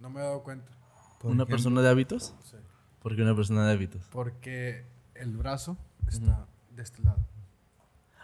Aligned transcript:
No 0.00 0.10
me 0.10 0.20
he 0.20 0.22
dado 0.22 0.42
cuenta. 0.42 0.70
Por 1.20 1.30
¿Una 1.30 1.42
ejemplo, 1.42 1.46
persona 1.56 1.82
de 1.82 1.88
hábitos? 1.88 2.34
Sí. 2.44 2.56
¿Por 3.00 3.16
qué 3.16 3.22
una 3.22 3.34
persona 3.34 3.66
de 3.66 3.72
hábitos? 3.72 4.02
Porque 4.10 4.84
el 5.14 5.36
brazo 5.36 5.76
está 6.08 6.46
de 6.74 6.82
este 6.82 7.02
lado. 7.02 7.18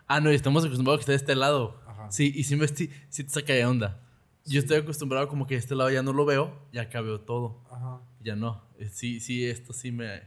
Ah, 0.07 0.21
no, 0.21 0.31
y 0.31 0.35
estamos 0.35 0.65
acostumbrados 0.65 0.99
a 0.99 0.99
que 0.99 1.03
esté 1.03 1.13
de 1.13 1.17
este 1.17 1.35
lado. 1.35 1.81
Ajá. 1.87 2.11
Sí, 2.11 2.33
y 2.35 2.45
sí, 2.45 2.57
me, 2.57 2.69
sí, 2.69 2.89
te 2.89 3.29
saca 3.29 3.53
de 3.53 3.65
onda. 3.67 4.01
Yo 4.45 4.61
estoy 4.61 4.77
acostumbrado 4.77 5.29
como 5.29 5.47
que 5.47 5.55
de 5.55 5.61
este 5.61 5.75
lado 5.75 5.91
ya 5.91 6.03
no 6.03 6.13
lo 6.13 6.27
veo, 6.27 6.55
y 6.71 6.79
acá 6.79 7.01
veo 7.01 7.21
todo. 7.21 7.63
Ajá. 7.71 8.01
Ya 8.23 8.37
no. 8.37 8.63
Eh, 8.79 8.89
Sí, 8.89 9.21
sí, 9.21 9.47
esto 9.47 9.73
sí 9.73 9.91
me... 9.91 10.23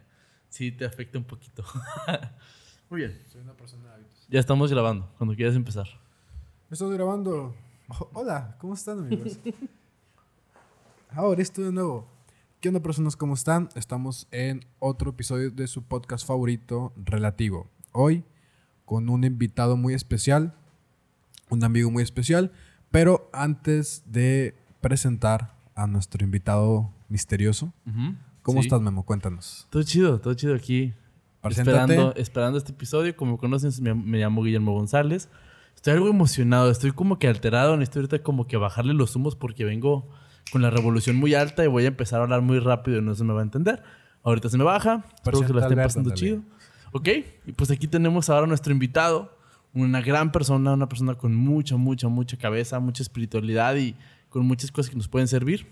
Sí 0.49 0.71
te 0.71 0.85
afecta 0.85 1.17
un 1.17 1.25
poquito. 1.25 1.63
Muy 2.89 3.01
bien. 3.01 3.21
Soy 3.31 3.41
una 3.41 3.53
persona 3.53 3.89
de 3.89 3.95
hábitos. 3.95 4.27
Ya 4.29 4.39
estamos 4.39 4.71
grabando, 4.71 5.13
cuando 5.17 5.35
quieras 5.35 5.55
empezar. 5.55 5.87
Estoy 6.71 6.93
grabando. 6.95 7.53
Hola, 8.13 8.57
¿cómo 8.59 8.73
están, 8.73 8.99
amigos? 8.99 9.37
Ahora 11.09 11.41
esto 11.41 11.61
de 11.61 11.71
nuevo. 11.71 12.07
¿Qué 12.59 12.69
onda, 12.69 12.81
personas? 12.81 13.15
¿Cómo 13.15 13.33
están? 13.33 13.69
Estamos 13.75 14.27
en 14.31 14.65
otro 14.79 15.11
episodio 15.11 15.51
de 15.51 15.67
su 15.67 15.83
podcast 15.83 16.25
favorito, 16.25 16.93
Relativo. 16.97 17.69
Hoy 17.91 18.23
con 18.85 19.09
un 19.09 19.23
invitado 19.23 19.75
muy 19.77 19.93
especial, 19.93 20.53
un 21.49 21.63
amigo 21.63 21.91
muy 21.91 22.03
especial. 22.03 22.51
Pero 22.91 23.29
antes 23.33 24.03
de 24.05 24.55
presentar 24.81 25.55
a 25.75 25.87
nuestro 25.87 26.23
invitado 26.23 26.91
misterioso, 27.09 27.73
¿cómo 28.41 28.61
Sí. 28.61 28.67
estás, 28.67 28.81
Memo? 28.81 29.03
Cuéntanos. 29.03 29.67
Todo 29.69 29.83
chido, 29.83 30.19
todo 30.19 30.33
chido 30.33 30.55
aquí. 30.55 30.93
Preséntate. 31.41 31.77
Esperando, 31.93 32.15
esperando 32.15 32.57
este 32.57 32.71
episodio. 32.71 33.15
Como 33.15 33.37
conocen, 33.37 33.71
me, 33.83 33.93
me 33.93 34.17
llamo 34.19 34.41
Guillermo 34.43 34.73
González. 34.73 35.29
Estoy 35.75 35.93
algo 35.93 36.07
emocionado, 36.09 36.71
estoy 36.71 36.91
como 36.91 37.19
que 37.19 37.27
alterado. 37.27 37.77
Necesito 37.77 37.99
ahorita 37.99 38.23
como 38.23 38.47
que 38.47 38.57
bajarle 38.57 38.93
los 38.93 39.15
humos 39.15 39.35
porque 39.35 39.63
vengo 39.65 40.09
con 40.51 40.61
la 40.61 40.69
revolución 40.69 41.15
muy 41.15 41.33
alta 41.33 41.63
y 41.63 41.67
voy 41.67 41.85
a 41.85 41.87
empezar 41.87 42.19
a 42.19 42.23
hablar 42.23 42.41
muy 42.41 42.59
rápido 42.59 42.99
y 42.99 43.01
no 43.01 43.15
se 43.15 43.23
me 43.23 43.33
va 43.33 43.41
a 43.41 43.43
entender. 43.43 43.83
Ahorita 44.23 44.49
se 44.49 44.57
me 44.57 44.63
baja. 44.63 45.03
Espero 45.15 45.39
que 45.39 45.47
Presenta 45.47 45.53
lo 45.53 45.59
a 45.59 45.61
estén 45.63 45.79
Alberto, 45.79 45.87
pasando 45.89 46.09
chido. 46.15 46.41
Ok, 46.91 47.09
y 47.45 47.51
pues 47.51 47.71
aquí 47.71 47.87
tenemos 47.87 48.29
ahora 48.29 48.45
a 48.45 48.47
nuestro 48.47 48.71
invitado. 48.73 49.35
Una 49.73 50.01
gran 50.01 50.31
persona, 50.31 50.73
una 50.73 50.89
persona 50.89 51.15
con 51.15 51.35
mucha, 51.35 51.77
mucha, 51.77 52.07
mucha 52.07 52.37
cabeza, 52.37 52.79
mucha 52.79 53.03
espiritualidad 53.03 53.75
y 53.75 53.95
con 54.29 54.45
muchas 54.45 54.71
cosas 54.71 54.89
que 54.89 54.95
nos 54.95 55.07
pueden 55.07 55.27
servir. 55.27 55.67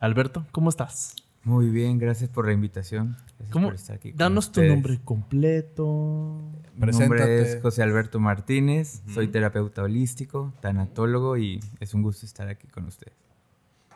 Alberto, 0.00 0.44
¿cómo 0.50 0.70
estás? 0.70 1.14
Muy 1.44 1.68
bien, 1.68 1.98
gracias 1.98 2.30
por 2.30 2.46
la 2.46 2.52
invitación. 2.52 3.16
Gracias 3.36 3.50
¿Cómo? 3.52 3.66
por 3.66 3.74
estar 3.74 3.96
aquí 3.96 4.10
con 4.10 4.18
Danos 4.18 4.50
tu 4.50 4.62
nombre 4.62 4.98
completo. 5.04 6.40
Mi 6.74 6.80
Preséntate. 6.80 7.20
nombre 7.20 7.42
es 7.42 7.62
José 7.62 7.82
Alberto 7.82 8.18
Martínez, 8.18 9.02
soy 9.12 9.28
terapeuta 9.28 9.82
holístico, 9.82 10.54
tanatólogo 10.60 11.36
y 11.36 11.60
es 11.80 11.92
un 11.92 12.02
gusto 12.02 12.24
estar 12.24 12.48
aquí 12.48 12.66
con 12.68 12.86
ustedes. 12.86 13.14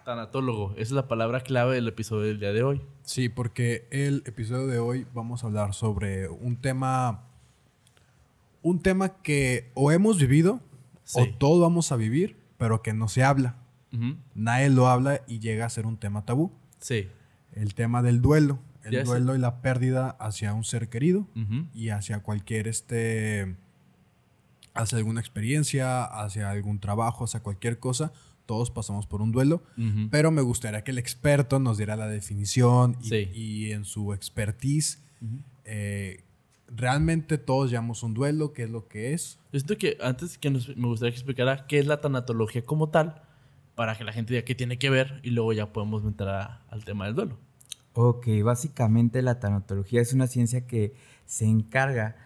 Tanatólogo. 0.08 0.70
Esa 0.72 0.80
es 0.80 0.90
la 0.92 1.06
palabra 1.06 1.42
clave 1.42 1.74
del 1.74 1.86
episodio 1.86 2.28
del 2.28 2.40
día 2.40 2.54
de 2.54 2.62
hoy. 2.62 2.80
Sí, 3.02 3.28
porque 3.28 3.86
el 3.90 4.22
episodio 4.24 4.66
de 4.66 4.78
hoy 4.78 5.06
vamos 5.12 5.44
a 5.44 5.48
hablar 5.48 5.74
sobre 5.74 6.30
un 6.30 6.56
tema. 6.56 7.24
Un 8.62 8.80
tema 8.80 9.20
que 9.20 9.70
o 9.74 9.92
hemos 9.92 10.16
vivido 10.18 10.60
Sí. 11.04 11.20
o 11.20 11.28
todos 11.36 11.60
vamos 11.60 11.92
a 11.92 11.96
vivir, 11.96 12.38
pero 12.56 12.80
que 12.80 12.94
no 12.94 13.08
se 13.08 13.22
habla. 13.22 13.56
Ujú. 13.92 14.16
Nadie 14.34 14.70
lo 14.70 14.88
habla 14.88 15.20
y 15.26 15.40
llega 15.40 15.66
a 15.66 15.68
ser 15.68 15.84
un 15.84 15.98
tema 15.98 16.24
tabú. 16.24 16.52
Sí. 16.78 17.10
El 17.52 17.74
tema 17.74 18.02
del 18.02 18.22
duelo. 18.22 18.60
El 18.84 19.04
duelo 19.04 19.36
y 19.36 19.38
la 19.38 19.60
pérdida 19.60 20.08
hacia 20.20 20.54
un 20.54 20.64
ser 20.64 20.88
querido 20.88 21.26
y 21.74 21.90
hacia 21.90 22.20
cualquier 22.22 22.66
este. 22.66 23.56
hacia 24.72 24.96
alguna 24.96 25.20
experiencia, 25.20 26.04
hacia 26.04 26.48
algún 26.50 26.78
trabajo, 26.78 27.24
hacia 27.24 27.40
cualquier 27.40 27.78
cosa. 27.78 28.10
Todos 28.48 28.70
pasamos 28.70 29.06
por 29.06 29.20
un 29.20 29.30
duelo. 29.30 29.62
Pero 30.10 30.30
me 30.30 30.40
gustaría 30.40 30.82
que 30.82 30.90
el 30.90 30.96
experto 30.96 31.58
nos 31.58 31.76
diera 31.76 31.96
la 31.96 32.06
definición 32.08 32.96
y, 33.02 33.08
Sí. 33.10 33.30
y 33.34 33.72
en 33.72 33.84
su 33.84 34.14
expertise, 34.14 35.04
eh, 35.66 36.24
realmente 36.66 37.36
todos 37.36 37.70
llamamos 37.70 38.02
un 38.02 38.14
duelo, 38.14 38.54
qué 38.54 38.62
es 38.62 38.70
lo 38.70 38.88
que 38.88 39.12
es. 39.12 39.38
Yo 39.52 39.60
siento 39.60 39.76
que 39.76 39.98
antes 40.00 40.38
que 40.38 40.48
nos, 40.48 40.74
me 40.78 40.86
gustaría 40.86 41.10
que 41.12 41.18
explicara 41.18 41.66
qué 41.66 41.78
es 41.78 41.86
la 41.86 42.00
tanatología 42.00 42.64
como 42.64 42.88
tal, 42.88 43.20
para 43.74 43.96
que 43.98 44.04
la 44.04 44.14
gente 44.14 44.32
diga 44.32 44.46
qué 44.46 44.54
tiene 44.54 44.78
que 44.78 44.88
ver 44.88 45.20
y 45.22 45.28
luego 45.30 45.52
ya 45.52 45.70
podemos 45.74 46.02
entrar 46.04 46.28
a- 46.34 46.62
al 46.70 46.86
tema 46.86 47.04
del 47.04 47.14
duelo. 47.16 47.38
Ok, 47.92 48.28
básicamente 48.42 49.20
la 49.20 49.40
tanatología 49.40 50.00
es 50.00 50.14
una 50.14 50.26
ciencia 50.26 50.66
que 50.66 50.94
se 51.26 51.44
encarga 51.44 52.16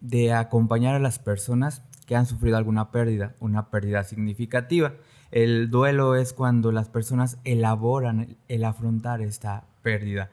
de 0.00 0.32
acompañar 0.32 0.96
a 0.96 0.98
las 0.98 1.20
personas 1.20 1.82
que 2.06 2.16
han 2.16 2.26
sufrido 2.26 2.56
alguna 2.56 2.90
pérdida, 2.90 3.36
una 3.38 3.70
pérdida 3.70 4.02
significativa. 4.02 4.94
El 5.30 5.70
duelo 5.70 6.16
es 6.16 6.32
cuando 6.32 6.72
las 6.72 6.88
personas 6.88 7.38
elaboran 7.44 8.36
el- 8.48 8.64
afrontar 8.64 9.20
esta 9.20 9.64
pérdida. 9.82 10.30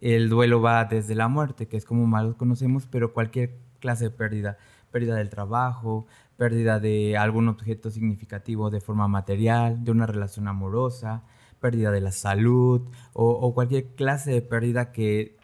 El 0.00 0.28
duelo 0.28 0.62
va 0.62 0.84
desde 0.84 1.14
la 1.14 1.28
muerte, 1.28 1.66
que 1.66 1.76
es 1.76 1.84
como 1.84 2.06
más 2.06 2.24
lo 2.24 2.36
conocemos, 2.36 2.86
pero 2.86 3.12
cualquier 3.12 3.56
clase 3.80 4.04
de 4.04 4.10
pérdida, 4.10 4.56
pérdida 4.90 5.16
del 5.16 5.28
trabajo, 5.28 6.06
pérdida 6.36 6.78
de 6.80 7.16
algún 7.16 7.48
objeto 7.48 7.90
significativo 7.90 8.70
de 8.70 8.80
forma 8.80 9.08
material, 9.08 9.84
de 9.84 9.90
una 9.90 10.06
relación 10.06 10.48
amorosa, 10.48 11.22
pérdida 11.60 11.90
de 11.90 12.00
la 12.00 12.12
salud 12.12 12.82
o, 13.12 13.52
cualquier 13.52 13.86
clase 13.96 14.30
de 14.30 14.40
pérdida 14.42 14.92
que 14.92 15.36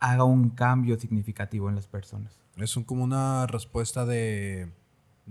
haga 0.00 0.24
un 0.24 0.50
cambio 0.50 0.98
significativo 0.98 1.68
en 1.68 1.76
las 1.76 1.86
personas. 1.86 2.36
Es 2.56 2.74
como 2.84 3.04
una 3.04 3.46
respuesta 3.46 4.04
de 4.04 4.68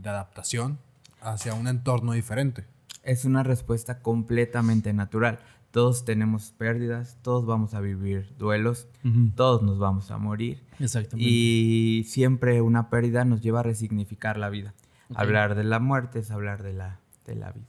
adaptación 0.03 0.79
hacia 1.21 1.53
un 1.53 1.67
entorno 1.67 2.13
diferente. 2.13 2.65
Es 3.03 3.25
una 3.25 3.43
respuesta 3.43 4.01
completamente 4.01 4.93
natural. 4.93 5.39
Todos 5.71 6.03
tenemos 6.03 6.51
pérdidas, 6.51 7.17
todos 7.21 7.45
vamos 7.45 7.73
a 7.75 7.79
vivir 7.79 8.35
duelos, 8.37 8.87
todos 9.35 9.61
nos 9.61 9.77
vamos 9.77 10.09
a 10.09 10.17
morir 10.17 10.63
Exactamente. 10.79 11.29
y 11.29 12.03
siempre 12.07 12.61
una 12.61 12.89
pérdida 12.89 13.23
nos 13.23 13.41
lleva 13.41 13.59
a 13.59 13.63
resignificar 13.63 14.37
la 14.37 14.49
vida. 14.49 14.73
Hablar 15.13 15.55
de 15.55 15.63
la 15.63 15.79
muerte 15.79 16.19
es 16.19 16.31
hablar 16.31 16.63
de 16.63 16.73
la, 16.73 16.99
de 17.25 17.35
la 17.35 17.51
vida. 17.51 17.67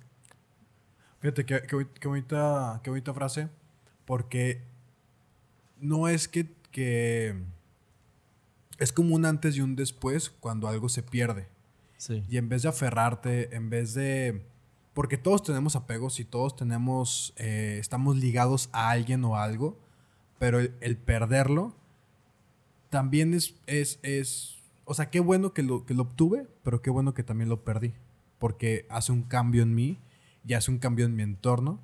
Fíjate 1.20 1.44
qué, 1.44 1.62
qué, 1.68 1.86
qué 2.00 2.08
bonita, 2.08 2.80
qué 2.82 2.88
bonita 2.88 3.12
frase, 3.12 3.48
porque 4.06 4.62
no 5.78 6.08
es 6.08 6.26
que, 6.26 6.46
que 6.70 7.34
es 8.78 8.92
como 8.92 9.14
un 9.14 9.26
antes 9.26 9.56
y 9.56 9.60
un 9.60 9.76
después 9.76 10.30
cuando 10.30 10.68
algo 10.68 10.88
se 10.88 11.02
pierde. 11.02 11.48
sí. 11.98 12.22
Y 12.30 12.38
en 12.38 12.48
vez 12.48 12.62
de 12.62 12.70
aferrarte, 12.70 13.54
en 13.54 13.68
vez 13.68 13.92
de... 13.92 14.46
Porque 14.94 15.16
todos 15.16 15.42
tenemos 15.42 15.76
apegos 15.76 16.20
y 16.20 16.24
todos 16.24 16.56
tenemos... 16.56 17.32
eh, 17.36 17.78
estamos 17.80 18.16
ligados 18.16 18.68
a 18.72 18.90
alguien 18.90 19.24
o 19.24 19.36
a 19.36 19.44
algo, 19.44 19.78
pero 20.38 20.58
el, 20.58 20.74
el 20.80 20.96
perderlo 20.96 21.74
también 22.88 23.34
es, 23.34 23.54
es, 23.66 24.00
es... 24.02 24.58
O 24.84 24.94
sea, 24.94 25.10
qué 25.10 25.20
bueno 25.20 25.52
que 25.54 25.62
lo, 25.62 25.86
que 25.86 25.94
lo 25.94 26.02
obtuve, 26.02 26.48
pero 26.64 26.82
qué 26.82 26.90
bueno 26.90 27.14
que 27.14 27.22
también 27.22 27.48
lo 27.48 27.62
perdí. 27.62 27.94
Porque 28.38 28.86
hace 28.88 29.12
un 29.12 29.22
cambio 29.22 29.62
en 29.62 29.74
mí 29.74 29.98
y 30.46 30.54
hace 30.54 30.70
un 30.70 30.78
cambio 30.78 31.06
en 31.06 31.14
mi 31.14 31.22
entorno. 31.22 31.80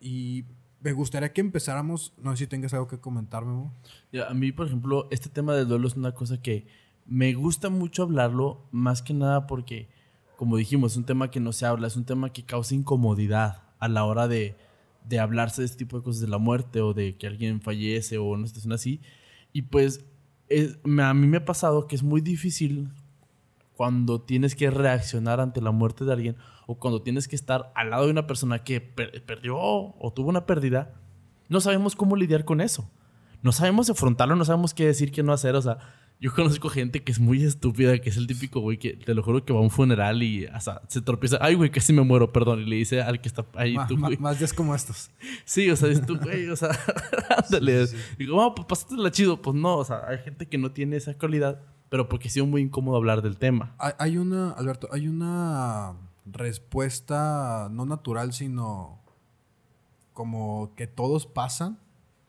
Y 0.00 0.44
me 0.80 0.92
gustaría 0.92 1.32
que 1.32 1.40
empezáramos... 1.40 2.12
No 2.18 2.32
sé 2.32 2.44
si 2.44 2.46
tengas 2.48 2.74
algo 2.74 2.88
que 2.88 2.98
comentar, 2.98 3.44
Memo. 3.44 3.72
Ya, 4.12 4.26
a 4.26 4.34
mí, 4.34 4.50
por 4.50 4.66
ejemplo, 4.66 5.06
este 5.10 5.28
tema 5.28 5.54
del 5.54 5.68
duelo 5.68 5.86
es 5.86 5.94
una 5.94 6.12
cosa 6.12 6.40
que 6.42 6.66
me 7.06 7.32
gusta 7.34 7.70
mucho 7.70 8.02
hablarlo, 8.02 8.66
más 8.70 9.02
que 9.02 9.14
nada 9.14 9.46
porque, 9.46 9.88
como 10.38 10.56
dijimos, 10.56 10.92
es 10.92 10.96
un 10.96 11.04
tema 11.04 11.30
que 11.30 11.40
no 11.40 11.52
se 11.52 11.66
habla, 11.66 11.88
es 11.88 11.96
un 11.96 12.04
tema 12.04 12.32
que 12.32 12.44
causa 12.44 12.74
incomodidad 12.74 13.62
a 13.80 13.88
la 13.88 14.04
hora 14.04 14.28
de, 14.28 14.56
de 15.04 15.18
hablarse 15.18 15.62
de 15.62 15.66
este 15.66 15.78
tipo 15.78 15.98
de 15.98 16.04
cosas 16.04 16.20
de 16.22 16.28
la 16.28 16.38
muerte 16.38 16.80
o 16.80 16.94
de 16.94 17.16
que 17.16 17.26
alguien 17.26 17.60
fallece 17.60 18.18
o 18.18 18.24
una 18.30 18.46
situación 18.46 18.72
así. 18.72 19.00
Y 19.52 19.62
pues 19.62 20.04
es- 20.48 20.78
a 20.84 21.12
mí 21.14 21.26
me 21.26 21.38
ha 21.38 21.44
pasado 21.44 21.88
que 21.88 21.96
es 21.96 22.04
muy 22.04 22.20
difícil 22.20 22.88
cuando 23.74 24.20
tienes 24.20 24.54
que 24.56 24.70
reaccionar 24.70 25.40
ante 25.40 25.60
la 25.60 25.70
muerte 25.72 26.04
de 26.04 26.12
alguien 26.12 26.36
o 26.66 26.78
cuando 26.78 27.02
tienes 27.02 27.28
que 27.28 27.36
estar 27.36 27.72
al 27.74 27.90
lado 27.90 28.04
de 28.06 28.10
una 28.12 28.26
persona 28.26 28.62
que 28.64 28.80
per- 28.80 29.24
perdió 29.24 29.56
o 29.58 30.12
tuvo 30.14 30.28
una 30.28 30.46
pérdida, 30.46 30.94
no 31.48 31.60
sabemos 31.60 31.96
cómo 31.96 32.14
lidiar 32.16 32.44
con 32.44 32.60
eso. 32.60 32.88
No 33.42 33.52
sabemos 33.52 33.88
afrontarlo, 33.90 34.34
no 34.36 34.44
sabemos 34.44 34.72
qué 34.74 34.86
decir, 34.86 35.12
qué 35.12 35.22
no 35.22 35.32
hacer. 35.32 35.54
O 35.54 35.62
sea, 35.62 35.78
yo 36.20 36.34
conozco 36.34 36.68
gente 36.68 37.04
que 37.04 37.12
es 37.12 37.20
muy 37.20 37.44
estúpida, 37.44 37.96
que 38.00 38.10
es 38.10 38.16
el 38.16 38.26
típico 38.26 38.58
güey 38.60 38.76
que 38.78 38.94
te 38.94 39.14
lo 39.14 39.22
juro 39.22 39.44
que 39.44 39.52
va 39.52 39.60
a 39.60 39.62
un 39.62 39.70
funeral 39.70 40.22
y 40.22 40.46
hasta 40.46 40.82
se 40.88 41.00
tropieza. 41.00 41.38
Ay, 41.40 41.54
güey, 41.54 41.70
casi 41.70 41.92
me 41.92 42.02
muero, 42.02 42.32
perdón. 42.32 42.60
Y 42.60 42.64
le 42.64 42.76
dice 42.76 43.00
al 43.02 43.20
que 43.20 43.28
está 43.28 43.46
ahí, 43.54 43.74
Ma- 43.74 43.86
tú, 43.86 43.96
ma- 43.96 44.08
güey. 44.08 44.18
más 44.18 44.38
días 44.38 44.52
como 44.52 44.74
estos. 44.74 45.10
Sí, 45.44 45.70
o 45.70 45.76
sea, 45.76 45.88
es 45.90 46.04
tu 46.04 46.18
güey, 46.18 46.48
o 46.48 46.56
sea, 46.56 46.70
ándale. 47.44 47.86
Sí, 47.86 47.96
sí, 47.96 48.02
sí. 48.02 48.14
Digo, 48.18 48.42
"Ah, 48.42 48.52
pues 48.54 48.66
pásatela 48.66 49.10
chido. 49.12 49.40
Pues 49.40 49.54
no, 49.54 49.76
o 49.76 49.84
sea, 49.84 50.02
hay 50.08 50.18
gente 50.18 50.46
que 50.46 50.58
no 50.58 50.72
tiene 50.72 50.96
esa 50.96 51.14
cualidad, 51.16 51.60
pero 51.88 52.08
porque 52.08 52.26
ha 52.28 52.30
sido 52.30 52.46
muy 52.46 52.62
incómodo 52.62 52.96
hablar 52.96 53.22
del 53.22 53.36
tema. 53.38 53.74
Hay, 53.78 53.92
hay 53.98 54.16
una, 54.18 54.50
Alberto, 54.50 54.88
hay 54.92 55.06
una 55.06 55.94
respuesta 56.26 57.68
no 57.70 57.86
natural, 57.86 58.32
sino 58.32 59.00
como 60.12 60.74
que 60.76 60.86
todos 60.86 61.26
pasan 61.26 61.78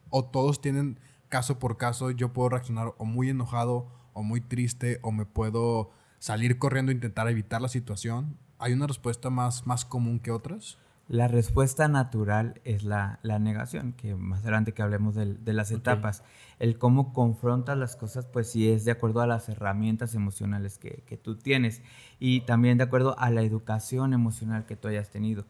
o 0.09 0.25
todos 0.25 0.61
tienen 0.61 0.99
caso 1.29 1.59
por 1.59 1.77
caso. 1.77 2.11
Yo 2.11 2.33
puedo 2.33 2.49
reaccionar 2.49 2.93
o 2.97 3.05
muy 3.05 3.29
enojado 3.29 3.87
o 4.13 4.23
muy 4.23 4.41
triste 4.41 4.99
o 5.01 5.11
me 5.11 5.25
puedo 5.25 5.91
salir 6.19 6.57
corriendo 6.57 6.91
e 6.91 6.95
intentar 6.95 7.27
evitar 7.29 7.61
la 7.61 7.69
situación. 7.69 8.37
¿Hay 8.57 8.73
una 8.73 8.87
respuesta 8.87 9.29
más, 9.29 9.65
más 9.65 9.85
común 9.85 10.19
que 10.19 10.31
otras? 10.31 10.77
La 11.07 11.27
respuesta 11.27 11.87
natural 11.87 12.61
es 12.65 12.83
la, 12.83 13.19
la 13.23 13.39
negación, 13.39 13.93
que 13.93 14.13
más 14.13 14.41
adelante 14.41 14.73
que 14.73 14.83
hablemos 14.83 15.15
de, 15.15 15.33
de 15.33 15.53
las 15.53 15.71
etapas. 15.71 16.23
El 16.59 16.77
cómo 16.77 17.13
confrontas 17.13 17.75
las 17.77 17.95
cosas, 17.95 18.27
pues 18.27 18.51
sí 18.51 18.69
es 18.69 18.85
de 18.85 18.91
acuerdo 18.91 19.21
a 19.21 19.25
las 19.25 19.49
herramientas 19.49 20.13
emocionales 20.13 20.77
que, 20.77 21.03
que 21.07 21.17
tú 21.17 21.35
tienes 21.35 21.81
y 22.19 22.41
también 22.41 22.77
de 22.77 22.83
acuerdo 22.83 23.17
a 23.17 23.31
la 23.31 23.41
educación 23.41 24.13
emocional 24.13 24.67
que 24.67 24.75
tú 24.75 24.87
hayas 24.87 25.09
tenido. 25.09 25.45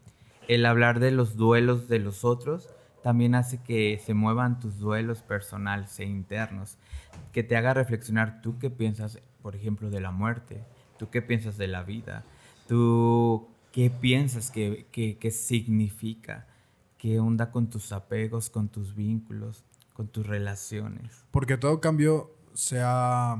El 0.48 0.64
hablar 0.64 0.98
de 0.98 1.10
los 1.10 1.36
duelos 1.36 1.88
de 1.88 1.98
los 1.98 2.24
otros 2.24 2.70
también 3.02 3.34
hace 3.34 3.62
que 3.62 4.00
se 4.04 4.14
muevan 4.14 4.60
tus 4.60 4.78
duelos 4.78 5.22
personales 5.22 5.98
e 6.00 6.04
internos, 6.04 6.76
que 7.32 7.42
te 7.42 7.56
haga 7.56 7.74
reflexionar 7.74 8.40
tú 8.42 8.58
qué 8.58 8.70
piensas, 8.70 9.18
por 9.42 9.56
ejemplo, 9.56 9.90
de 9.90 10.00
la 10.00 10.10
muerte, 10.10 10.62
tú 10.98 11.10
qué 11.10 11.22
piensas 11.22 11.56
de 11.56 11.68
la 11.68 11.82
vida, 11.82 12.24
tú 12.68 13.48
¿Qué 13.72 13.88
piensas 13.88 14.50
que, 14.50 14.86
que, 14.90 15.30
significa? 15.30 16.46
¿Qué 16.98 17.20
onda 17.20 17.52
con 17.52 17.70
tus 17.70 17.92
apegos, 17.92 18.50
con 18.50 18.68
tus 18.68 18.96
vínculos, 18.96 19.64
con 19.94 20.08
tus 20.08 20.26
relaciones? 20.26 21.24
Porque 21.30 21.56
todo 21.56 21.80
cambio 21.80 22.34
sea, 22.52 23.36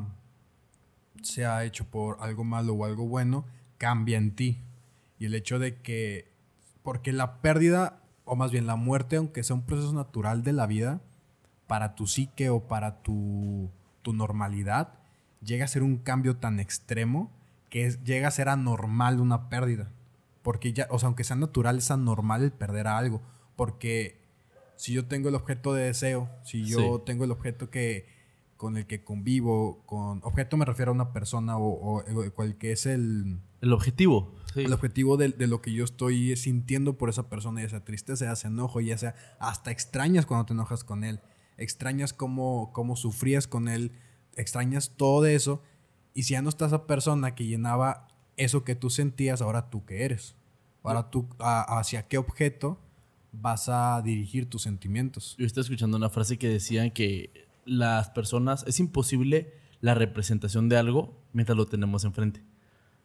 sea 1.23 1.65
hecho 1.65 1.85
por 1.85 2.19
algo 2.21 2.45
malo 2.45 2.75
o 2.75 2.85
algo 2.85 3.09
bueno, 3.09 3.45
cambia 3.77 4.19
en 4.19 4.37
ti. 4.37 4.63
Y 5.19 5.27
el 5.27 5.35
hecho 5.35 5.59
de 5.59 5.81
que, 5.81 6.31
porque 6.85 7.13
la 7.13 7.43
pérdida, 7.43 8.00
o 8.31 8.37
más 8.37 8.53
bien 8.53 8.69
la 8.69 8.77
muerte, 8.77 9.17
aunque 9.17 9.43
sea 9.43 9.57
un 9.57 9.63
proceso 9.63 9.93
natural 9.93 10.45
de 10.45 10.53
la 10.53 10.69
vida, 10.69 11.01
para 11.67 11.97
tu 11.97 12.07
psique 12.07 12.49
o 12.49 12.69
para 12.69 13.03
tu, 13.03 13.71
tu 14.03 14.13
normalidad, 14.13 14.95
llega 15.43 15.65
a 15.65 15.69
ser 15.69 15.83
un 15.83 15.97
cambio 15.97 16.37
tan 16.37 16.61
extremo 16.61 17.33
que 17.71 17.91
llega 18.05 18.29
a 18.29 18.31
ser 18.31 18.49
anormal 18.49 19.19
una 19.19 19.49
pérdida. 19.49 19.91
Porque 20.43 20.73
ya, 20.73 20.87
o 20.91 21.01
sea, 21.01 21.09
aunque 21.09 21.25
sea 21.25 21.35
natural, 21.35 21.79
es 21.79 21.91
anormal 21.91 22.45
el 22.45 22.53
perder 22.53 22.87
a 22.87 22.99
algo. 22.99 23.21
Porque 23.57 24.21
si 24.77 24.93
yo 24.93 25.07
tengo 25.07 25.29
el 25.29 25.35
objeto 25.35 25.75
de 25.75 25.87
deseo, 25.87 26.31
si 26.45 26.65
yo 26.65 27.01
tengo 27.01 27.25
el 27.25 27.33
objeto 27.33 27.69
que 27.69 28.07
con 28.61 28.77
el 28.77 28.87
que 28.87 29.03
convivo, 29.03 29.83
con 29.87 30.21
objeto 30.23 30.59
me 30.59 30.67
refiero 30.67 30.91
a 30.91 30.95
una 30.95 31.15
persona 31.15 31.57
o, 31.57 32.03
o, 32.03 32.31
cual 32.35 32.59
que 32.59 32.73
es 32.73 32.85
el... 32.85 33.41
El 33.63 33.73
objetivo. 33.73 34.35
El 34.55 34.75
objetivo 34.75 35.17
de, 35.17 35.31
de, 35.31 35.47
lo 35.47 35.63
que 35.63 35.73
yo 35.73 35.83
estoy 35.83 36.37
sintiendo 36.37 36.99
por 36.99 37.09
esa 37.09 37.31
persona, 37.31 37.63
ya 37.63 37.71
sea 37.71 37.85
tristeza, 37.87 38.27
ya 38.27 38.37
sea 38.37 38.51
enojo, 38.51 38.83
ya 38.83 38.99
sea 38.99 39.15
hasta 39.39 39.71
extrañas 39.71 40.27
cuando 40.27 40.45
te 40.45 40.53
enojas 40.53 40.85
con 40.85 41.05
él, 41.05 41.21
extrañas 41.57 42.13
cómo, 42.13 42.71
cómo 42.75 42.97
sufrías 42.97 43.47
con 43.47 43.67
él, 43.67 43.93
extrañas 44.37 44.93
todo 44.95 45.25
eso. 45.25 45.63
Y 46.13 46.25
si 46.25 46.35
ya 46.35 46.43
no 46.43 46.51
está 46.51 46.67
esa 46.67 46.87
persona 46.87 47.35
que 47.35 47.47
llenaba 47.47 48.09
eso 48.37 48.63
que 48.63 48.75
tú 48.75 48.91
sentías, 48.91 49.41
ahora 49.41 49.71
tú 49.71 49.87
qué 49.87 50.05
eres. 50.05 50.37
Ahora 50.83 51.09
tú, 51.09 51.31
hacia 51.39 52.09
qué 52.09 52.19
objeto 52.19 52.79
vas 53.33 53.71
a 53.71 54.03
dirigir 54.05 54.51
tus 54.51 54.61
sentimientos. 54.61 55.35
Yo 55.39 55.47
estaba 55.47 55.63
escuchando 55.63 55.97
una 55.97 56.11
frase 56.11 56.37
que 56.37 56.49
decían 56.51 56.91
que 56.91 57.49
las 57.71 58.11
personas, 58.11 58.65
es 58.67 58.81
imposible 58.81 59.55
la 59.81 59.95
representación 59.95 60.69
de 60.69 60.77
algo 60.77 61.23
mientras 61.33 61.57
lo 61.57 61.67
tenemos 61.67 62.05
enfrente. 62.05 62.43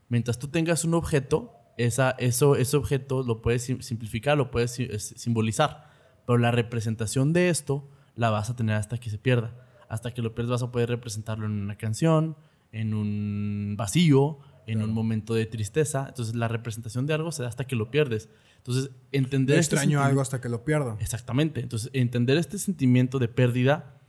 Mientras 0.10 0.40
tú 0.40 0.48
tengas 0.48 0.84
un 0.86 0.96
objeto, 0.96 1.54
esa, 1.78 2.12
eso, 2.12 2.56
ese 2.56 2.76
objeto 2.76 3.22
lo 3.22 3.42
puedes 3.44 3.64
simplificar, 3.64 4.38
lo 4.38 4.50
puedes 4.50 4.72
simbolizar, 5.00 5.90
pero 6.26 6.40
la 6.40 6.50
representación 6.50 7.32
de 7.32 7.50
esto 7.50 7.88
la 8.16 8.32
vas 8.32 8.50
a 8.50 8.56
tener 8.56 8.76
hasta 8.76 8.98
que 8.98 9.12
se 9.12 9.20
pierda. 9.20 9.54
Hasta 9.88 10.12
que 10.12 10.24
lo 10.24 10.34
pierdas 10.34 10.62
vas 10.62 10.70
a 10.70 10.72
poder 10.72 10.90
representarlo 10.90 11.46
en 11.46 11.52
una 11.52 11.78
canción, 11.78 12.36
en 12.72 12.96
un 12.96 13.76
vacío, 13.78 14.40
en 14.66 14.82
un 14.82 14.94
momento 14.94 15.36
de 15.36 15.46
tristeza. 15.46 16.06
Entonces 16.08 16.34
la 16.34 16.48
representación 16.48 17.06
de 17.06 17.14
algo 17.14 17.32
se 17.32 17.44
da 17.44 17.50
hasta 17.50 17.68
que 17.68 17.76
lo 17.76 17.92
pierdes. 17.92 18.30
Entonces 18.58 18.90
entender... 19.12 19.60
Este 19.60 19.76
extraño 19.76 20.02
algo 20.02 20.22
hasta 20.22 20.42
que 20.42 20.50
lo 20.50 20.66
pierdo. 20.66 20.98
Exactamente. 21.00 21.62
Entonces 21.62 21.92
entender 21.94 22.38
este 22.38 22.58
sentimiento 22.58 23.20
de 23.20 23.28
pérdida, 23.28 24.02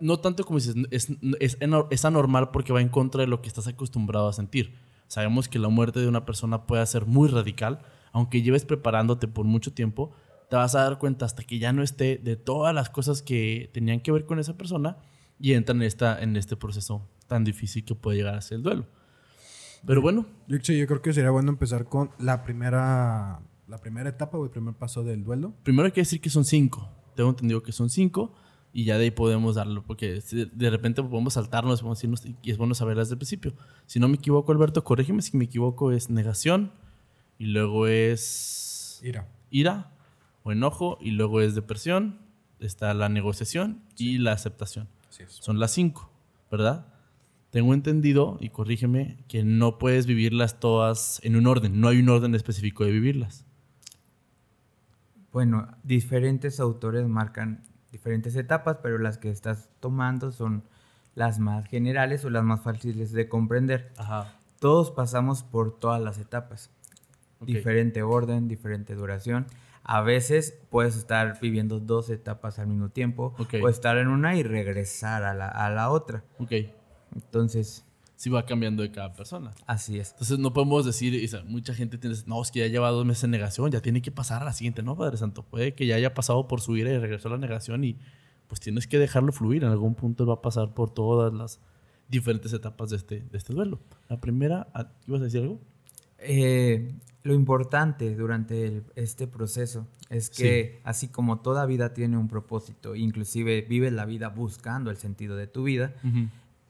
no 0.00 0.18
tanto 0.18 0.44
como 0.44 0.58
dices, 0.58 0.74
es, 0.90 1.10
es, 1.40 1.58
es 1.90 2.04
anormal 2.04 2.50
porque 2.50 2.72
va 2.72 2.80
en 2.80 2.88
contra 2.88 3.22
de 3.22 3.26
lo 3.26 3.42
que 3.42 3.48
estás 3.48 3.66
acostumbrado 3.66 4.28
a 4.28 4.32
sentir. 4.32 4.74
Sabemos 5.08 5.48
que 5.48 5.58
la 5.58 5.68
muerte 5.68 6.00
de 6.00 6.08
una 6.08 6.26
persona 6.26 6.66
puede 6.66 6.84
ser 6.86 7.06
muy 7.06 7.28
radical, 7.28 7.80
aunque 8.12 8.42
lleves 8.42 8.64
preparándote 8.64 9.28
por 9.28 9.44
mucho 9.44 9.72
tiempo, 9.72 10.12
te 10.48 10.56
vas 10.56 10.74
a 10.74 10.82
dar 10.82 10.98
cuenta 10.98 11.24
hasta 11.24 11.42
que 11.42 11.58
ya 11.58 11.72
no 11.72 11.82
esté 11.82 12.18
de 12.18 12.36
todas 12.36 12.74
las 12.74 12.90
cosas 12.90 13.22
que 13.22 13.70
tenían 13.72 14.00
que 14.00 14.12
ver 14.12 14.26
con 14.26 14.38
esa 14.38 14.56
persona 14.56 14.96
y 15.38 15.52
entran 15.52 15.78
en, 15.78 15.82
esta, 15.84 16.22
en 16.22 16.36
este 16.36 16.56
proceso 16.56 17.08
tan 17.26 17.44
difícil 17.44 17.84
que 17.84 17.94
puede 17.94 18.18
llegar 18.18 18.34
a 18.34 18.40
ser 18.40 18.56
el 18.56 18.62
duelo. 18.62 18.86
Pero 19.84 20.00
bueno. 20.00 20.26
Yo, 20.48 20.56
yo 20.58 20.86
creo 20.86 21.02
que 21.02 21.12
sería 21.12 21.30
bueno 21.30 21.50
empezar 21.50 21.84
con 21.84 22.10
la 22.18 22.42
primera, 22.42 23.40
la 23.68 23.78
primera 23.78 24.08
etapa 24.08 24.38
o 24.38 24.44
el 24.44 24.50
primer 24.50 24.74
paso 24.74 25.04
del 25.04 25.24
duelo. 25.24 25.54
Primero 25.62 25.86
hay 25.86 25.92
que 25.92 26.00
decir 26.00 26.20
que 26.20 26.30
son 26.30 26.44
cinco. 26.44 26.88
Tengo 27.14 27.30
entendido 27.30 27.62
que 27.62 27.72
son 27.72 27.90
cinco 27.90 28.34
y 28.76 28.84
ya 28.84 28.98
de 28.98 29.04
ahí 29.04 29.10
podemos 29.10 29.54
darlo, 29.54 29.82
porque 29.82 30.20
de 30.20 30.70
repente 30.70 31.02
podemos 31.02 31.32
saltarnos, 31.32 31.80
podemos 31.80 31.96
decirnos, 31.96 32.26
y 32.42 32.50
es 32.50 32.58
bueno 32.58 32.74
saberlas 32.74 33.06
desde 33.06 33.14
el 33.14 33.18
principio. 33.20 33.54
Si 33.86 33.98
no 33.98 34.06
me 34.06 34.16
equivoco, 34.16 34.52
Alberto, 34.52 34.84
corrígeme 34.84 35.22
si 35.22 35.34
me 35.34 35.46
equivoco, 35.46 35.92
es 35.92 36.10
negación 36.10 36.72
y 37.38 37.46
luego 37.46 37.86
es... 37.86 39.00
Ira. 39.02 39.28
Ira 39.50 39.92
o 40.42 40.52
enojo 40.52 40.98
y 41.00 41.12
luego 41.12 41.40
es 41.40 41.54
depresión, 41.54 42.18
está 42.60 42.92
la 42.92 43.08
negociación 43.08 43.80
y 43.96 44.18
la 44.18 44.32
aceptación. 44.32 44.88
Son 45.26 45.58
las 45.58 45.70
cinco, 45.70 46.10
¿verdad? 46.50 46.92
tengo 47.48 47.72
entendido, 47.72 48.36
y 48.40 48.50
corrígeme, 48.50 49.16
que 49.26 49.42
no 49.42 49.78
puedes 49.78 50.04
vivirlas 50.04 50.60
todas 50.60 51.18
en 51.24 51.36
un 51.36 51.46
orden, 51.46 51.80
no 51.80 51.88
hay 51.88 52.00
un 52.00 52.10
orden 52.10 52.34
específico 52.34 52.84
de 52.84 52.90
vivirlas. 52.90 53.46
Bueno, 55.32 55.66
diferentes 55.82 56.60
autores 56.60 57.08
marcan 57.08 57.64
diferentes 57.92 58.36
etapas, 58.36 58.78
pero 58.82 58.98
las 58.98 59.18
que 59.18 59.30
estás 59.30 59.70
tomando 59.80 60.32
son 60.32 60.62
las 61.14 61.38
más 61.38 61.66
generales 61.66 62.24
o 62.24 62.30
las 62.30 62.44
más 62.44 62.60
fáciles 62.62 63.12
de 63.12 63.28
comprender. 63.28 63.92
Todos 64.58 64.90
pasamos 64.90 65.42
por 65.42 65.78
todas 65.78 66.00
las 66.00 66.18
etapas. 66.18 66.70
Diferente 67.40 68.02
orden, 68.02 68.48
diferente 68.48 68.94
duración. 68.94 69.46
A 69.82 70.00
veces 70.00 70.58
puedes 70.68 70.96
estar 70.96 71.38
viviendo 71.40 71.78
dos 71.78 72.10
etapas 72.10 72.58
al 72.58 72.66
mismo 72.66 72.88
tiempo 72.88 73.34
o 73.62 73.68
estar 73.68 73.96
en 73.98 74.08
una 74.08 74.36
y 74.36 74.42
regresar 74.42 75.22
a 75.22 75.32
la, 75.32 75.48
a 75.48 75.70
la 75.70 75.90
otra. 75.90 76.24
Entonces... 77.14 77.85
Sí 78.16 78.30
va 78.30 78.46
cambiando 78.46 78.82
de 78.82 78.90
cada 78.90 79.12
persona. 79.12 79.52
Así 79.66 79.98
es. 79.98 80.12
Entonces 80.12 80.38
no 80.38 80.52
podemos 80.52 80.84
decir, 80.84 81.30
mucha 81.46 81.74
gente 81.74 81.98
tiene, 81.98 82.16
no, 82.26 82.40
es 82.42 82.50
que 82.50 82.60
ya 82.60 82.66
lleva 82.66 82.90
dos 82.90 83.04
meses 83.04 83.24
en 83.24 83.30
negación, 83.30 83.70
ya 83.70 83.80
tiene 83.80 84.02
que 84.02 84.10
pasar 84.10 84.42
a 84.42 84.46
la 84.46 84.52
siguiente. 84.52 84.82
No, 84.82 84.96
Padre 84.96 85.18
Santo, 85.18 85.42
puede 85.42 85.74
que 85.74 85.86
ya 85.86 85.96
haya 85.96 86.14
pasado 86.14 86.48
por 86.48 86.60
su 86.60 86.76
ira 86.76 86.90
y 86.90 86.98
regresó 86.98 87.28
a 87.28 87.32
la 87.32 87.38
negación 87.38 87.84
y 87.84 87.98
pues 88.48 88.60
tienes 88.60 88.86
que 88.86 88.98
dejarlo 88.98 89.32
fluir. 89.32 89.64
En 89.64 89.70
algún 89.70 89.94
punto 89.94 90.24
va 90.26 90.34
a 90.34 90.42
pasar 90.42 90.72
por 90.72 90.90
todas 90.90 91.32
las 91.32 91.60
diferentes 92.08 92.52
etapas 92.52 92.90
de 92.90 92.96
este, 92.96 93.20
de 93.20 93.38
este 93.38 93.52
duelo. 93.52 93.80
La 94.08 94.20
primera, 94.20 94.68
ah, 94.74 94.88
¿ibas 95.06 95.20
a 95.20 95.24
decir 95.24 95.42
algo? 95.42 95.60
Eh, 96.18 96.94
lo 97.22 97.34
importante 97.34 98.14
durante 98.14 98.82
este 98.94 99.26
proceso 99.26 99.86
es 100.08 100.30
que 100.30 100.80
así 100.84 101.08
como 101.08 101.40
toda 101.40 101.66
vida 101.66 101.92
tiene 101.92 102.16
un 102.16 102.28
propósito, 102.28 102.94
inclusive 102.94 103.62
vives 103.62 103.92
la 103.92 104.04
vida 104.04 104.28
buscando 104.28 104.90
el 104.90 104.96
sentido 104.96 105.36
de 105.36 105.46
tu 105.46 105.64
vida, 105.64 105.94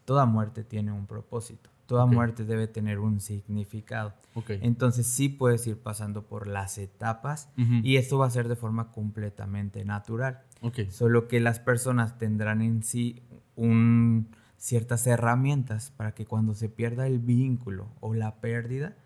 toda 0.07 0.25
muerte 0.25 0.65
tiene 0.65 0.93
un 0.93 1.07
propósito. 1.07 1.69
Toda 1.85 2.07
muerte 2.07 2.45
debe 2.45 2.67
tener 2.67 2.99
un 2.99 3.21
significado. 3.21 4.15
Entonces 4.49 5.07
sí 5.07 5.29
puedes 5.29 5.67
ir 5.67 5.79
pasando 5.79 6.27
por 6.27 6.49
las 6.49 6.79
etapas 6.79 7.49
y 7.57 7.97
esto 7.97 8.19
va 8.19 8.27
a 8.27 8.31
ser 8.31 8.49
de 8.49 8.57
forma 8.57 8.91
completamente 8.91 9.85
natural. 9.85 10.43
Solo 10.91 11.29
que 11.29 11.39
las 11.39 11.61
personas 11.61 12.19
tendrán 12.19 12.63
en 12.63 12.83
sí 12.83 13.23
un, 13.55 14.31
ciertas 14.57 15.07
herramientas 15.07 15.93
para 15.97 16.13
que 16.13 16.27
cuando 16.27 16.55
se 16.55 16.69
pierda 16.69 17.07
el 17.07 17.21
vínculo 17.21 17.89
o 18.01 18.15
la 18.15 18.41
pérdida, 18.41 18.97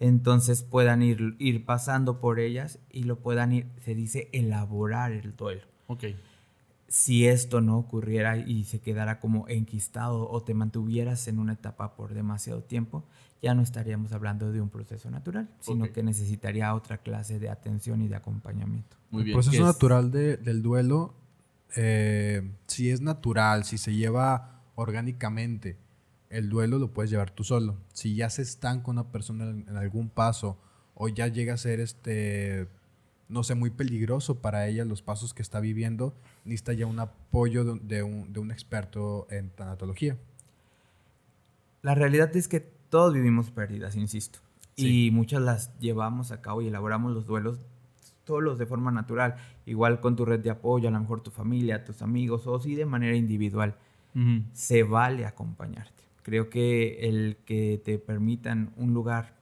entonces 0.00 0.62
puedan 0.62 1.02
ir, 1.02 1.36
ir 1.38 1.64
pasando 1.64 2.20
por 2.20 2.40
ellas 2.40 2.80
y 2.90 3.04
lo 3.04 3.20
puedan 3.20 3.52
ir, 3.52 3.68
se 3.80 3.94
dice, 3.94 4.28
elaborar 4.32 5.12
el 5.12 5.36
duelo. 5.36 5.62
Si 6.88 7.26
esto 7.26 7.60
no 7.60 7.78
ocurriera 7.78 8.36
y 8.36 8.64
se 8.64 8.80
quedara 8.80 9.18
como 9.18 9.48
enquistado 9.48 10.28
o 10.28 10.42
te 10.42 10.54
mantuvieras 10.54 11.26
en 11.28 11.38
una 11.38 11.54
etapa 11.54 11.96
por 11.96 12.14
demasiado 12.14 12.62
tiempo, 12.62 13.04
ya 13.42 13.54
no 13.54 13.62
estaríamos 13.62 14.12
hablando 14.12 14.52
de 14.52 14.60
un 14.60 14.70
proceso 14.70 15.10
natural, 15.10 15.48
sino 15.60 15.92
que 15.92 16.02
necesitaría 16.02 16.74
otra 16.74 16.98
clase 16.98 17.38
de 17.38 17.50
atención 17.50 18.00
y 18.00 18.08
de 18.08 18.16
acompañamiento. 18.16 18.96
Muy 19.10 19.24
bien. 19.24 19.36
El 19.36 19.42
proceso 19.42 19.64
natural 19.64 20.10
del 20.10 20.62
duelo, 20.62 21.14
eh, 21.76 22.50
si 22.66 22.90
es 22.90 23.00
natural, 23.00 23.64
si 23.64 23.76
se 23.76 23.94
lleva 23.94 24.62
orgánicamente, 24.76 25.76
el 26.30 26.48
duelo 26.48 26.78
lo 26.78 26.92
puedes 26.92 27.10
llevar 27.10 27.30
tú 27.30 27.44
solo. 27.44 27.76
Si 27.92 28.14
ya 28.14 28.30
se 28.30 28.42
estanca 28.42 28.90
una 28.90 29.10
persona 29.12 29.50
en 29.50 29.76
algún 29.76 30.08
paso 30.08 30.58
o 30.94 31.08
ya 31.08 31.28
llega 31.28 31.54
a 31.54 31.58
ser 31.58 31.80
este 31.80 32.68
no 33.28 33.42
sé, 33.42 33.54
muy 33.54 33.70
peligroso 33.70 34.40
para 34.40 34.66
ella 34.66 34.84
los 34.84 35.02
pasos 35.02 35.34
que 35.34 35.42
está 35.42 35.60
viviendo, 35.60 36.14
necesita 36.44 36.72
ya 36.72 36.86
un 36.86 36.98
apoyo 36.98 37.64
de, 37.64 38.02
un, 38.02 38.50
experto 38.50 39.26
en 39.30 39.50
tanatología. 39.50 40.16
La 41.82 41.94
realidad 41.94 42.34
es 42.36 42.48
que 42.48 42.60
todos 42.60 43.14
vivimos 43.14 43.50
pérdidas, 43.50 43.96
insisto. 43.96 44.40
Y 44.76 45.10
muchas 45.12 45.40
las 45.42 45.78
llevamos 45.78 46.32
a 46.32 46.40
cabo 46.40 46.60
y 46.60 46.68
elaboramos 46.68 47.12
los 47.12 47.26
duelos 47.26 47.58
solos 48.26 48.58
de 48.58 48.66
forma 48.66 48.90
natural, 48.90 49.36
igual 49.66 50.00
con 50.00 50.16
tu 50.16 50.24
red 50.24 50.40
de 50.40 50.50
apoyo, 50.50 50.88
a 50.88 50.90
lo 50.90 51.00
mejor 51.00 51.22
tu 51.22 51.30
familia, 51.30 51.84
tus 51.84 52.02
amigos, 52.02 52.46
o 52.46 52.58
sí 52.60 52.74
de 52.74 52.86
manera 52.86 53.16
individual. 53.16 53.76
Se 54.52 54.84
vale 54.84 55.26
acompañarte. 55.26 56.04
Creo 56.22 56.48
que 56.48 57.08
el 57.08 57.36
que 57.44 57.80
te 57.84 57.98
permitan 57.98 58.72
un 58.76 58.94
lugar 58.94 59.34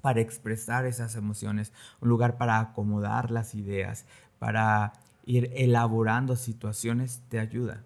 para 0.00 0.20
expresar 0.20 0.86
esas 0.86 1.16
emociones, 1.16 1.72
un 2.00 2.08
lugar 2.08 2.36
para 2.36 2.60
acomodar 2.60 3.30
las 3.30 3.54
ideas, 3.54 4.06
para 4.38 4.92
ir 5.26 5.52
elaborando 5.54 6.36
situaciones, 6.36 7.22
te 7.28 7.38
ayuda. 7.38 7.84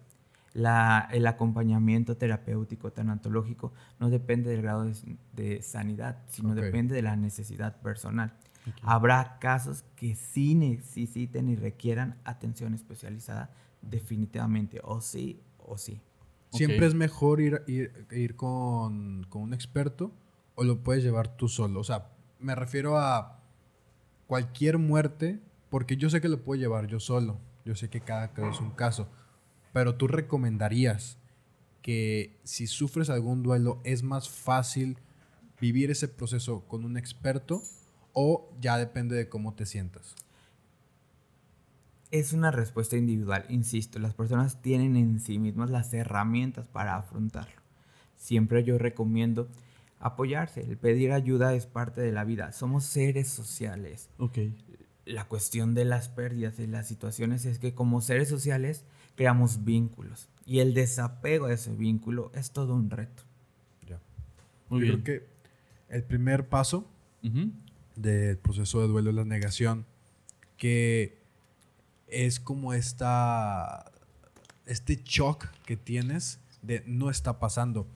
el 1.11 1.27
acompañamiento 1.27 2.15
terapéutico 2.15 2.91
tanatológico 2.91 3.73
no 3.99 4.09
depende 4.09 4.51
del 4.51 4.61
grado 4.61 4.89
de, 5.33 5.61
sanidad, 5.61 6.19
sino 6.27 6.53
depende 6.53 6.95
de 6.95 7.01
la 7.01 7.15
necesidad 7.15 7.81
personal. 7.81 8.33
Habrá 8.81 9.39
casos 9.39 9.83
que 9.95 10.15
sí 10.15 10.55
necesiten 10.55 11.49
y 11.49 11.55
requieran 11.55 12.17
atención 12.23 12.73
especializada, 12.73 13.49
definitivamente, 13.81 14.79
o 14.83 15.01
sí 15.01 15.41
o 15.57 15.77
sí. 15.77 15.99
¿Siempre 16.51 16.85
es 16.85 16.93
mejor 16.93 17.41
ir, 17.41 17.63
ir, 17.67 18.35
con, 18.35 19.25
con, 19.27 19.41
un 19.41 19.53
experto 19.53 20.11
o 20.55 20.63
lo 20.63 20.83
puedes 20.83 21.03
llevar 21.03 21.35
tú 21.35 21.47
solo? 21.47 21.79
O 21.79 21.83
sea, 21.83 22.09
me 22.39 22.55
refiero 22.55 22.97
a 22.97 23.39
cualquier 24.27 24.77
muerte, 24.77 25.39
porque 25.69 25.97
yo 25.97 26.09
sé 26.09 26.21
que 26.21 26.29
lo 26.29 26.43
puedo 26.43 26.59
llevar 26.59 26.87
yo 26.87 26.99
solo. 26.99 27.39
Yo 27.65 27.75
sé 27.75 27.89
que 27.89 28.01
cada 28.01 28.33
caso 28.33 28.49
es 28.49 28.59
un 28.59 28.71
caso. 28.71 29.07
Pero 29.71 29.95
tú 29.95 30.07
recomendarías 30.07 31.17
que 31.81 32.39
si 32.43 32.67
sufres 32.67 33.09
algún 33.09 33.43
duelo 33.43 33.81
es 33.83 34.03
más 34.03 34.29
fácil 34.29 34.97
vivir 35.59 35.91
ese 35.91 36.07
proceso 36.07 36.67
con 36.67 36.83
un 36.83 36.97
experto 36.97 37.61
o 38.13 38.49
ya 38.59 38.77
depende 38.77 39.15
de 39.15 39.29
cómo 39.29 39.53
te 39.53 39.65
sientas? 39.65 40.15
Es 42.11 42.31
una 42.33 42.51
respuesta 42.51 42.95
individual, 42.95 43.45
insisto, 43.49 43.97
las 43.97 44.13
personas 44.13 44.61
tienen 44.61 44.95
en 44.95 45.19
sí 45.19 45.39
mismas 45.39 45.71
las 45.71 45.93
herramientas 45.93 46.67
para 46.67 46.95
afrontarlo. 46.95 47.61
Siempre 48.15 48.63
yo 48.63 48.77
recomiendo 48.77 49.49
apoyarse, 50.03 50.61
el 50.61 50.77
pedir 50.77 51.13
ayuda 51.13 51.53
es 51.53 51.65
parte 51.65 52.01
de 52.01 52.11
la 52.11 52.25
vida, 52.25 52.51
somos 52.51 52.83
seres 52.83 53.29
sociales. 53.29 54.09
Ok. 54.17 54.39
La 55.05 55.25
cuestión 55.25 55.73
de 55.73 55.85
las 55.85 56.09
pérdidas 56.09 56.59
y 56.59 56.67
las 56.67 56.87
situaciones 56.87 57.45
es 57.45 57.57
que 57.57 57.73
como 57.73 58.01
seres 58.01 58.27
sociales 58.27 58.85
creamos 59.15 59.63
vínculos 59.63 60.29
y 60.45 60.59
el 60.59 60.73
desapego 60.73 61.47
de 61.47 61.55
ese 61.55 61.73
vínculo 61.73 62.31
es 62.35 62.51
todo 62.51 62.75
un 62.75 62.89
reto. 62.89 63.23
Ya. 63.87 63.99
Muy 64.69 64.81
bien. 64.81 65.01
Creo 65.01 65.21
que 65.21 65.27
el 65.89 66.03
primer 66.03 66.49
paso 66.49 66.85
del 67.95 68.37
proceso 68.37 68.81
de 68.81 68.87
duelo 68.87 69.11
es 69.11 69.15
la 69.15 69.25
negación, 69.25 69.85
que 70.57 71.17
es 72.07 72.41
como 72.41 72.73
esta, 72.73 73.91
este 74.65 75.01
shock 75.05 75.47
que 75.65 75.77
tienes 75.77 76.41
de 76.61 76.83
no 76.87 77.09
está 77.09 77.39
pasando. 77.39 77.87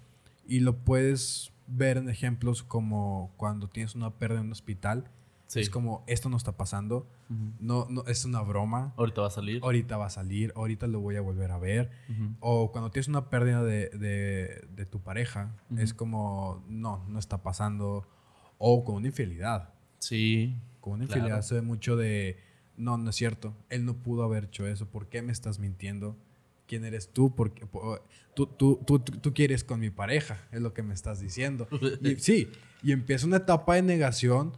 Y 0.48 0.62
lo 0.62 0.78
puedes 0.78 1.52
ver 1.68 1.98
en 1.98 2.10
ejemplos 2.10 2.64
como 2.64 3.34
cuando 3.38 3.70
tienes 3.70 3.96
una 3.96 4.12
pérdida 4.16 4.40
en 4.40 4.48
un 4.48 4.52
hospital. 4.52 5.12
Es 5.56 5.70
como, 5.70 6.04
esto 6.08 6.28
no 6.30 6.36
está 6.36 6.58
pasando. 6.58 7.08
no, 7.60 7.88
no, 7.90 8.04
es 8.06 8.26
una 8.26 8.42
broma. 8.42 8.94
Ahorita 8.98 9.22
va 9.22 9.28
a 9.28 9.32
salir. 9.32 9.62
Ahorita 9.64 9.96
va 9.98 10.08
a 10.08 10.10
salir. 10.10 10.52
Ahorita 10.56 10.88
lo 10.88 11.00
voy 11.00 11.16
a 11.16 11.22
volver 11.22 11.52
a 11.52 11.58
ver. 11.58 11.90
O 12.40 12.72
cuando 12.72 12.92
tienes 12.92 13.08
una 13.08 13.30
pérdida 13.30 13.64
de, 13.64 13.90
de, 13.90 14.86
tu 14.86 15.02
pareja. 15.02 15.56
Es 15.78 15.94
como, 15.94 16.64
no, 16.68 17.06
no 17.08 17.20
está 17.20 17.44
pasando. 17.44 18.08
O 18.58 18.84
con 18.84 18.96
una 18.96 19.08
infidelidad. 19.08 19.74
Sí. 20.00 20.58
Con 20.82 20.94
una 20.94 21.06
infidelidad 21.06 21.42
se 21.42 21.56
ve 21.56 21.62
mucho 21.62 21.96
de, 21.96 22.38
no, 22.78 22.98
no 22.98 23.10
es 23.10 23.16
cierto, 23.16 23.58
él 23.70 23.86
no 23.86 23.98
pudo 23.98 24.24
haber 24.24 24.46
hecho 24.46 24.66
eso, 24.68 24.88
¿por 24.90 25.10
qué 25.10 25.22
me 25.22 25.32
estás 25.32 25.60
mintiendo? 25.60 26.16
¿Quién 26.68 26.86
eres 26.86 27.10
tú? 27.10 27.34
Porque 27.34 27.66
tú, 28.34 28.48
tú, 28.48 28.80
tú, 28.86 29.00
tú, 29.00 29.34
quieres 29.34 29.64
con 29.64 29.80
mi 29.80 29.90
pareja, 29.90 30.48
es 30.52 30.62
lo 30.62 30.74
que 30.74 30.84
me 30.84 30.94
estás 30.94 31.20
diciendo. 31.20 31.68
Y, 32.02 32.16
sí, 32.18 32.50
y 32.84 32.92
empieza 32.92 33.26
una 33.26 33.38
etapa 33.38 33.76
de 33.76 33.82
negación 33.82 34.54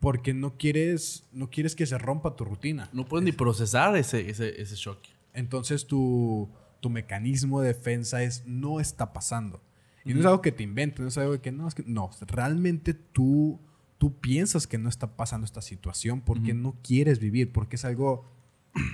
porque 0.00 0.34
no 0.34 0.56
quieres, 0.56 1.24
no 1.32 1.50
quieres 1.50 1.76
que 1.76 1.86
se 1.86 1.98
rompa 1.98 2.34
tu 2.34 2.44
rutina. 2.44 2.88
No 2.92 3.04
puedes 3.04 3.24
ni 3.24 3.32
procesar 3.32 3.96
ese, 3.96 4.28
ese, 4.28 4.60
ese 4.60 4.74
shock. 4.74 4.98
Entonces 5.34 5.86
tu, 5.86 6.50
tu 6.80 6.90
mecanismo 6.90 7.60
de 7.60 7.68
defensa 7.68 8.22
es 8.22 8.44
no 8.46 8.80
está 8.80 9.12
pasando. 9.12 9.62
Y 10.04 10.14
no 10.14 10.20
es 10.20 10.26
algo 10.26 10.42
que 10.42 10.50
te 10.50 10.64
inventes, 10.64 11.00
no 11.00 11.06
es 11.06 11.18
algo 11.18 11.40
que 11.40 11.52
no, 11.52 11.68
es 11.68 11.74
que 11.76 11.84
no, 11.86 12.10
realmente 12.26 12.92
tú 12.92 13.60
tú 14.02 14.18
piensas 14.18 14.66
que 14.66 14.78
no 14.78 14.88
está 14.88 15.16
pasando 15.16 15.44
esta 15.44 15.62
situación 15.62 16.22
porque 16.22 16.54
no 16.54 16.74
quieres 16.82 17.20
vivir, 17.20 17.52
porque 17.52 17.76
es 17.76 17.84
algo, 17.84 18.28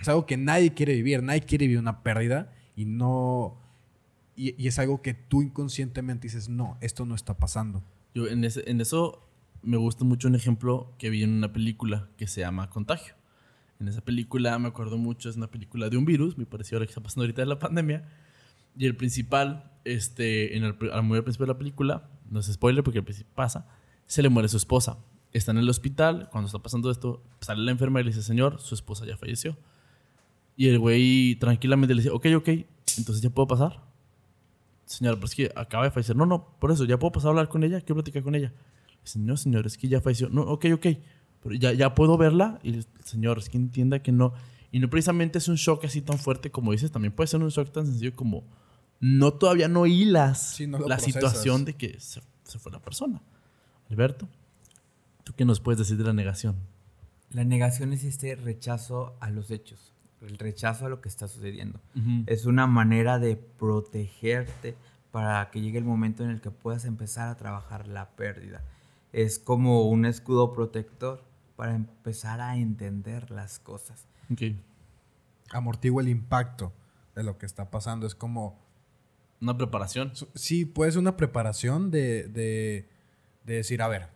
es 0.00 0.08
algo 0.08 0.26
que 0.26 0.36
nadie 0.36 0.74
quiere 0.74 0.94
vivir, 0.94 1.22
nadie 1.22 1.42
quiere 1.42 1.66
vivir 1.66 1.78
una 1.78 2.02
pérdida 2.02 2.52
y 2.76 2.84
no... 2.84 3.60
Y, 4.36 4.66
es 4.66 4.78
algo 4.78 5.02
que 5.02 5.14
tú 5.14 5.42
inconscientemente 5.42 6.28
dices, 6.28 6.48
no, 6.48 6.78
esto 6.80 7.04
no 7.04 7.14
está 7.14 7.38
pasando. 7.38 7.82
Yo 8.14 8.28
en, 8.28 8.44
en 8.44 8.80
eso 8.80 9.28
me 9.62 9.76
gusta 9.76 10.04
mucho 10.04 10.28
un 10.28 10.36
ejemplo 10.36 10.94
que 10.98 11.10
vi 11.10 11.24
en 11.24 11.30
una 11.30 11.52
película 11.52 12.08
que 12.16 12.26
se 12.26 12.40
llama 12.40 12.70
Contagio. 12.70 13.14
En 13.80 13.88
esa 13.88 14.00
película 14.00 14.58
me 14.58 14.68
acuerdo 14.68 14.98
mucho, 14.98 15.28
es 15.28 15.36
una 15.36 15.50
película 15.50 15.88
de 15.88 15.96
un 15.96 16.04
virus, 16.04 16.36
me 16.36 16.46
pareció 16.46 16.76
ahora 16.76 16.86
que 16.86 16.90
está 16.90 17.02
pasando 17.02 17.22
ahorita 17.22 17.42
de 17.42 17.46
la 17.46 17.58
pandemia. 17.58 18.08
Y 18.76 18.86
el 18.86 18.96
principal, 18.96 19.72
este, 19.84 20.56
en 20.56 20.64
el, 20.64 20.76
al 20.92 21.02
muy 21.02 21.18
al 21.18 21.24
principio 21.24 21.46
de 21.46 21.52
la 21.52 21.58
película, 21.58 22.08
no 22.30 22.40
es 22.40 22.46
spoiler 22.46 22.84
porque 22.84 23.02
pasa, 23.34 23.66
se 24.06 24.22
le 24.22 24.28
muere 24.28 24.48
su 24.48 24.56
esposa. 24.56 24.98
Está 25.32 25.50
en 25.50 25.58
el 25.58 25.68
hospital, 25.68 26.28
cuando 26.30 26.46
está 26.46 26.58
pasando 26.58 26.90
esto, 26.90 27.22
sale 27.40 27.62
la 27.62 27.70
enfermera 27.70 28.02
y 28.02 28.04
le 28.04 28.10
dice, 28.10 28.22
señor, 28.22 28.60
su 28.60 28.74
esposa 28.74 29.04
ya 29.04 29.16
falleció. 29.16 29.56
Y 30.56 30.68
el 30.68 30.78
güey 30.78 31.36
tranquilamente 31.36 31.94
le 31.94 32.02
dice, 32.02 32.10
ok, 32.10 32.26
ok, 32.36 32.48
entonces 32.96 33.20
ya 33.20 33.30
puedo 33.30 33.46
pasar. 33.46 33.82
Señor, 34.86 35.16
pero 35.16 35.26
es 35.26 35.34
que 35.34 35.52
acaba 35.54 35.84
de 35.84 35.90
fallecer. 35.90 36.16
No, 36.16 36.24
no, 36.24 36.56
por 36.58 36.72
eso, 36.72 36.84
ya 36.84 36.98
puedo 36.98 37.12
pasar 37.12 37.28
a 37.28 37.30
hablar 37.30 37.48
con 37.48 37.62
ella, 37.62 37.80
quiero 37.80 37.96
platicar 37.96 38.22
con 38.22 38.34
ella. 38.34 38.52
Dice, 39.04 39.18
no, 39.18 39.36
señor, 39.36 39.66
es 39.66 39.76
que 39.76 39.86
ya 39.86 40.00
falleció. 40.00 40.30
No, 40.30 40.42
ok, 40.42 40.66
ok, 40.72 40.86
pero 41.42 41.54
ya, 41.54 41.72
ya 41.74 41.94
puedo 41.94 42.16
verla. 42.16 42.58
Y 42.62 42.70
el 42.70 42.86
señor, 43.04 43.38
es 43.38 43.48
que 43.50 43.58
entienda 43.58 44.02
que 44.02 44.12
no. 44.12 44.32
Y 44.72 44.80
no 44.80 44.88
precisamente 44.88 45.38
es 45.38 45.48
un 45.48 45.56
shock 45.56 45.84
así 45.84 46.00
tan 46.00 46.18
fuerte 46.18 46.50
como 46.50 46.72
dices, 46.72 46.90
también 46.90 47.12
puede 47.12 47.26
ser 47.26 47.42
un 47.42 47.50
shock 47.50 47.70
tan 47.70 47.86
sencillo 47.86 48.14
como 48.14 48.44
no 49.00 49.32
todavía 49.32 49.68
no 49.68 49.86
hilas 49.86 50.58
la 50.60 50.98
situación 50.98 51.64
de 51.64 51.74
que 51.74 52.00
se, 52.00 52.20
se 52.44 52.58
fue 52.58 52.72
la 52.72 52.80
persona. 52.80 53.22
Alberto, 53.88 54.28
¿tú 55.28 55.34
qué 55.36 55.44
nos 55.44 55.60
puedes 55.60 55.78
decir 55.78 55.98
de 55.98 56.04
la 56.04 56.14
negación? 56.14 56.56
La 57.28 57.44
negación 57.44 57.92
es 57.92 58.02
este 58.02 58.34
rechazo 58.34 59.14
a 59.20 59.28
los 59.28 59.50
hechos, 59.50 59.92
el 60.22 60.38
rechazo 60.38 60.86
a 60.86 60.88
lo 60.88 61.02
que 61.02 61.10
está 61.10 61.28
sucediendo. 61.28 61.82
Es 62.24 62.46
una 62.46 62.66
manera 62.66 63.18
de 63.18 63.36
protegerte 63.36 64.74
para 65.10 65.50
que 65.50 65.60
llegue 65.60 65.76
el 65.76 65.84
momento 65.84 66.24
en 66.24 66.30
el 66.30 66.40
que 66.40 66.50
puedas 66.50 66.86
empezar 66.86 67.28
a 67.28 67.36
trabajar 67.36 67.88
la 67.88 68.08
pérdida. 68.16 68.64
Es 69.12 69.38
como 69.38 69.90
un 69.90 70.06
escudo 70.06 70.54
protector 70.54 71.22
para 71.56 71.74
empezar 71.74 72.40
a 72.40 72.56
entender 72.56 73.30
las 73.30 73.58
cosas. 73.58 74.06
Okay. 74.32 74.58
Amortigua 75.50 76.00
el 76.00 76.08
impacto 76.08 76.72
de 77.14 77.22
lo 77.22 77.36
que 77.36 77.44
está 77.44 77.70
pasando. 77.70 78.06
Es 78.06 78.14
como... 78.14 78.58
Una 79.42 79.58
preparación. 79.58 80.12
Sí, 80.34 80.64
pues 80.64 80.96
una 80.96 81.18
preparación 81.18 81.90
de 81.90 82.28
de 82.28 82.88
decir, 83.54 83.82
a 83.82 83.88
ver, 83.88 84.08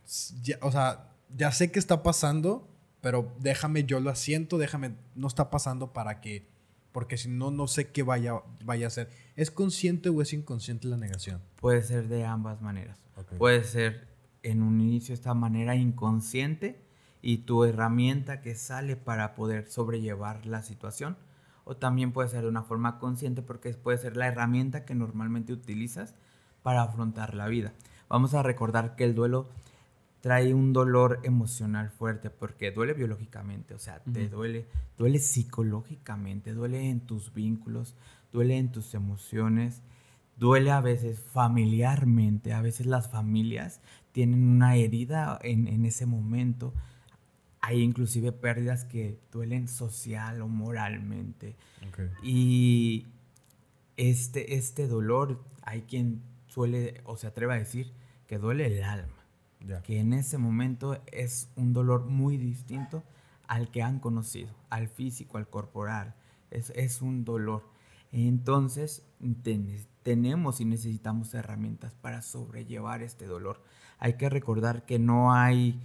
o 0.60 0.72
sea, 0.72 1.12
ya 1.36 1.52
sé 1.52 1.70
que 1.70 1.78
está 1.78 2.02
pasando, 2.02 2.68
pero 3.00 3.32
déjame, 3.40 3.84
yo 3.84 4.00
lo 4.00 4.10
asiento, 4.10 4.58
déjame, 4.58 4.94
no 5.14 5.26
está 5.26 5.50
pasando 5.50 5.92
para 5.92 6.20
que, 6.20 6.46
porque 6.92 7.16
si 7.16 7.28
no, 7.28 7.50
no 7.50 7.66
sé 7.66 7.90
qué 7.90 8.02
vaya, 8.02 8.34
vaya 8.64 8.86
a 8.86 8.90
ser. 8.90 9.10
¿Es 9.36 9.50
consciente 9.50 10.08
o 10.08 10.22
es 10.22 10.32
inconsciente 10.32 10.88
la 10.88 10.96
negación? 10.96 11.40
Puede 11.56 11.82
ser 11.82 12.08
de 12.08 12.24
ambas 12.24 12.60
maneras. 12.60 12.98
Puede 13.38 13.64
ser 13.64 14.08
en 14.42 14.62
un 14.62 14.80
inicio 14.80 15.14
esta 15.14 15.34
manera 15.34 15.74
inconsciente 15.74 16.82
y 17.22 17.38
tu 17.38 17.64
herramienta 17.64 18.40
que 18.40 18.54
sale 18.54 18.96
para 18.96 19.34
poder 19.34 19.68
sobrellevar 19.68 20.46
la 20.46 20.62
situación. 20.62 21.16
O 21.64 21.76
también 21.76 22.12
puede 22.12 22.28
ser 22.28 22.42
de 22.42 22.48
una 22.48 22.64
forma 22.64 22.98
consciente 22.98 23.40
porque 23.40 23.72
puede 23.74 23.98
ser 23.98 24.16
la 24.16 24.26
herramienta 24.26 24.84
que 24.84 24.94
normalmente 24.94 25.52
utilizas 25.52 26.14
para 26.62 26.82
afrontar 26.82 27.34
la 27.34 27.46
vida 27.46 27.72
vamos 28.12 28.34
a 28.34 28.42
recordar 28.42 28.94
que 28.94 29.04
el 29.04 29.14
duelo 29.14 29.48
trae 30.20 30.52
un 30.52 30.74
dolor 30.74 31.20
emocional 31.24 31.88
fuerte 31.88 32.28
porque 32.28 32.70
duele 32.70 32.92
biológicamente, 32.92 33.74
o 33.74 33.78
sea, 33.78 34.00
te 34.00 34.28
duele, 34.28 34.66
duele 34.98 35.18
psicológicamente, 35.18 36.52
duele 36.52 36.90
en 36.90 37.00
tus 37.00 37.32
vínculos, 37.32 37.96
duele 38.30 38.58
en 38.58 38.70
tus 38.70 38.94
emociones, 38.94 39.82
duele 40.36 40.70
a 40.70 40.82
veces 40.82 41.20
familiarmente, 41.20 42.52
a 42.52 42.60
veces 42.60 42.84
las 42.84 43.10
familias 43.10 43.80
tienen 44.12 44.44
una 44.44 44.76
herida 44.76 45.38
en, 45.42 45.84
ese 45.86 46.04
momento, 46.04 46.74
hay 47.62 47.80
inclusive 47.80 48.30
pérdidas 48.30 48.84
que 48.84 49.18
duelen 49.32 49.68
social 49.68 50.42
o 50.42 50.48
moralmente. 50.48 51.56
Y 52.22 53.06
este, 53.96 54.54
este 54.56 54.86
dolor, 54.86 55.42
hay 55.62 55.82
quien 55.82 56.20
suele 56.46 57.00
o 57.04 57.16
se 57.16 57.26
atreve 57.26 57.54
a 57.54 57.56
decir 57.56 58.01
que 58.32 58.38
duele 58.38 58.64
el 58.64 58.82
alma. 58.82 59.26
Que 59.84 60.00
en 60.00 60.14
ese 60.14 60.38
momento 60.38 60.98
es 61.12 61.50
un 61.54 61.74
dolor 61.74 62.06
muy 62.06 62.38
distinto 62.38 63.02
al 63.46 63.70
que 63.70 63.82
han 63.82 63.98
conocido, 63.98 64.48
al 64.70 64.88
físico, 64.88 65.36
al 65.36 65.50
corporal. 65.50 66.14
Es, 66.50 66.70
es 66.74 67.02
un 67.02 67.26
dolor. 67.26 67.62
Entonces, 68.10 69.02
tenemos 70.02 70.62
y 70.62 70.64
necesitamos 70.64 71.34
herramientas 71.34 71.92
para 72.00 72.22
sobrellevar 72.22 73.02
este 73.02 73.26
dolor. 73.26 73.62
Hay 73.98 74.14
que 74.14 74.30
recordar 74.30 74.86
que 74.86 74.98
no 74.98 75.34
hay, 75.34 75.78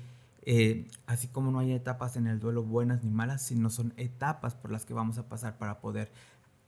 eh, 0.43 0.87
así 1.05 1.27
como 1.27 1.51
no 1.51 1.59
hay 1.59 1.73
etapas 1.73 2.15
en 2.15 2.27
el 2.27 2.39
duelo 2.39 2.63
buenas 2.63 3.03
ni 3.03 3.09
malas, 3.09 3.41
sino 3.41 3.69
son 3.69 3.93
etapas 3.97 4.55
por 4.55 4.71
las 4.71 4.85
que 4.85 4.93
vamos 4.93 5.17
a 5.17 5.27
pasar 5.27 5.57
para 5.57 5.81
poder 5.81 6.13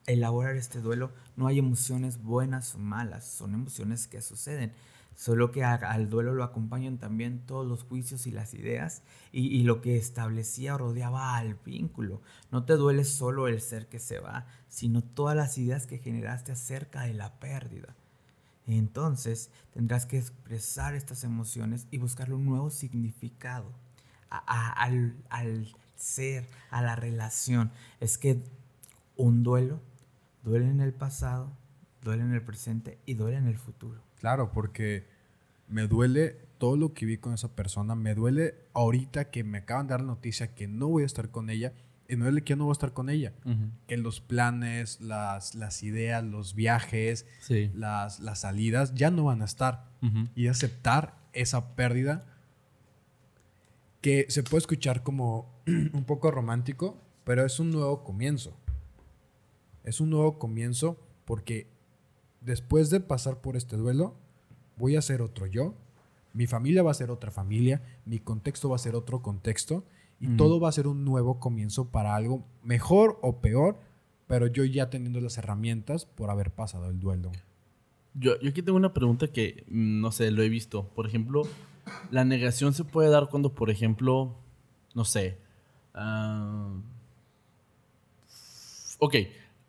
elaborar 0.08 0.58
este 0.58 0.82
duelo. 0.82 1.14
No 1.38 1.48
hay 1.48 1.58
emociones 1.58 2.22
buenas 2.22 2.76
o 2.76 2.80
malas, 2.80 3.24
son 3.24 3.54
emociones 3.54 4.08
que 4.08 4.22
suceden 4.22 4.74
solo 5.20 5.52
que 5.52 5.66
al 5.66 6.10
duelo 6.10 6.34
lo 6.34 6.46
acompañan 6.46 6.98
también 6.98 7.46
todos 7.46 7.68
los 7.68 7.84
juicios 7.84 8.26
y 8.26 8.32
las 8.32 8.54
ideas 8.54 9.04
y, 9.34 9.64
lo 9.64 9.82
que 9.82 9.98
establecía 9.98 10.78
rodeaba 10.78 11.36
al 11.36 11.56
vínculo. 11.56 12.22
No 12.54 12.64
te 12.64 12.78
duele 12.78 13.04
solo 13.04 13.50
el 13.50 13.60
ser 13.60 13.90
que 13.90 14.00
se 14.00 14.20
va, 14.20 14.48
sino 14.70 15.04
todas 15.04 15.36
las 15.36 15.58
ideas 15.58 15.88
que 15.88 15.98
generaste 15.98 16.54
acerca 16.54 17.02
de 17.02 17.16
la 17.16 17.38
pérdida. 17.38 17.98
Entonces 18.66 19.52
tendrás 19.74 20.06
que 20.06 20.20
expresar 20.20 20.96
estas 20.96 21.26
emociones 21.26 21.86
y 21.92 21.98
buscarle 21.98 22.36
un 22.36 22.46
nuevo 22.46 22.70
significado 22.70 23.74
al, 24.30 25.18
al 25.30 25.68
ser, 25.98 26.48
a 26.70 26.82
la 26.82 26.96
relación. 26.96 27.74
Es 28.00 28.18
que 28.18 28.42
un 29.18 29.44
duelo 29.44 29.82
duele 30.44 30.70
en 30.70 30.80
el 30.80 30.94
pasado, 30.94 31.52
duele 32.04 32.24
en 32.24 32.34
el 32.34 32.42
presente 32.42 33.00
y 33.06 33.16
duele 33.16 33.36
en 33.36 33.48
el 33.48 33.58
futuro. 33.58 34.02
Claro, 34.20 34.52
porque 34.52 35.09
me 35.70 35.88
duele 35.88 36.50
todo 36.58 36.76
lo 36.76 36.94
que 36.94 37.06
vi 37.06 37.18
con 37.18 37.34
esa 37.34 37.56
persona. 37.56 37.96
Me 37.96 38.16
duele 38.16 38.56
ahorita 38.74 39.32
que 39.32 39.44
me 39.44 39.60
acaban 39.60 39.88
de 39.88 39.92
dar 39.92 40.02
la 40.02 40.08
noticia 40.08 40.54
que 40.54 40.68
no 40.68 40.88
voy 40.88 41.04
a 41.04 41.06
estar 41.06 41.30
con 41.30 41.50
ella. 41.50 41.74
Y 42.08 42.16
me 42.16 42.26
duele 42.26 42.44
que 42.44 42.56
no 42.56 42.66
voy 42.66 42.72
a 42.72 42.74
estar 42.74 42.92
con 42.92 43.10
ella. 43.10 43.34
Que 43.88 43.96
los 43.96 44.20
planes, 44.20 45.00
las, 45.00 45.54
las 45.54 45.84
ideas, 45.84 46.24
los 46.24 46.56
viajes, 46.56 47.28
las, 47.74 48.20
las, 48.20 48.42
salidas 48.42 48.96
ya 48.96 49.12
no 49.12 49.26
van 49.26 49.44
a 49.44 49.46
estar. 49.46 49.86
Y 50.36 50.48
aceptar 50.48 51.18
esa 51.34 51.76
pérdida 51.76 52.26
que 54.02 54.26
se 54.30 54.44
puede 54.44 54.60
escuchar 54.60 55.04
como 55.04 55.62
un 55.68 56.04
poco 56.06 56.32
romántico, 56.32 57.00
pero 57.26 57.46
es 57.46 57.60
un 57.60 57.70
nuevo 57.70 58.04
comienzo. 58.04 58.58
Es 59.84 60.02
un 60.02 60.10
nuevo 60.10 60.40
comienzo 60.40 61.00
porque 61.26 61.68
después 62.42 62.90
de 62.90 63.02
pasar 63.02 63.42
por 63.42 63.56
este 63.56 63.78
duelo, 63.78 64.18
voy 64.80 64.96
a 64.96 65.02
ser 65.02 65.22
otro 65.22 65.46
yo, 65.46 65.76
mi 66.34 66.48
familia 66.48 66.82
va 66.82 66.92
a 66.92 66.96
ser 66.96 67.12
otra 67.12 67.32
familia, 67.32 67.82
mi 68.06 68.20
contexto 68.20 68.70
va 68.70 68.78
a 68.78 68.80
ser 68.80 68.96
otro 68.96 69.22
contexto 69.22 69.84
y 70.22 70.36
todo 70.36 70.60
va 70.60 70.70
a 70.70 70.72
ser 70.72 70.88
un 70.88 71.06
nuevo 71.06 71.40
comienzo 71.40 71.90
para 71.92 72.16
algo 72.16 72.46
mejor 72.64 73.20
o 73.22 73.40
peor, 73.40 73.78
pero 74.28 74.48
yo 74.48 74.66
ya 74.66 74.90
teniendo 74.90 75.22
las 75.22 75.38
herramientas 75.38 76.06
por 76.06 76.30
haber 76.30 76.52
pasado 76.52 76.90
el 76.90 77.00
duelo. 77.00 77.32
Yo, 78.14 78.40
yo 78.42 78.50
aquí 78.50 78.62
tengo 78.62 78.78
una 78.78 78.94
pregunta 78.94 79.28
que, 79.28 79.66
mm, 79.70 80.02
no 80.02 80.12
sé, 80.12 80.32
lo 80.32 80.44
he 80.44 80.50
visto. 80.50 80.90
Por 80.90 81.08
ejemplo, 81.08 81.44
la 82.12 82.26
negación 82.26 82.74
se 82.74 82.84
puede 82.84 83.10
dar 83.10 83.30
cuando, 83.30 83.54
por 83.54 83.70
ejemplo, 83.70 84.36
no 84.94 85.06
sé, 85.06 85.38
ah, 85.94 86.74
ok, 89.00 89.16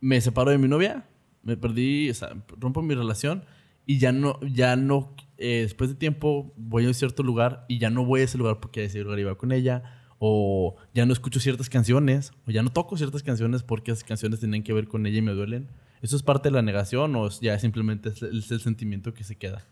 me 0.01 0.21
separo 0.21 0.51
de 0.51 0.59
mi 0.59 0.69
novia, 0.69 1.07
me 1.43 1.57
perdí, 1.57 2.11
o 2.11 2.15
sea, 2.15 2.37
rompo 2.59 2.83
mi 2.83 2.95
relación 2.95 3.45
y 3.91 3.99
ya 3.99 4.13
no, 4.13 4.39
ya 4.43 4.77
no, 4.77 5.17
eh, 5.37 5.63
después 5.63 5.91
de 5.91 5.97
tiempo 5.97 6.55
voy 6.57 6.85
a 6.85 6.87
un 6.87 6.95
cierto 6.95 7.25
lugar 7.25 7.65
y 7.67 7.81
ya 7.81 7.91
no 7.91 8.05
voy 8.05 8.21
a 8.21 8.23
ese 8.23 8.39
lugar 8.39 8.61
porque 8.61 8.85
ese 8.85 9.01
lugar 9.01 9.19
iba 9.19 9.37
con 9.37 9.51
ella, 9.51 9.83
o 10.21 10.77
ya 10.95 11.07
no 11.07 11.13
escucho 11.13 11.41
ciertas 11.41 11.69
canciones, 11.69 12.31
o 12.47 12.53
ya 12.53 12.63
no 12.63 12.71
toco 12.71 12.97
ciertas 12.97 13.25
canciones 13.25 13.65
porque 13.65 13.91
esas 13.91 14.05
canciones 14.05 14.39
tienen 14.39 14.63
que 14.63 14.73
ver 14.73 14.87
con 14.87 15.07
ella 15.07 15.19
y 15.19 15.23
me 15.23 15.33
duelen. 15.33 15.67
¿Eso 16.03 16.15
es 16.15 16.23
parte 16.23 16.51
de 16.51 16.53
la 16.53 16.63
negación 16.63 17.17
o 17.17 17.29
ya 17.41 17.59
simplemente 17.59 18.11
es 18.11 18.23
el, 18.23 18.61
sentimiento 18.61 19.13
que 19.13 19.25
se 19.25 19.35
queda? 19.35 19.67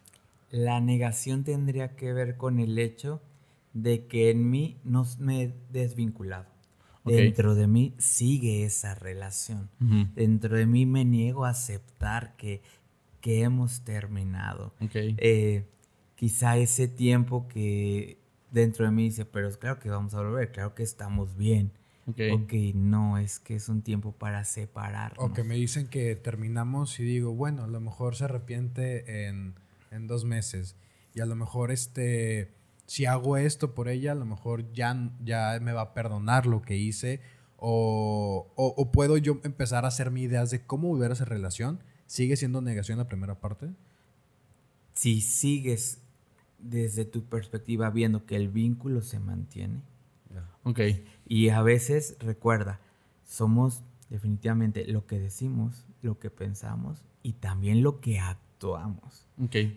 La 0.50 0.80
negación 0.80 1.44
tendría 1.44 1.94
que 1.94 2.12
ver 2.12 2.36
con 2.36 2.58
el 2.58 2.76
hecho 2.76 3.22
de 3.72 4.06
que 4.06 4.30
en 4.30 4.50
mí 4.50 4.78
no 4.82 5.06
me 5.20 5.42
he 5.44 5.54
desvinculado. 5.70 6.46
Dentro 7.04 7.54
de 7.54 7.68
mí 7.68 7.94
sigue 7.98 8.64
esa 8.64 8.96
relación. 8.96 9.70
Dentro 10.16 10.56
de 10.56 10.66
mí 10.66 10.86
me 10.86 11.04
niego 11.04 11.44
a 11.44 11.50
aceptar 11.50 12.36
que, 12.36 12.62
que 13.20 13.42
hemos 13.42 13.82
terminado. 13.82 14.72
Eh, 14.92 15.64
quizá 16.14 16.56
ese 16.56 16.88
tiempo 16.88 17.48
que 17.48 18.18
dentro 18.50 18.84
de 18.84 18.90
mí 18.90 19.04
dice, 19.04 19.24
pero 19.24 19.48
es 19.48 19.56
claro 19.56 19.78
que 19.78 19.90
vamos 19.90 20.14
a 20.14 20.22
volver, 20.22 20.52
claro 20.52 20.74
que 20.74 20.82
estamos 20.82 21.36
bien. 21.36 21.72
ok, 22.06 22.52
no, 22.74 23.18
es 23.18 23.38
que 23.38 23.54
es 23.54 23.68
un 23.68 23.82
tiempo 23.82 24.12
para 24.12 24.44
separarnos. 24.44 25.24
O 25.24 25.32
que 25.32 25.44
me 25.44 25.56
dicen 25.56 25.88
que 25.88 26.16
terminamos 26.16 26.98
y 27.00 27.04
digo, 27.04 27.34
bueno, 27.34 27.64
a 27.64 27.68
lo 27.68 27.80
mejor 27.80 28.16
se 28.16 28.24
arrepiente 28.24 29.26
en, 29.26 29.54
en 29.90 30.06
dos 30.06 30.24
meses. 30.24 30.76
Y 31.14 31.20
a 31.20 31.26
lo 31.26 31.36
mejor 31.36 31.70
este 31.70 32.58
si 32.88 33.04
hago 33.04 33.36
esto 33.36 33.74
por 33.74 33.88
ella, 33.88 34.12
a 34.12 34.14
lo 34.14 34.24
mejor 34.24 34.72
ya, 34.72 35.12
ya 35.22 35.58
me 35.60 35.72
va 35.72 35.82
a 35.82 35.94
perdonar 35.94 36.46
lo 36.46 36.62
que 36.62 36.78
hice. 36.78 37.20
O, 37.58 38.50
o, 38.56 38.90
puedo 38.92 39.18
yo 39.18 39.40
empezar 39.44 39.84
a 39.84 39.88
hacerme 39.88 40.20
ideas 40.20 40.50
de 40.50 40.64
cómo 40.64 40.88
volver 40.88 41.10
a 41.10 41.14
esa 41.14 41.26
relación. 41.26 41.80
¿Sigue 42.08 42.36
siendo 42.36 42.62
negación 42.62 42.96
la 42.96 43.06
primera 43.06 43.38
parte? 43.38 43.68
Si 44.94 45.20
sigues 45.20 46.00
desde 46.58 47.04
tu 47.04 47.24
perspectiva 47.24 47.90
viendo 47.90 48.24
que 48.24 48.34
el 48.34 48.48
vínculo 48.48 49.02
se 49.02 49.20
mantiene. 49.20 49.82
Ok. 50.64 50.80
Y 51.26 51.50
a 51.50 51.60
veces, 51.60 52.16
recuerda, 52.18 52.80
somos 53.26 53.82
definitivamente 54.08 54.86
lo 54.86 55.06
que 55.06 55.20
decimos, 55.20 55.84
lo 56.00 56.18
que 56.18 56.30
pensamos 56.30 57.04
y 57.22 57.34
también 57.34 57.82
lo 57.82 58.00
que 58.00 58.18
actuamos. 58.18 59.26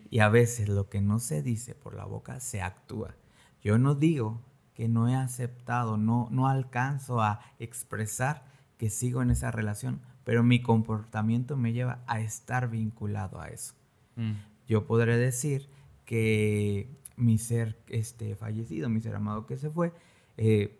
Y 0.09 0.19
a 0.19 0.29
veces 0.29 0.69
lo 0.69 0.87
que 0.87 1.01
no 1.01 1.19
se 1.19 1.43
dice 1.43 1.75
por 1.75 1.95
la 1.95 2.05
boca 2.05 2.39
se 2.39 2.61
actúa. 2.61 3.13
Yo 3.61 3.77
no 3.77 3.93
digo 3.93 4.41
que 4.73 4.87
no 4.87 5.09
he 5.09 5.15
aceptado, 5.15 5.97
no, 5.97 6.29
no 6.31 6.47
alcanzo 6.47 7.21
a 7.21 7.41
expresar 7.59 8.45
que 8.77 8.89
sigo 8.89 9.21
en 9.21 9.31
esa 9.31 9.51
relación, 9.51 9.99
pero 10.23 10.43
mi 10.43 10.61
comportamiento 10.61 11.57
me 11.57 11.73
lleva 11.73 12.03
a 12.07 12.19
estar 12.19 12.69
vinculado 12.69 13.39
a 13.39 13.47
eso. 13.47 13.73
Mm. 14.15 14.33
Yo 14.67 14.85
podré 14.85 15.17
decir 15.17 15.67
que 16.05 16.89
mi 17.15 17.37
ser 17.37 17.77
este, 17.87 18.35
fallecido, 18.35 18.89
mi 18.89 19.01
ser 19.01 19.15
amado 19.15 19.45
que 19.45 19.57
se 19.57 19.69
fue, 19.69 19.93
eh, 20.37 20.79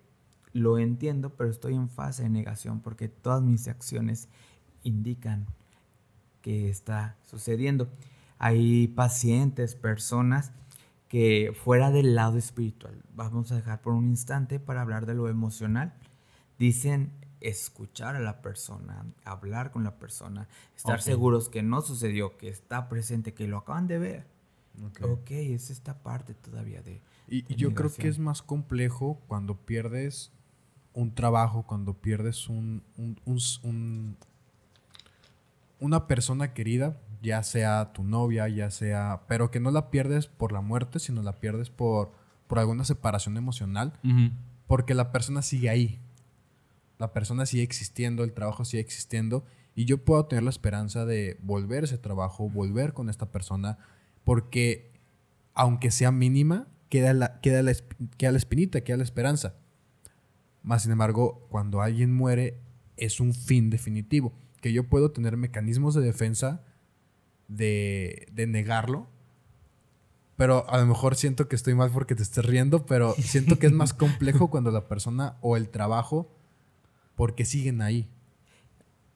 lo 0.54 0.78
entiendo, 0.78 1.32
pero 1.36 1.50
estoy 1.50 1.76
en 1.76 1.90
fase 1.90 2.24
de 2.24 2.30
negación 2.30 2.82
porque 2.82 3.08
todas 3.08 3.42
mis 3.42 3.68
acciones 3.68 4.28
indican 4.84 5.46
que 6.42 6.70
está 6.70 7.18
sucediendo. 7.24 7.90
Hay 8.38 8.88
pacientes, 8.88 9.76
personas 9.76 10.52
que 11.08 11.54
fuera 11.54 11.92
del 11.92 12.16
lado 12.16 12.38
espiritual, 12.38 13.04
vamos 13.14 13.52
a 13.52 13.56
dejar 13.56 13.82
por 13.82 13.94
un 13.94 14.08
instante 14.08 14.60
para 14.60 14.82
hablar 14.82 15.06
de 15.06 15.14
lo 15.14 15.28
emocional, 15.28 15.94
dicen 16.58 17.12
escuchar 17.42 18.16
a 18.16 18.20
la 18.20 18.42
persona, 18.42 19.06
hablar 19.26 19.72
con 19.72 19.84
la 19.84 19.98
persona, 19.98 20.48
estar 20.76 21.02
seguros 21.02 21.50
que 21.50 21.64
no 21.64 21.82
sucedió, 21.82 22.38
que 22.38 22.48
está 22.48 22.88
presente, 22.88 23.34
que 23.34 23.48
lo 23.48 23.58
acaban 23.58 23.88
de 23.88 24.00
ver. 24.00 24.26
Ok, 25.02 25.32
es 25.32 25.70
esta 25.70 26.02
parte 26.02 26.34
todavía 26.34 26.82
de... 26.82 27.02
Y, 27.28 27.56
yo 27.56 27.74
creo 27.74 27.94
que 27.94 28.08
es 28.08 28.20
más 28.20 28.42
complejo 28.42 29.22
cuando 29.28 29.58
pierdes 29.58 30.32
un 30.94 31.14
trabajo, 31.14 31.64
cuando 31.64 31.94
pierdes 31.94 32.50
un, 32.50 32.84
un, 32.98 34.18
una 35.80 36.08
persona 36.08 36.54
querida, 36.54 36.98
ya 37.22 37.44
sea 37.44 37.94
tu 37.94 38.04
novia, 38.04 38.48
ya 38.48 38.72
sea, 38.72 39.22
pero 39.28 39.52
que 39.52 39.60
no 39.60 39.72
la 39.72 39.90
pierdes 39.90 40.28
por 40.28 40.52
la 40.52 40.62
muerte, 40.62 41.00
sino 41.00 41.22
la 41.22 41.40
pierdes 41.40 41.70
por, 41.70 42.12
por 42.48 42.60
alguna 42.60 42.84
separación 42.84 43.38
emocional, 43.38 43.94
porque 44.68 44.94
la 44.94 45.12
persona 45.12 45.42
sigue 45.42 45.70
ahí, 45.70 46.01
la 47.02 47.14
persona 47.14 47.48
sigue 47.48 47.64
existiendo, 47.64 48.24
el 48.24 48.32
trabajo 48.32 48.64
sigue 48.64 48.82
existiendo, 48.82 49.44
y 49.74 49.86
yo 49.86 50.06
puedo 50.06 50.28
tener 50.28 50.44
la 50.44 50.52
esperanza 50.52 51.04
de 51.04 51.36
volver 51.42 51.82
a 51.82 51.86
ese 51.86 51.98
trabajo, 51.98 52.48
volver 52.48 52.94
con 52.94 53.10
esta 53.10 53.32
persona, 53.32 53.80
porque 54.24 54.92
aunque 55.56 55.90
sea 55.90 56.12
mínima, 56.12 56.68
queda 56.90 57.14
la, 57.14 57.42
queda 57.42 57.64
la, 57.64 57.74
queda 58.18 58.32
la 58.32 58.38
espinita, 58.38 58.82
queda 58.82 58.98
la 58.98 59.04
esperanza. 59.04 59.56
Más 60.62 60.84
sin 60.84 60.92
embargo, 60.92 61.48
cuando 61.50 61.82
alguien 61.82 62.14
muere, 62.14 62.60
es 62.98 63.20
un 63.20 63.34
fin 63.34 63.72
definitivo, 63.72 64.32
que 64.62 64.72
yo 64.72 64.88
puedo 64.88 65.12
tener 65.12 65.38
mecanismos 65.38 65.96
de 65.96 66.02
defensa, 66.02 66.64
de, 67.48 68.28
de 68.32 68.46
negarlo. 68.46 69.08
Pero 70.38 70.70
a 70.70 70.78
lo 70.78 70.86
mejor 70.86 71.16
siento 71.16 71.48
que 71.48 71.56
estoy 71.56 71.74
mal 71.74 71.90
porque 71.90 72.14
te 72.14 72.22
estés 72.22 72.46
riendo, 72.46 72.86
pero 72.86 73.16
siento 73.16 73.58
que 73.58 73.66
es 73.66 73.74
más 73.74 73.94
complejo 73.94 74.48
cuando 74.52 74.70
la 74.70 74.88
persona 74.88 75.38
o 75.42 75.58
el 75.58 75.70
trabajo, 75.70 76.41
porque 77.22 77.46
siguen 77.46 77.84
ahí. 77.84 78.10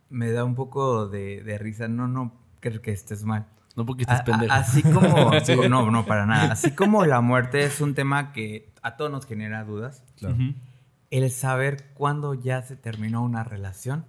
Me 0.09 0.29
da 0.29 0.43
un 0.43 0.53
poco 0.53 1.07
de, 1.07 1.57
risa. 1.59 1.87
No, 1.87 2.07
no 2.07 2.35
creo 2.59 2.79
que 2.79 2.91
estés 2.91 3.23
mal. 3.23 3.47
No 3.75 3.83
porque 3.83 4.03
estés 4.03 4.21
pendejo. 4.21 4.53
así 4.53 4.83
como... 4.83 5.31
No, 5.69 5.89
no, 5.89 6.05
para 6.05 6.27
nada. 6.27 6.51
Así 6.51 6.69
como 6.69 7.03
la 7.07 7.21
muerte 7.21 7.63
es 7.63 7.81
un 7.81 7.95
tema 7.95 8.31
que 8.31 8.71
a 8.83 8.95
todos 8.95 9.09
nos 9.09 9.25
genera 9.25 9.63
dudas. 9.63 10.03
el 11.09 11.31
saber 11.31 11.93
cuándo 11.95 12.35
ya 12.35 12.61
se 12.61 12.75
terminó 12.75 13.23
una 13.23 13.43
relación 13.43 14.05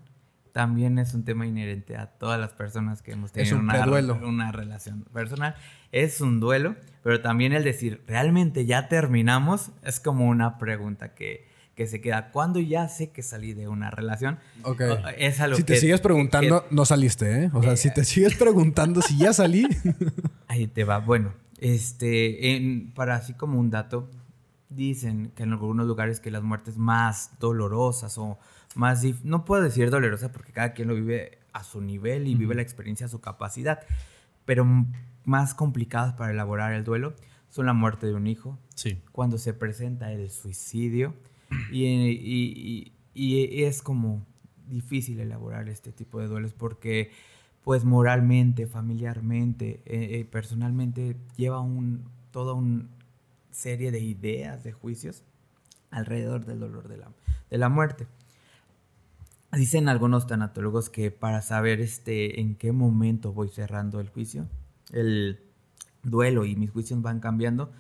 también 0.53 0.99
es 0.99 1.15
un 1.15 1.25
tema 1.25 1.47
inherente 1.47 1.97
a 1.97 2.07
todas 2.07 2.39
las 2.39 2.53
personas 2.53 3.01
que 3.01 3.13
hemos 3.13 3.33
tenido 3.33 3.57
un 3.57 3.63
una, 3.65 4.13
una 4.27 4.53
relación 4.53 5.05
personal. 5.11 5.55
Es 5.91 6.21
un 6.21 6.39
duelo, 6.39 6.77
pero 7.03 7.23
también 7.23 7.55
el 7.55 7.65
decir, 7.65 8.03
¿realmente 8.07 8.67
ya 8.67 8.89
terminamos? 8.89 9.71
Es 9.83 10.01
como 10.01 10.27
una 10.27 10.59
pregunta 10.59 11.15
que, 11.15 11.56
que 11.77 11.87
se 11.87 12.01
queda. 12.01 12.31
¿Cuándo 12.33 12.59
ya 12.59 12.89
sé 12.89 13.11
que 13.11 13.23
salí 13.23 13.53
de 13.53 13.69
una 13.69 13.91
relación? 13.91 14.39
Ok. 14.63 14.81
Es 15.19 15.37
si 15.37 15.63
te 15.63 15.75
que- 15.75 15.79
sigues 15.81 16.01
preguntando, 16.01 16.65
no 16.71 16.85
saliste, 16.87 17.45
¿eh? 17.45 17.51
O 17.53 17.63
sea, 17.63 17.77
si 17.77 17.93
te 17.93 18.03
sigues 18.05 18.35
preguntando 18.39 19.03
si 19.03 19.19
ya 19.19 19.33
salí. 19.33 19.67
Ahí 20.49 20.67
te 20.67 20.85
va. 20.85 20.99
Bueno, 20.99 21.35
este, 21.59 22.57
en- 22.57 22.93
para 22.95 23.15
así 23.17 23.35
como 23.35 23.61
un 23.61 23.71
dato, 23.71 24.11
dicen 24.71 25.31
que 25.37 25.43
en 25.45 25.53
algunos 25.53 25.87
lugares 25.87 26.19
que 26.19 26.31
las 26.31 26.43
muertes 26.43 26.77
más 26.79 27.31
dolorosas 27.39 28.17
o 28.19 28.39
más, 28.75 29.05
no 29.23 29.45
puedo 29.45 29.63
decir 29.63 29.91
dolorosa 29.91 30.33
porque 30.33 30.53
cada 30.53 30.73
quien 30.73 30.89
lo 30.89 30.95
vive 30.95 31.39
a 31.53 31.63
su 31.63 31.81
nivel 31.81 32.27
y 32.27 32.35
vive 32.35 32.55
la 32.55 32.63
experiencia 32.63 33.07
a 33.07 33.09
su 33.11 33.21
capacidad, 33.21 33.81
pero 34.45 34.67
más 35.25 35.55
complicadas 35.55 36.15
para 36.15 36.33
elaborar 36.33 36.73
el 36.73 36.85
duelo 36.85 37.15
son 37.51 37.67
la 37.67 37.73
muerte 37.75 38.07
de 38.07 38.15
un 38.15 38.27
hijo, 38.27 38.59
Sí. 38.75 38.99
cuando 39.13 39.39
se 39.39 39.55
presenta 39.55 40.13
el 40.13 40.31
suicidio 40.31 41.15
y, 41.73 42.93
es 43.15 43.83
como 43.83 44.25
difícil 44.69 45.21
elaborar 45.21 45.69
este 45.69 45.93
tipo 45.93 46.21
de 46.21 46.27
duelos 46.27 46.53
porque 46.53 47.11
pues 47.65 47.85
moralmente, 47.85 48.67
familiarmente, 48.67 49.81
eh, 49.87 50.21
eh, 50.21 50.25
personalmente 50.25 51.17
lleva 51.37 51.61
un, 51.61 52.05
toda 52.31 52.55
una 52.55 52.87
serie 53.51 53.91
de 53.91 54.01
ideas, 54.01 54.63
de 54.63 54.73
juicios 54.73 55.25
alrededor 55.91 56.45
del 56.45 56.61
dolor 56.61 56.89
de 56.89 56.99
la, 56.99 57.11
de 57.51 57.59
la 57.59 57.69
muerte. 57.69 58.07
Dicen 59.53 59.89
algunos 59.89 60.27
tanatólogos 60.27 60.91
que 60.91 61.11
para 61.11 61.41
saber 61.43 61.81
este, 61.81 62.41
en 62.41 62.57
qué 62.57 62.73
momento 62.73 63.33
voy 63.33 63.49
cerrando 63.49 64.01
el 64.01 64.11
juicio, 64.11 64.47
el 64.93 65.41
duelo 66.03 66.45
y 66.45 66.57
mis 66.57 66.71
juicios 66.71 67.01
van 67.03 67.21
cambiando, 67.21 67.73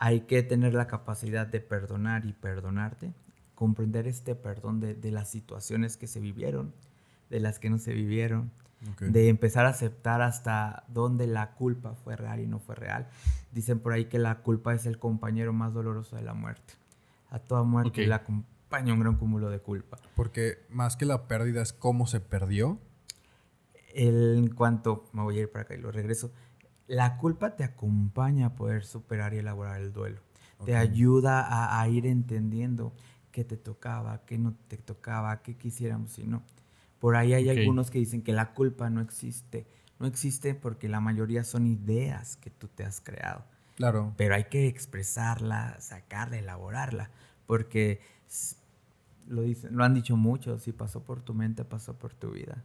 hay 0.00 0.22
que 0.22 0.42
tener 0.42 0.74
la 0.74 0.86
capacidad 0.88 1.46
de 1.46 1.60
perdonar 1.60 2.24
y 2.24 2.32
perdonarte, 2.32 3.12
comprender 3.54 4.08
este 4.08 4.34
perdón 4.34 4.80
de, 4.80 4.94
de 4.94 5.10
las 5.12 5.30
situaciones 5.30 5.96
que 5.96 6.06
se 6.08 6.18
vivieron, 6.20 6.72
de 7.28 7.38
las 7.38 7.58
que 7.60 7.70
no 7.70 7.78
se 7.78 7.92
vivieron, 7.92 8.50
de 9.00 9.28
empezar 9.28 9.66
a 9.66 9.68
aceptar 9.68 10.22
hasta 10.22 10.84
dónde 10.88 11.26
la 11.26 11.50
culpa 11.52 11.94
fue 12.02 12.16
real 12.16 12.40
y 12.40 12.46
no 12.46 12.58
fue 12.60 12.74
real. 12.74 13.08
Dicen 13.52 13.78
por 13.78 13.92
ahí 13.92 14.06
que 14.06 14.18
la 14.18 14.36
culpa 14.38 14.72
es 14.74 14.86
el 14.86 14.98
compañero 14.98 15.52
más 15.52 15.74
doloroso 15.74 16.16
de 16.16 16.22
la 16.22 16.32
muerte. 16.32 16.72
A 17.28 17.38
toda 17.38 17.62
muerte 17.62 18.02
Ok. 18.04 18.08
la 18.08 18.16
acompaña 18.16 18.94
un 18.94 19.00
gran 19.00 19.16
cúmulo 19.16 19.50
de 19.50 19.58
culpa. 19.60 19.98
Porque 20.16 20.64
más 20.70 20.96
que 20.96 21.04
la 21.04 21.28
pérdida 21.28 21.60
es 21.60 21.74
cómo 21.74 22.06
se 22.06 22.20
perdió. 22.20 22.78
El- 23.94 24.36
en 24.38 24.48
cuanto, 24.54 25.04
me 25.12 25.22
voy 25.22 25.38
a 25.38 25.42
ir 25.42 25.50
para 25.52 25.64
acá 25.64 25.74
y 25.74 25.78
lo 25.78 25.90
regreso, 25.92 26.32
la 26.90 27.18
culpa 27.18 27.54
te 27.54 27.62
acompaña 27.62 28.46
a 28.46 28.54
poder 28.56 28.84
superar 28.84 29.32
y 29.32 29.38
elaborar 29.38 29.80
el 29.80 29.92
duelo. 29.92 30.20
Te 30.64 30.74
ayuda 30.74 31.40
a, 31.40 31.80
a 31.80 31.88
ir 31.88 32.04
entendiendo 32.04 32.92
qué 33.30 33.44
te 33.44 33.56
tocaba, 33.56 34.22
qué 34.26 34.38
no 34.38 34.54
te 34.66 34.76
tocaba, 34.76 35.40
qué 35.40 35.54
quisiéramos 35.56 36.18
y 36.18 36.26
no. 36.26 36.42
Por 36.98 37.14
ahí 37.14 37.32
hay 37.32 37.48
algunos 37.48 37.92
que 37.92 38.00
dicen 38.00 38.22
que 38.22 38.32
la 38.32 38.52
culpa 38.54 38.90
no 38.90 39.00
existe. 39.00 39.68
No 40.00 40.08
existe 40.08 40.54
porque 40.54 40.88
la 40.88 41.00
mayoría 41.00 41.44
son 41.44 41.68
ideas 41.68 42.36
que 42.36 42.50
tú 42.50 42.66
te 42.66 42.84
has 42.84 43.00
creado. 43.00 43.44
Claro. 43.76 44.12
Pero 44.16 44.34
hay 44.34 44.44
que 44.44 44.66
expresarla, 44.66 45.76
sacarla, 45.78 46.38
elaborarla. 46.38 47.10
Porque 47.46 48.00
lo, 49.28 49.42
dicen, 49.42 49.76
lo 49.76 49.84
han 49.84 49.94
dicho 49.94 50.16
muchos, 50.16 50.64
si 50.64 50.72
pasó 50.72 51.04
por 51.04 51.22
tu 51.22 51.34
mente, 51.34 51.64
pasó 51.64 51.94
por 51.96 52.14
tu 52.14 52.32
vida. 52.32 52.64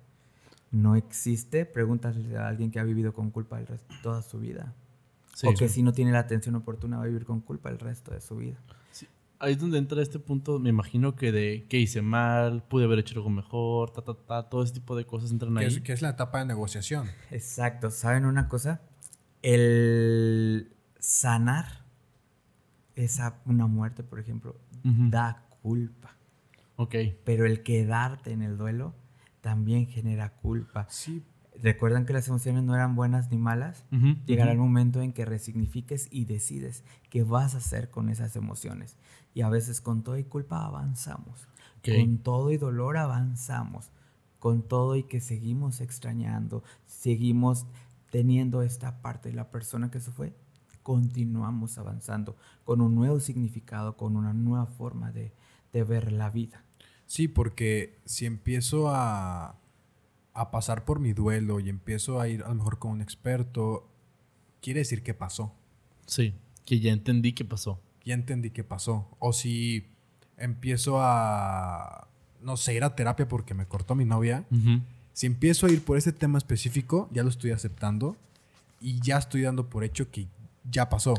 No 0.71 0.95
existe, 0.95 1.65
pregúntale 1.65 2.37
a 2.37 2.47
alguien 2.47 2.71
que 2.71 2.79
ha 2.79 2.83
vivido 2.83 3.13
con 3.13 3.31
culpa 3.31 3.59
el 3.59 3.67
resto, 3.67 3.93
toda 4.03 4.21
su 4.21 4.39
vida. 4.39 4.73
Sí. 5.33 5.47
o 5.47 5.53
que 5.53 5.67
si 5.67 5.83
no 5.83 5.91
tiene 5.91 6.13
la 6.13 6.19
atención 6.19 6.55
oportuna 6.55 6.95
va 6.97 7.03
a 7.03 7.07
vivir 7.07 7.25
con 7.25 7.41
culpa 7.41 7.69
el 7.69 7.77
resto 7.77 8.13
de 8.13 8.21
su 8.21 8.37
vida. 8.37 8.57
Ahí 9.37 9.51
es 9.51 9.59
donde 9.59 9.77
entra 9.77 10.01
este 10.01 10.17
punto, 10.17 10.59
me 10.59 10.69
imagino 10.69 11.17
que 11.17 11.33
de 11.33 11.65
qué 11.67 11.77
hice 11.77 12.01
mal, 12.01 12.63
pude 12.63 12.85
haber 12.85 12.99
hecho 12.99 13.15
algo 13.15 13.29
mejor, 13.29 13.91
ta, 13.91 14.01
ta, 14.01 14.13
ta, 14.13 14.49
todo 14.49 14.63
ese 14.63 14.73
tipo 14.73 14.95
de 14.95 15.05
cosas 15.05 15.31
entran 15.31 15.57
ahí. 15.57 15.65
es, 15.65 15.81
que 15.81 15.91
es 15.91 16.01
la 16.01 16.11
etapa 16.11 16.39
de 16.39 16.45
negociación. 16.45 17.09
Exacto, 17.31 17.91
¿saben 17.91 18.23
una 18.25 18.47
cosa? 18.47 18.81
El 19.41 20.71
sanar 20.99 21.85
esa 22.95 23.41
una 23.45 23.67
muerte, 23.67 24.03
por 24.03 24.19
ejemplo, 24.19 24.55
da 24.83 25.45
culpa. 25.61 26.15
Ok. 26.77 26.95
Pero 27.23 27.45
el 27.45 27.63
quedarte 27.63 28.31
en 28.31 28.41
el 28.41 28.57
duelo 28.57 28.93
también 29.45 29.85
genera 29.85 30.33
culpa. 30.37 30.87
Sí. 30.89 31.21
Recuerdan 31.61 32.07
que 32.07 32.13
las 32.13 32.27
emociones 32.27 32.63
no 32.63 32.73
eran 32.73 32.95
buenas 32.95 33.29
ni 33.29 33.37
malas. 33.37 33.85
Llegará 34.25 34.51
el 34.51 34.57
momento 34.57 35.03
en 35.03 35.13
que 35.13 35.23
resignifiques 35.23 36.07
y 36.09 36.25
decides 36.25 36.83
qué 37.11 37.21
vas 37.21 37.53
a 37.53 37.59
hacer 37.59 37.91
con 37.91 38.09
esas 38.09 38.35
emociones. 38.35 38.97
Y 39.35 39.41
a 39.41 39.49
veces 39.49 39.81
con 39.81 40.01
todo 40.01 40.17
y 40.17 40.23
culpa 40.23 40.65
avanzamos. 40.65 41.47
Con 41.85 42.17
todo 42.17 42.49
y 42.49 42.57
dolor 42.57 42.97
avanzamos. 42.97 43.91
Con 44.39 44.67
todo 44.67 44.95
y 44.95 45.03
que 45.03 45.21
seguimos 45.21 45.79
extrañando, 45.79 46.63
seguimos 46.87 47.67
teniendo 48.09 48.63
esta 48.63 48.99
parte 49.03 49.29
de 49.29 49.35
la 49.35 49.51
persona 49.51 49.91
que 49.91 49.99
se 49.99 50.11
fue, 50.11 50.35
continuamos 50.81 51.77
avanzando 51.77 52.35
con 52.63 52.81
un 52.81 52.95
nuevo 52.95 53.19
significado, 53.19 53.95
con 53.95 54.15
una 54.15 54.33
nueva 54.33 54.65
forma 54.65 55.11
de, 55.11 55.35
de 55.71 55.83
ver 55.83 56.11
la 56.11 56.31
vida. 56.31 56.64
Sí, 57.07 57.27
porque 57.27 57.97
si 58.05 58.25
empiezo 58.25 58.89
a, 58.89 59.55
a 60.33 60.51
pasar 60.51 60.85
por 60.85 60.99
mi 60.99 61.13
duelo 61.13 61.59
y 61.59 61.69
empiezo 61.69 62.19
a 62.19 62.27
ir 62.27 62.43
a 62.43 62.49
lo 62.49 62.55
mejor 62.55 62.79
con 62.79 62.91
un 62.91 63.01
experto, 63.01 63.87
quiere 64.61 64.79
decir 64.79 65.03
que 65.03 65.13
pasó. 65.13 65.53
Sí, 66.05 66.33
que 66.65 66.79
ya 66.79 66.91
entendí 66.91 67.33
qué 67.33 67.45
pasó. 67.45 67.79
Ya 68.03 68.13
entendí 68.13 68.49
qué 68.49 68.63
pasó. 68.63 69.07
O 69.19 69.33
si 69.33 69.87
empiezo 70.37 70.97
a, 70.99 72.07
no 72.41 72.57
sé, 72.57 72.75
ir 72.75 72.83
a 72.83 72.95
terapia 72.95 73.27
porque 73.27 73.53
me 73.53 73.65
cortó 73.65 73.95
mi 73.95 74.05
novia. 74.05 74.45
Si 75.13 75.27
empiezo 75.27 75.67
a 75.67 75.71
ir 75.71 75.83
por 75.83 75.97
ese 75.97 76.11
tema 76.11 76.37
específico, 76.37 77.09
ya 77.11 77.23
lo 77.23 77.29
estoy 77.29 77.51
aceptando 77.51 78.17
y 78.81 78.99
ya 78.99 79.17
estoy 79.17 79.41
dando 79.41 79.69
por 79.69 79.83
hecho 79.83 80.11
que 80.11 80.27
ya 80.69 80.89
pasó. 80.89 81.13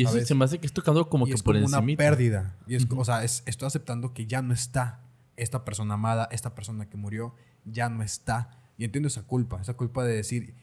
Y 0.00 0.04
eso 0.04 0.20
se 0.26 0.34
me 0.34 0.44
hace 0.44 0.58
que 0.58 0.66
estoy 0.66 0.82
tocando 0.82 1.08
como 1.08 1.26
y 1.26 1.30
que 1.30 1.34
es 1.36 1.42
por 1.42 1.54
como 1.54 1.66
una 1.66 1.76
encimita. 1.78 1.98
pérdida. 1.98 2.56
Y 2.66 2.74
es, 2.76 2.86
O 2.90 3.04
sea, 3.04 3.24
es- 3.24 3.42
estoy 3.46 3.66
aceptando 3.66 4.12
que 4.14 4.26
ya 4.26 4.42
no 4.42 4.52
está 4.54 5.00
esta 5.36 5.64
persona 5.64 5.94
amada, 5.94 6.28
esta 6.32 6.54
persona 6.54 6.88
que 6.88 6.96
murió, 6.96 7.34
ya 7.64 7.88
no 7.88 8.02
está. 8.02 8.50
Y 8.76 8.84
entiendo 8.84 9.08
esa 9.08 9.22
culpa, 9.22 9.60
esa 9.60 9.74
culpa 9.74 10.04
de 10.04 10.14
decir, 10.14 10.54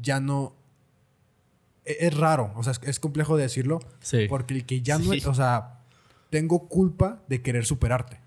ya 0.00 0.20
no... 0.20 0.56
e- 1.84 1.96
Es 2.06 2.16
raro, 2.16 2.52
o 2.56 2.62
sea, 2.62 2.72
es, 2.72 2.80
es 2.84 3.00
complejo 3.00 3.36
de 3.36 3.42
decirlo, 3.44 3.80
Sí. 4.00 4.26
porque 4.28 4.54
el 4.54 4.64
que 4.66 4.82
ya 4.82 4.98
no... 4.98 5.12
Sí. 5.12 5.22
O 5.26 5.34
sea, 5.34 5.80
tengo 6.30 6.68
culpa 6.68 7.22
de 7.28 7.42
querer 7.42 7.64
superarte. 7.66 8.20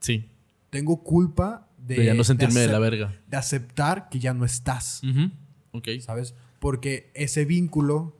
Sí. 0.00 0.28
Tengo 0.70 1.02
culpa 1.02 1.68
de... 1.78 1.94
De 1.96 2.04
ya 2.06 2.14
no 2.14 2.24
sentirme 2.24 2.60
de 2.60 2.66
la 2.68 2.78
acep- 2.78 2.80
verga. 2.80 3.14
De 3.28 3.36
aceptar 3.36 4.08
que 4.08 4.18
ya 4.18 4.34
no 4.34 4.44
estás. 4.44 5.02
Ujú. 5.04 5.30
Ok. 5.72 5.88
¿sabes? 6.00 6.34
Porque 6.58 7.10
ese 7.14 7.44
vínculo, 7.44 8.16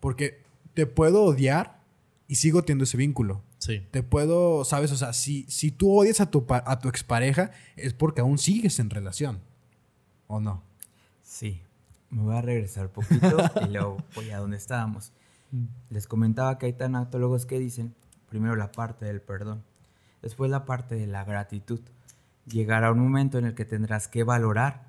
porque 0.00 0.42
te 0.76 0.86
puedo 0.86 1.24
odiar 1.24 1.80
y 2.28 2.34
sigo 2.34 2.62
teniendo 2.62 2.84
ese 2.84 2.98
vínculo. 2.98 3.42
Sí. 3.56 3.82
Te 3.90 4.02
puedo, 4.02 4.62
¿sabes? 4.66 4.92
O 4.92 4.96
sea, 4.96 5.14
si, 5.14 5.46
si 5.48 5.70
tú 5.70 5.90
odias 5.90 6.20
a 6.20 6.30
tu, 6.30 6.44
a 6.50 6.78
tu 6.78 6.90
expareja, 6.90 7.50
es 7.76 7.94
porque 7.94 8.20
aún 8.20 8.36
sigues 8.36 8.78
en 8.78 8.90
relación. 8.90 9.40
¿O 10.26 10.38
no? 10.38 10.62
Sí, 11.22 11.62
me 12.10 12.20
voy 12.22 12.36
a 12.36 12.42
regresar 12.42 12.90
poquito 12.90 13.38
y 13.64 13.68
luego 13.72 13.96
voy 14.14 14.30
a 14.30 14.38
donde 14.38 14.58
estábamos. 14.58 15.14
Les 15.88 16.06
comentaba 16.06 16.58
que 16.58 16.66
hay 16.66 16.74
tanatólogos 16.74 17.46
que 17.46 17.58
dicen, 17.58 17.94
primero 18.28 18.54
la 18.54 18.70
parte 18.70 19.06
del 19.06 19.22
perdón, 19.22 19.64
después 20.20 20.50
la 20.50 20.66
parte 20.66 20.94
de 20.94 21.06
la 21.06 21.24
gratitud. 21.24 21.80
Llegará 22.46 22.92
un 22.92 22.98
momento 22.98 23.38
en 23.38 23.46
el 23.46 23.54
que 23.54 23.64
tendrás 23.64 24.08
que 24.08 24.24
valorar 24.24 24.84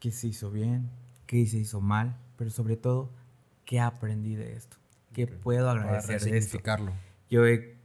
qué 0.00 0.10
se 0.10 0.28
hizo 0.28 0.50
bien, 0.50 0.88
qué 1.26 1.46
se 1.46 1.58
hizo 1.58 1.82
mal, 1.82 2.16
pero 2.38 2.48
sobre 2.48 2.76
todo, 2.78 3.10
qué 3.64 3.80
aprendí 3.80 4.34
de 4.34 4.54
esto, 4.54 4.76
qué 5.12 5.26
puedo 5.26 5.66
Para 5.66 5.80
agradecer 5.82 6.10
de 6.10 6.16
esto. 6.16 6.26
resignificarlo. 6.34 6.92
Yo 7.30 7.46
he 7.46 7.76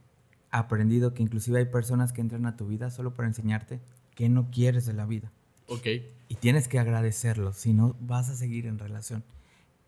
aprendido 0.50 1.14
que 1.14 1.22
inclusive 1.22 1.58
hay 1.58 1.66
personas 1.66 2.12
que 2.12 2.20
entran 2.20 2.46
a 2.46 2.56
tu 2.56 2.66
vida 2.66 2.90
solo 2.90 3.14
para 3.14 3.28
enseñarte 3.28 3.80
que 4.14 4.28
no 4.28 4.50
quieres 4.50 4.86
de 4.86 4.92
la 4.92 5.06
vida. 5.06 5.30
Ok. 5.66 5.86
Y 6.28 6.34
tienes 6.36 6.68
que 6.68 6.78
agradecerlo, 6.78 7.52
si 7.52 7.72
no 7.72 7.96
vas 8.00 8.28
a 8.28 8.36
seguir 8.36 8.66
en 8.66 8.78
relación. 8.78 9.24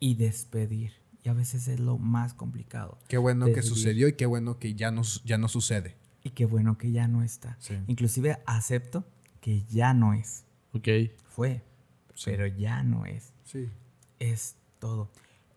Y 0.01 0.15
despedir. 0.15 0.93
Y 1.25 1.29
a 1.29 1.33
veces 1.33 1.69
es 1.69 1.79
lo 1.79 1.99
más 1.99 2.35
complicado. 2.35 2.99
Qué 3.09 3.19
bueno 3.19 3.47
que 3.47 3.63
sucedió 3.63 4.09
y 4.09 4.15
qué 4.15 4.27
bueno 4.27 4.59
que 4.59 4.75
ya 4.75 4.91
no, 4.91 5.03
ya 5.25 5.39
no 5.39 5.49
sucede. 5.49 5.97
Y 6.25 6.31
qué 6.31 6.45
bueno 6.47 6.79
que 6.79 6.91
ya 6.93 7.07
no 7.09 7.23
está. 7.23 7.57
Sí. 7.61 7.75
Inclusive 7.87 8.39
acepto 8.47 9.05
que 9.41 9.63
ya 9.65 9.95
no 9.95 10.15
es. 10.15 10.45
Ok. 10.73 10.89
Fue, 11.29 11.63
Sí. 12.15 12.31
pero 12.31 12.47
ya 12.47 12.83
no 12.83 13.07
es. 13.07 13.33
Sí. 13.45 13.69
Es 14.19 14.57
todo. 14.81 15.11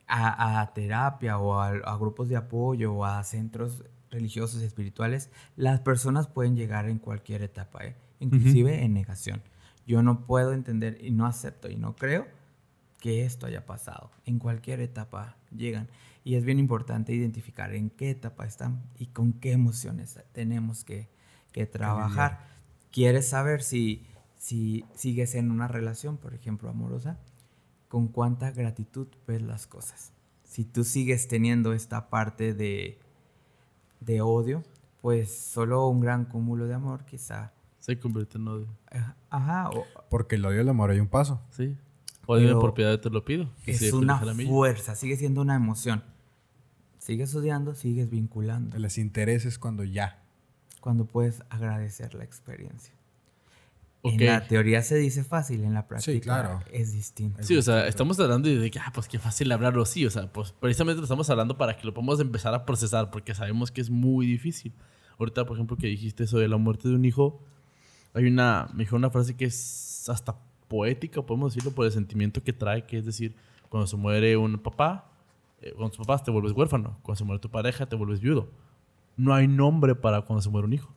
A, 0.07 0.61
a 0.61 0.73
terapia 0.73 1.39
o 1.39 1.59
a, 1.59 1.69
a 1.69 1.97
grupos 1.97 2.29
de 2.29 2.35
apoyo 2.35 2.93
o 2.93 3.05
a 3.05 3.23
centros 3.23 3.83
religiosos 4.11 4.61
y 4.61 4.65
espirituales, 4.65 5.29
las 5.55 5.81
personas 5.81 6.27
pueden 6.27 6.55
llegar 6.55 6.87
en 6.89 6.99
cualquier 6.99 7.41
etapa, 7.41 7.85
¿eh? 7.85 7.95
inclusive 8.19 8.83
en 8.83 8.93
negación. 8.93 9.41
Yo 9.85 10.01
no 10.01 10.25
puedo 10.25 10.53
entender 10.53 10.97
y 11.01 11.11
no 11.11 11.25
acepto 11.25 11.69
y 11.69 11.75
no 11.75 11.95
creo 11.95 12.27
que 12.99 13.25
esto 13.25 13.45
haya 13.45 13.65
pasado. 13.65 14.09
En 14.25 14.39
cualquier 14.39 14.79
etapa 14.79 15.37
llegan. 15.55 15.89
Y 16.23 16.35
es 16.35 16.43
bien 16.43 16.57
importante 16.57 17.13
identificar 17.13 17.75
en 17.75 17.91
qué 17.91 18.09
etapa 18.09 18.45
están 18.47 18.81
y 18.97 19.07
con 19.07 19.33
qué 19.33 19.51
emociones 19.51 20.19
tenemos 20.31 20.83
que, 20.83 21.07
que 21.51 21.67
trabajar. 21.67 22.47
¿Quieres 22.91 23.29
saber 23.29 23.61
si, 23.61 24.07
si 24.37 24.85
sigues 24.95 25.35
en 25.35 25.51
una 25.51 25.67
relación, 25.67 26.17
por 26.17 26.33
ejemplo, 26.33 26.69
amorosa? 26.69 27.19
¿Con 27.95 28.10
cuánta 28.10 28.51
gratitud 28.51 29.08
ves 29.25 29.41
las 29.41 29.67
cosas? 29.67 30.12
Si 30.43 30.65
tú 30.65 30.84
sigues 30.84 31.29
teniendo 31.29 31.71
esta 31.71 32.10
parte 32.10 32.53
de, 32.53 32.99
de 34.01 34.19
odio, 34.19 34.63
pues 34.99 35.34
solo 35.34 35.88
un 35.88 36.01
gran 36.01 36.25
cúmulo 36.25 36.67
de 36.67 36.73
amor 36.73 37.05
quizá. 37.05 37.53
Se 37.79 37.97
convierte 37.97 38.38
en 38.38 38.49
odio. 38.49 38.67
Ajá. 39.29 39.69
O, 39.69 39.86
Porque 40.10 40.36
el 40.36 40.45
odio 40.45 40.58
y 40.58 40.60
el 40.60 40.67
amor 40.67 40.89
hay 40.89 40.99
un 40.99 41.08
paso. 41.08 41.39
Sí. 41.51 41.77
Odio 42.25 42.60
por 42.60 42.73
piedad 42.73 42.99
te 42.99 43.10
lo 43.10 43.23
pido. 43.23 43.49
Es 43.65 43.93
una 43.93 44.19
fuerza, 44.19 44.93
sigue 44.95 45.15
siendo 45.15 45.39
una 45.39 45.55
emoción. 45.55 46.03
Sigues 46.97 47.34
odiando, 47.34 47.75
sigues 47.75 48.10
vinculando. 48.10 48.77
Les 48.77 48.97
intereses 48.97 49.58
cuando 49.58 49.86
ya. 49.86 50.21
Cuando 50.81 51.05
puedes 51.05 51.43
agradecer 51.49 52.13
la 52.13 52.25
experiencia. 52.25 52.93
En 54.13 54.25
la 54.25 54.47
teoría 54.47 54.81
se 54.81 54.95
dice 54.95 55.23
fácil, 55.23 55.63
en 55.63 55.73
la 55.73 55.87
práctica 55.87 56.21
claro. 56.21 56.59
es 56.71 56.93
distinto. 56.93 57.41
Sí, 57.43 57.57
o 57.57 57.61
sea, 57.61 57.87
estamos 57.87 58.19
hablando 58.19 58.49
de 58.49 58.71
que, 58.71 58.79
ah, 58.79 58.91
pues 58.93 59.07
qué 59.07 59.19
fácil 59.19 59.51
hablarlo 59.51 59.81
así. 59.83 60.05
O 60.05 60.09
sea, 60.09 60.31
pues 60.31 60.51
precisamente 60.51 60.97
lo 60.97 61.05
estamos 61.05 61.29
hablando 61.29 61.57
para 61.57 61.75
que 61.77 61.85
lo 61.85 61.93
podamos 61.93 62.19
empezar 62.19 62.53
a 62.53 62.65
procesar, 62.65 63.11
porque 63.11 63.33
sabemos 63.33 63.71
que 63.71 63.81
es 63.81 63.89
muy 63.89 64.25
difícil. 64.25 64.73
Ahorita, 65.17 65.45
por 65.45 65.57
ejemplo, 65.57 65.77
que 65.77 65.87
dijiste 65.87 66.25
eso 66.25 66.37
de 66.37 66.47
la 66.47 66.57
muerte 66.57 66.87
de 66.87 66.95
un 66.95 67.05
hijo, 67.05 67.41
hay 68.13 68.25
una, 68.25 68.69
me 68.73 68.83
dijo 68.83 68.95
una 68.95 69.09
frase 69.09 69.35
que 69.35 69.45
es 69.45 70.07
hasta 70.07 70.37
poética, 70.67 71.21
podemos 71.21 71.53
decirlo, 71.53 71.75
por 71.75 71.85
el 71.85 71.91
sentimiento 71.91 72.43
que 72.43 72.53
trae, 72.53 72.85
que 72.85 72.97
es 72.97 73.05
decir, 73.05 73.35
cuando 73.69 73.87
se 73.87 73.97
muere 73.97 74.37
un 74.37 74.57
papá, 74.57 75.11
eh, 75.61 75.73
cuando 75.75 75.89
tus 75.89 76.05
papás 76.05 76.23
te 76.23 76.31
vuelves 76.31 76.53
huérfano, 76.53 76.97
cuando 77.01 77.17
se 77.17 77.23
muere 77.23 77.39
tu 77.39 77.49
pareja 77.49 77.85
te 77.85 77.95
vuelves 77.95 78.19
viudo. 78.19 78.49
No 79.17 79.33
hay 79.33 79.47
nombre 79.47 79.95
para 79.95 80.21
cuando 80.21 80.41
se 80.41 80.49
muere 80.49 80.65
un 80.67 80.73
hijo. 80.73 80.94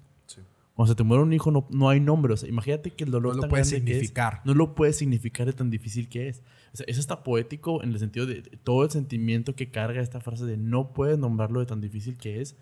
Cuando 0.78 0.92
se 0.92 0.94
te 0.94 1.02
muere 1.02 1.24
un 1.24 1.32
hijo 1.32 1.50
no, 1.50 1.66
no 1.70 1.88
hay 1.88 1.98
nombre. 1.98 2.34
O 2.34 2.36
sea, 2.36 2.48
imagínate 2.48 2.92
que 2.92 3.02
el 3.02 3.10
dolor 3.10 3.34
no 3.34 3.42
lo 3.42 3.48
puede 3.48 3.64
significar. 3.64 4.42
no 4.44 4.54
lo 4.54 4.76
puede 4.76 4.92
significar 4.92 5.44
de 5.44 5.52
tan 5.52 5.70
difícil 5.70 6.08
que 6.08 6.28
es. 6.28 6.44
O 6.72 6.76
sea, 6.76 6.86
eso 6.88 7.00
está 7.00 7.24
poético 7.24 7.82
en 7.82 7.90
el 7.90 7.98
sentido 7.98 8.26
de, 8.26 8.42
todo 8.62 8.84
el 8.84 8.90
sentimiento 8.92 9.56
que 9.56 9.72
carga 9.72 10.00
esta 10.00 10.20
frase 10.20 10.44
de 10.44 10.56
no 10.56 10.92
puedes 10.92 11.18
nombrarlo 11.18 11.58
de 11.58 11.66
tan 11.66 11.80
difícil 11.80 12.16
que 12.16 12.40
es. 12.40 12.56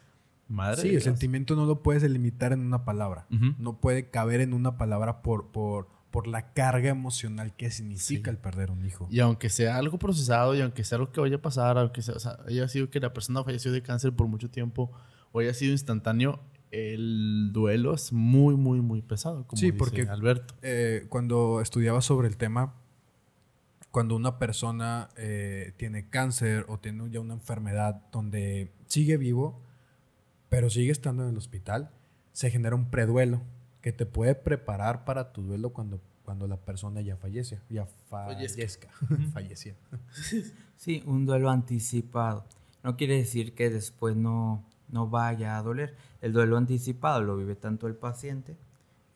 Madre 0.49 0.81
sí, 0.81 0.95
el 0.95 1.03
sentimiento 1.03 1.57
no 1.57 1.67
lo 1.67 1.83
puedes 1.83 2.01
delimitar 2.01 2.55
en 2.55 2.61
una 2.61 2.87
palabra. 2.87 3.27
No 3.59 3.83
puede 3.83 4.09
caber 4.09 4.41
en 4.41 4.55
una 4.55 4.79
palabra 4.79 5.21
por, 5.21 5.53
por, 5.53 5.91
por 6.11 6.27
la 6.27 6.55
carga 6.55 6.89
emocional 6.89 7.55
que 7.55 7.71
significa 7.71 8.31
el 8.31 8.39
perder 8.39 8.71
un 8.71 8.87
hijo. 8.87 9.09
Y 9.11 9.21
aunque 9.21 9.51
sea 9.51 9.77
algo 9.77 9.99
procesado 9.99 10.55
y 10.55 10.63
aunque 10.63 10.85
sea 10.85 10.97
algo 10.97 11.13
que 11.13 11.21
vaya 11.21 11.37
a 11.37 11.43
pasar, 11.43 11.77
aunque 11.77 12.01
sea, 12.01 12.15
o 12.15 12.19
sea, 12.19 12.39
haya 12.49 12.67
sido 12.69 12.89
que 12.89 12.99
la 12.99 13.13
persona 13.13 13.45
falleció 13.45 13.73
de 13.73 13.83
cáncer 13.83 14.15
por 14.15 14.27
mucho 14.27 14.49
tiempo 14.49 14.91
o 15.33 15.41
haya 15.41 15.53
sido 15.53 15.73
instantáneo, 15.73 16.41
el 16.71 17.51
duelo 17.53 17.95
es 17.95 18.13
muy, 18.13 18.57
muy, 18.57 18.81
muy 18.81 19.03
pesado. 19.03 19.47
Como 19.47 19.59
sí, 19.59 19.73
porque 19.73 20.03
Alberto. 20.03 20.55
Eh, 20.63 21.07
cuando 21.09 21.61
estudiaba 21.61 22.01
sobre 22.01 22.29
el 22.29 22.37
tema, 22.37 22.75
cuando 23.91 24.15
una 24.15 24.39
persona 24.39 25.09
eh, 25.17 25.73
tiene 25.77 26.09
cáncer 26.09 26.67
o 26.69 26.79
tiene 26.79 27.09
ya 27.11 27.21
una 27.21 27.35
enfermedad 27.35 28.03
donde 28.13 28.71
sigue 28.87 29.17
vivo, 29.17 29.61
pero 30.49 30.71
sigue 30.71 30.93
estando 30.93 31.23
en 31.23 31.31
el 31.31 31.39
hospital, 31.39 31.91
se 32.33 32.51
genera 32.51 32.77
un 32.77 32.91
preduelo 32.91 33.43
que 33.81 33.93
te 33.93 34.05
puede 34.05 34.35
preparar 34.35 35.05
para 35.05 35.33
tu 35.33 35.43
duelo 35.43 35.71
cuando, 35.73 36.01
cuando 36.25 36.47
la 36.47 36.57
persona 36.57 37.01
ya 37.01 37.17
fallece, 37.17 37.61
ya 37.71 37.87
fallezca, 38.11 38.89
falleció. 39.33 39.75
Sí, 40.77 41.03
un 41.07 41.25
duelo 41.25 41.51
anticipado. 41.51 42.45
No 42.83 42.97
quiere 42.97 43.17
decir 43.17 43.55
que 43.55 43.71
después 43.71 44.15
no, 44.15 44.65
no 44.89 45.09
vaya 45.09 45.57
a 45.57 45.63
doler. 45.63 45.97
El 46.21 46.33
duelo 46.33 46.57
anticipado 46.57 47.23
lo 47.23 47.37
vive 47.37 47.57
tanto 47.57 47.87
el 47.87 47.95
paciente. 47.95 48.57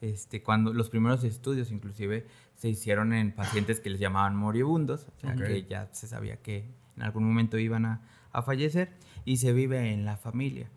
Este, 0.00 0.42
cuando 0.42 0.72
los 0.72 0.88
primeros 0.88 1.24
estudios 1.24 1.70
inclusive 1.70 2.26
se 2.56 2.68
hicieron 2.68 3.12
en 3.12 3.32
pacientes 3.32 3.80
que 3.80 3.90
les 3.90 4.00
llamaban 4.00 4.34
moribundos, 4.34 5.06
o 5.16 5.20
sea, 5.20 5.34
que 5.34 5.64
ya 5.64 5.88
se 5.92 6.06
sabía 6.06 6.38
que 6.38 6.70
en 6.96 7.02
algún 7.02 7.24
momento 7.24 7.58
iban 7.58 7.84
a, 7.84 8.02
a, 8.32 8.42
fallecer, 8.42 8.94
y 9.24 9.38
se 9.38 9.52
vive 9.52 9.92
en 9.92 10.04
la 10.04 10.16
familia. 10.16 10.70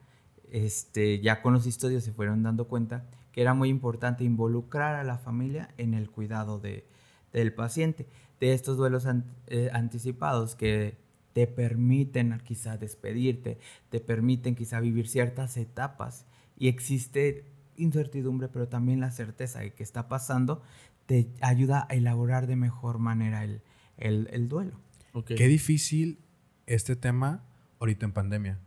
Este, 0.52 1.20
ya 1.20 1.42
con 1.42 1.54
los 1.54 1.66
estudios 1.66 2.04
se 2.04 2.12
fueron 2.12 2.44
dando 2.44 2.68
cuenta 2.68 3.06
que 3.32 3.42
era 3.42 3.54
muy 3.54 3.70
importante 3.70 4.24
involucrar 4.24 4.96
a 4.96 5.04
la 5.04 5.18
familia 5.18 5.70
en 5.78 5.94
el 5.94 6.10
cuidado 6.10 6.60
de, 6.60 6.86
del 7.34 7.54
paciente, 7.54 8.08
de 8.40 8.54
estos 8.54 8.78
duelos 8.78 9.08
eh, 9.48 9.70
anticipados 9.74 10.56
que 10.56 10.98
te 11.34 11.48
permiten 11.48 12.40
quizá 12.44 12.78
despedirte, 12.78 13.58
te 13.90 14.00
permiten 14.00 14.56
quizá 14.56 14.80
vivir 14.80 15.08
ciertas 15.08 15.58
etapas 15.58 16.26
y 16.58 16.68
existe 16.68 17.46
incertidumbre, 17.76 18.48
pero 18.48 18.68
también 18.68 19.00
la 19.00 19.12
certeza 19.12 19.60
de 19.60 19.74
que 19.74 19.84
está 19.84 20.08
pasando 20.08 20.62
te 21.06 21.28
ayuda 21.42 21.88
a 21.90 21.96
elaborar 21.96 22.48
de 22.48 22.56
mejor 22.56 23.00
manera 23.00 23.44
el, 23.44 23.62
el, 23.98 24.48
duelo. 24.48 24.80
Qué 25.26 25.48
difícil 25.48 26.20
este 26.66 26.96
tema 26.96 27.44
ahorita 27.80 28.06
en 28.06 28.14
pandemia, 28.14 28.60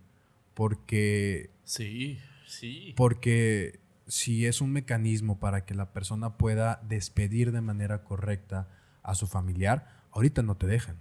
porque... 0.55 1.51
Sí, 1.65 2.19
sí. 2.47 2.93
Porque 2.97 3.81
si 4.07 4.47
es 4.47 4.61
un 4.61 4.73
mecanismo 4.73 5.39
para 5.39 5.65
que 5.65 5.75
la 5.75 5.93
persona 5.93 6.37
pueda 6.37 6.81
despedir 6.89 7.53
de 7.53 7.61
manera 7.61 8.05
correcta 8.05 8.69
a 9.03 9.15
su 9.15 9.27
familiar, 9.27 10.05
ahorita 10.13 10.43
no 10.43 10.57
te 10.57 10.67
dejan. 10.67 10.97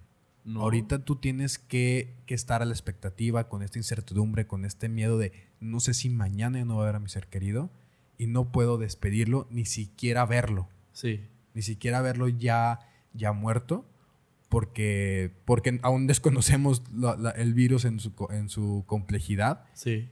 Ahorita 0.53 0.99
tú 1.03 1.15
tienes 1.15 1.57
que, 1.57 2.13
estar 2.27 2.61
a 2.61 2.65
la 2.65 2.73
expectativa 2.73 3.49
con 3.49 3.63
esta 3.63 3.79
incertidumbre, 3.79 4.45
con 4.45 4.63
este 4.63 4.89
miedo 4.89 5.17
de 5.17 5.31
no 5.59 5.79
sé 5.79 5.95
si 5.95 6.09
mañana 6.09 6.63
no 6.65 6.77
va 6.77 6.83
a 6.83 6.85
ver 6.85 6.95
a 6.95 6.99
mi 6.99 7.09
ser 7.09 7.27
querido 7.27 7.71
y 8.17 8.27
no 8.27 8.51
puedo 8.51 8.77
despedirlo, 8.77 9.47
ni 9.49 9.65
siquiera 9.65 10.25
verlo. 10.25 10.69
Sí. 10.93 11.21
Ni 11.55 11.63
siquiera 11.63 12.01
verlo 12.01 12.27
ya, 12.27 12.79
ya 13.13 13.31
muerto, 13.31 13.85
porque, 14.47 15.31
porque 15.45 15.79
aún 15.81 16.05
desconocemos 16.07 16.83
el 17.35 17.53
virus 17.55 17.85
en 17.85 17.99
su, 17.99 18.13
en 18.29 18.49
su 18.49 18.83
complejidad. 18.85 19.65
Sí. 19.73 20.09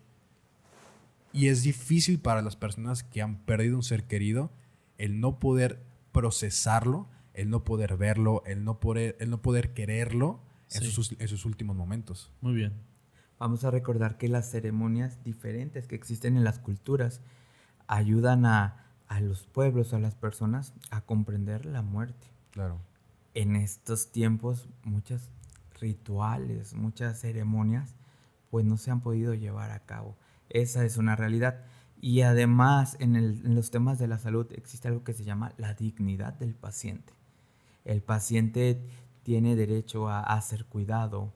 Y 1.32 1.48
es 1.48 1.62
difícil 1.62 2.19
para 2.19 2.41
las 2.41 2.56
personas 2.56 3.04
que 3.04 3.22
han 3.22 3.38
perdido 3.38 3.76
un 3.76 3.84
ser 3.84 4.06
querido 4.06 4.52
el 4.98 5.19
no 5.19 5.39
poder 5.39 5.84
procesarlo 6.12 7.08
el 7.34 7.50
no 7.50 7.63
poder 7.63 7.98
verlo, 7.98 8.43
el 8.46 8.63
no 8.63 8.80
poder, 8.80 9.17
el 9.19 9.30
no 9.30 9.41
poder 9.41 9.74
quererlo 9.74 10.41
en, 10.72 10.84
sus, 10.84 11.46
últimos 11.46 11.76
momentos. 11.76 12.32
Muy 12.41 12.54
bien. 12.54 12.74
Vamos 13.39 13.63
a 13.63 13.72
recordar 13.72 14.17
que 14.17 14.28
las 14.28 14.50
ceremonias 14.50 15.24
diferentes 15.24 15.88
que 15.88 15.96
existen 15.96 16.38
en 16.38 16.43
las 16.43 16.60
culturas 16.60 17.22
ayudan 17.88 18.46
a, 18.46 18.86
a 19.08 19.19
los 19.19 19.46
pueblos, 19.46 19.93
a 19.93 20.00
las 20.00 20.15
personas, 20.15 20.74
a 20.89 21.02
comprender 21.02 21.65
la 21.65 21.82
muerte. 21.82 22.28
Claro. 22.52 22.80
En 23.34 23.56
estos 23.56 24.12
tiempos, 24.12 24.69
muchos 24.84 25.30
rituales, 25.80 26.74
muchas 26.74 27.19
ceremonias, 27.19 27.96
pues 28.50 28.65
no 28.65 28.78
se 28.78 28.91
han 28.91 29.02
podido 29.02 29.34
llevar 29.34 29.72
a 29.72 29.80
cabo. 29.86 30.15
Esa 30.50 30.86
es 30.86 30.98
una 30.98 31.15
realidad. 31.15 31.65
Y 32.00 32.22
además, 32.22 32.96
en, 33.00 33.15
en, 33.15 33.56
los 33.56 33.72
temas 33.72 33.98
de 33.98 34.08
la 34.08 34.19
salud 34.19 34.48
existe 34.54 34.88
algo 34.88 35.04
que 35.04 35.13
se 35.13 35.24
llama 35.24 35.54
la 35.58 35.74
dignidad 35.74 36.34
del 36.34 36.54
paciente. 36.54 37.13
El 37.86 38.02
paciente 38.02 38.82
tiene 39.24 39.56
derecho 39.56 40.10
a, 40.10 40.39
ser 40.41 40.65
cuidado, 40.65 41.34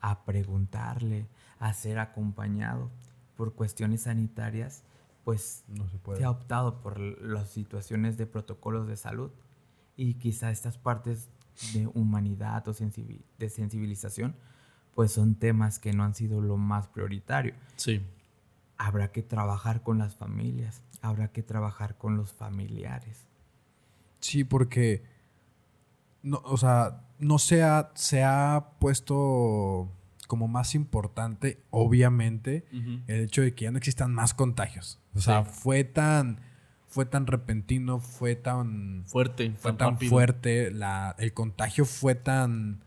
a 0.00 0.24
preguntarle, 0.24 1.26
a 1.58 1.72
ser 1.72 1.98
acompañado. 1.98 2.90
Por 3.36 3.54
cuestiones 3.54 4.02
sanitarias, 4.02 4.82
pues 5.24 5.64
no 5.68 5.88
se, 5.88 5.98
puede. 5.98 6.18
se 6.18 6.24
ha 6.24 6.30
optado 6.30 6.80
por 6.80 6.98
las 6.98 7.50
situaciones 7.50 8.16
de 8.16 8.26
protocolos 8.26 8.88
de 8.88 8.96
salud 8.96 9.30
y 9.96 10.14
quizá 10.14 10.50
estas 10.50 10.76
partes 10.76 11.28
de 11.72 11.86
humanidad 11.94 12.66
o 12.68 12.72
de 12.72 13.48
sensibilización, 13.48 14.34
pues 14.94 15.12
son 15.12 15.34
temas 15.34 15.78
que 15.78 15.92
no 15.92 16.04
han 16.04 16.14
sido 16.14 16.40
lo 16.40 16.56
más 16.56 16.88
prioritario. 16.88 17.54
Sí. 17.76 18.00
Habrá 18.76 19.12
que 19.12 19.22
trabajar 19.22 19.82
con 19.82 19.98
las 19.98 20.14
familias, 20.14 20.82
habrá 21.00 21.28
que 21.28 21.42
trabajar 21.42 21.96
con 21.96 22.16
los 22.16 22.32
familiares. 22.32 23.26
Sí, 24.20 24.44
porque 24.44 25.04
no, 26.22 26.40
o 26.44 26.56
sea, 26.56 27.02
no 27.18 27.38
se 27.38 27.62
ha, 27.62 27.90
se 27.94 28.22
ha 28.24 28.70
puesto 28.78 29.90
como 30.26 30.46
más 30.48 30.74
importante, 30.74 31.62
obviamente, 31.70 32.64
el 33.06 33.22
hecho 33.22 33.42
de 33.42 33.54
que 33.54 33.64
ya 33.64 33.70
no 33.70 33.78
existan 33.78 34.12
más 34.12 34.34
contagios. 34.34 35.00
O 35.14 35.20
sea, 35.20 35.44
fue 35.44 35.84
tan 35.84 36.40
fue 36.86 37.04
tan 37.04 37.26
repentino, 37.26 38.00
fue 38.00 38.34
tan 38.34 39.04
fuerte, 39.06 39.52
fue 39.58 39.74
tan, 39.74 39.98
fuerte, 39.98 40.70
la, 40.70 41.14
el 41.18 41.34
contagio 41.34 41.84
fue 41.84 42.14
tan 42.14 42.82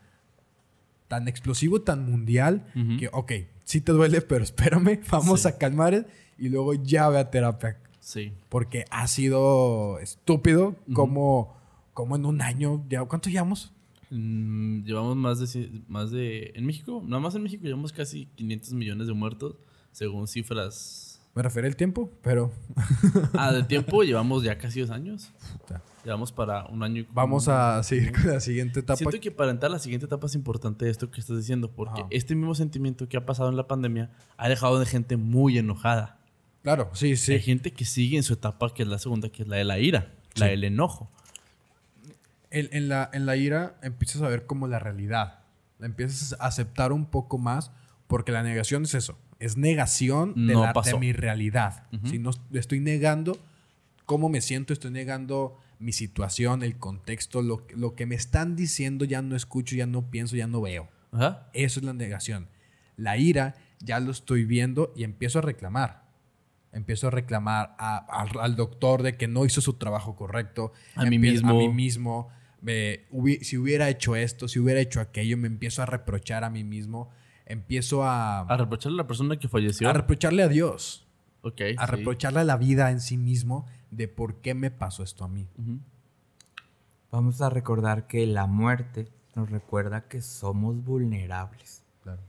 tan 1.07 1.27
explosivo, 1.27 1.81
tan 1.81 2.09
mundial, 2.09 2.65
que, 2.97 3.09
ok, 3.11 3.31
sí 3.63 3.81
te 3.81 3.91
duele, 3.91 4.21
pero 4.21 4.43
espérame, 4.43 5.01
vamos 5.11 5.41
Sí. 5.41 5.47
a 5.49 5.57
calmar 5.57 6.07
y 6.37 6.49
luego 6.49 6.73
ya 6.73 7.09
ve 7.09 7.19
a 7.19 7.29
terapia. 7.29 7.77
Sí. 7.99 8.33
Porque 8.49 8.85
ha 8.89 9.07
sido 9.07 9.99
estúpido 9.99 10.75
como, 10.93 11.55
como 11.93 12.15
en 12.15 12.25
un 12.25 12.41
año, 12.41 12.83
ya, 12.89 13.03
¿cuánto 13.05 13.29
llevamos? 13.29 13.71
Mm, 14.09 14.83
llevamos 14.83 15.15
más 15.15 15.39
de, 15.39 15.71
más 15.87 16.11
de... 16.11 16.51
En 16.55 16.65
México, 16.65 17.01
nada 17.05 17.21
más 17.21 17.35
en 17.35 17.43
México 17.43 17.63
llevamos 17.63 17.93
casi 17.93 18.25
500 18.35 18.73
millones 18.73 19.07
de 19.07 19.13
muertos, 19.13 19.55
según 19.91 20.27
cifras... 20.27 21.07
Me 21.33 21.41
refiero 21.41 21.65
al 21.65 21.77
tiempo, 21.77 22.11
pero 22.21 22.51
Ah, 23.33 23.53
de 23.53 23.63
tiempo 23.63 24.03
llevamos 24.03 24.43
ya 24.43 24.57
casi 24.57 24.81
dos 24.81 24.89
años. 24.89 25.31
puta. 25.53 25.81
Llevamos 26.03 26.31
para 26.33 26.65
un 26.65 26.83
año 26.83 27.01
y... 27.03 27.07
vamos 27.13 27.47
a 27.47 27.81
seguir 27.83 28.11
con 28.11 28.27
la 28.27 28.41
siguiente 28.41 28.81
etapa. 28.81 28.97
Siento 28.97 29.17
que 29.21 29.31
para 29.31 29.51
entrar 29.51 29.71
a 29.71 29.75
la 29.75 29.79
siguiente 29.79 30.07
etapa 30.07 30.27
es 30.27 30.35
importante 30.35 30.89
esto 30.89 31.09
que 31.09 31.21
estás 31.21 31.37
diciendo, 31.37 31.71
porque 31.71 32.01
Ajá. 32.01 32.07
este 32.09 32.35
mismo 32.35 32.53
sentimiento 32.53 33.07
que 33.07 33.15
ha 33.15 33.25
pasado 33.25 33.49
en 33.49 33.55
la 33.55 33.67
pandemia 33.67 34.09
ha 34.35 34.49
dejado 34.49 34.77
de 34.79 34.85
gente 34.85 35.15
muy 35.15 35.57
enojada. 35.57 36.19
Claro, 36.63 36.89
sí, 36.93 37.15
sí. 37.15 37.33
Hay 37.33 37.39
gente 37.39 37.71
que 37.71 37.85
sigue 37.85 38.17
en 38.17 38.23
su 38.23 38.33
etapa, 38.33 38.73
que 38.73 38.83
es 38.83 38.89
la 38.89 38.99
segunda, 38.99 39.29
que 39.29 39.43
es 39.43 39.47
la 39.47 39.55
de 39.55 39.63
la 39.63 39.79
ira, 39.79 40.11
la 40.35 40.47
del 40.47 40.63
enojo. 40.65 41.09
En, 42.51 42.69
en 42.71 42.89
la, 42.89 43.09
en 43.13 43.25
la 43.25 43.35
ira 43.37 43.77
empiezas 43.81 44.21
a 44.21 44.27
ver 44.27 44.45
como 44.45 44.67
la 44.67 44.77
realidad. 44.79 45.39
La 45.79 45.87
empiezas 45.87 46.33
a 46.39 46.45
aceptar 46.45 46.91
un 46.91 47.05
poco 47.05 47.37
más 47.37 47.71
porque 48.07 48.31
la 48.31 48.43
negación 48.43 48.83
es 48.83 48.93
eso. 48.93 49.17
Es 49.39 49.57
negación 49.57 50.33
de, 50.47 50.53
No 50.53 50.61
la- 50.65 50.73
de 50.83 50.97
mi 50.99 51.13
realidad. 51.13 51.85
Ujú. 51.93 52.07
Si 52.07 52.19
no 52.19 52.29
estoy 52.53 52.79
negando 52.79 53.39
cómo 54.05 54.29
me 54.29 54.41
siento, 54.41 54.73
estoy 54.73 54.91
negando 54.91 55.57
mi 55.79 55.93
situación, 55.93 56.61
el 56.61 56.77
contexto, 56.77 57.41
lo, 57.41 57.65
lo 57.75 57.95
que 57.95 58.05
me 58.05 58.13
están 58.15 58.55
diciendo 58.55 59.05
ya 59.05 59.21
no 59.23 59.35
escucho, 59.35 59.75
ya 59.75 59.87
no 59.87 60.11
pienso, 60.11 60.35
ya 60.35 60.45
no 60.45 60.61
veo. 60.61 60.89
Ajá. 61.11 61.47
Eso 61.53 61.79
es 61.79 61.85
la 61.85 61.93
negación. 61.93 62.47
La 62.97 63.17
ira 63.17 63.55
ya 63.79 63.99
lo 63.99 64.11
estoy 64.11 64.45
viendo 64.45 64.93
y 64.95 65.03
empiezo 65.05 65.39
a 65.39 65.41
reclamar. 65.41 66.03
Empiezo 66.71 67.07
a 67.07 67.09
reclamar 67.11 67.75
a- 67.79 67.97
al- 67.97 68.39
al 68.39 68.55
doctor 68.55 69.01
de 69.01 69.17
que 69.17 69.27
no 69.27 69.43
hizo 69.45 69.59
su 69.61 69.73
trabajo 69.73 70.15
correcto. 70.15 70.71
A 70.95 71.05
mí 71.05 71.15
Empie- 71.17 71.31
mismo. 71.31 71.49
A 71.49 71.53
mí 71.53 71.69
mismo. 71.69 72.29
Me- 72.61 73.05
hubi- 73.11 73.43
si 73.43 73.57
hubiera 73.57 73.89
hecho 73.89 74.15
esto, 74.15 74.47
si 74.47 74.59
hubiera 74.59 74.79
hecho 74.79 75.01
aquello, 75.01 75.35
me 75.37 75.47
empiezo 75.47 75.81
a 75.81 75.85
reprochar 75.85 76.43
a 76.43 76.49
mí 76.49 76.63
mismo. 76.63 77.09
Empiezo 77.45 78.03
a, 78.03 78.41
A 78.41 78.57
reprocharle 78.57 78.95
a 78.97 79.03
la 79.03 79.07
persona 79.07 79.37
que 79.37 79.47
falleció. 79.49 79.89
a 79.89 79.93
reprocharle 79.93 80.43
a 80.43 80.47
Dios. 80.47 81.07
ok. 81.41 81.61
A 81.77 81.85
sí. 81.87 81.91
reprocharle 81.91 82.39
a 82.39 82.43
la 82.43 82.57
vida 82.57 82.91
en 82.91 83.01
sí 83.01 83.17
mismo 83.17 83.65
de 83.89 84.07
por 84.07 84.41
qué 84.41 84.53
me 84.53 84.69
pasó 84.71 85.03
esto 85.03 85.23
a 85.23 85.27
mí. 85.27 85.47
Vamos 87.11 87.41
a 87.41 87.49
recordar 87.49 88.07
que 88.07 88.25
la 88.25 88.45
muerte 88.47 89.07
nos 89.35 89.49
recuerda 89.49 90.07
que 90.07 90.21
somos 90.21 90.83
vulnerables. 90.83 91.83
Claro. 92.03 92.21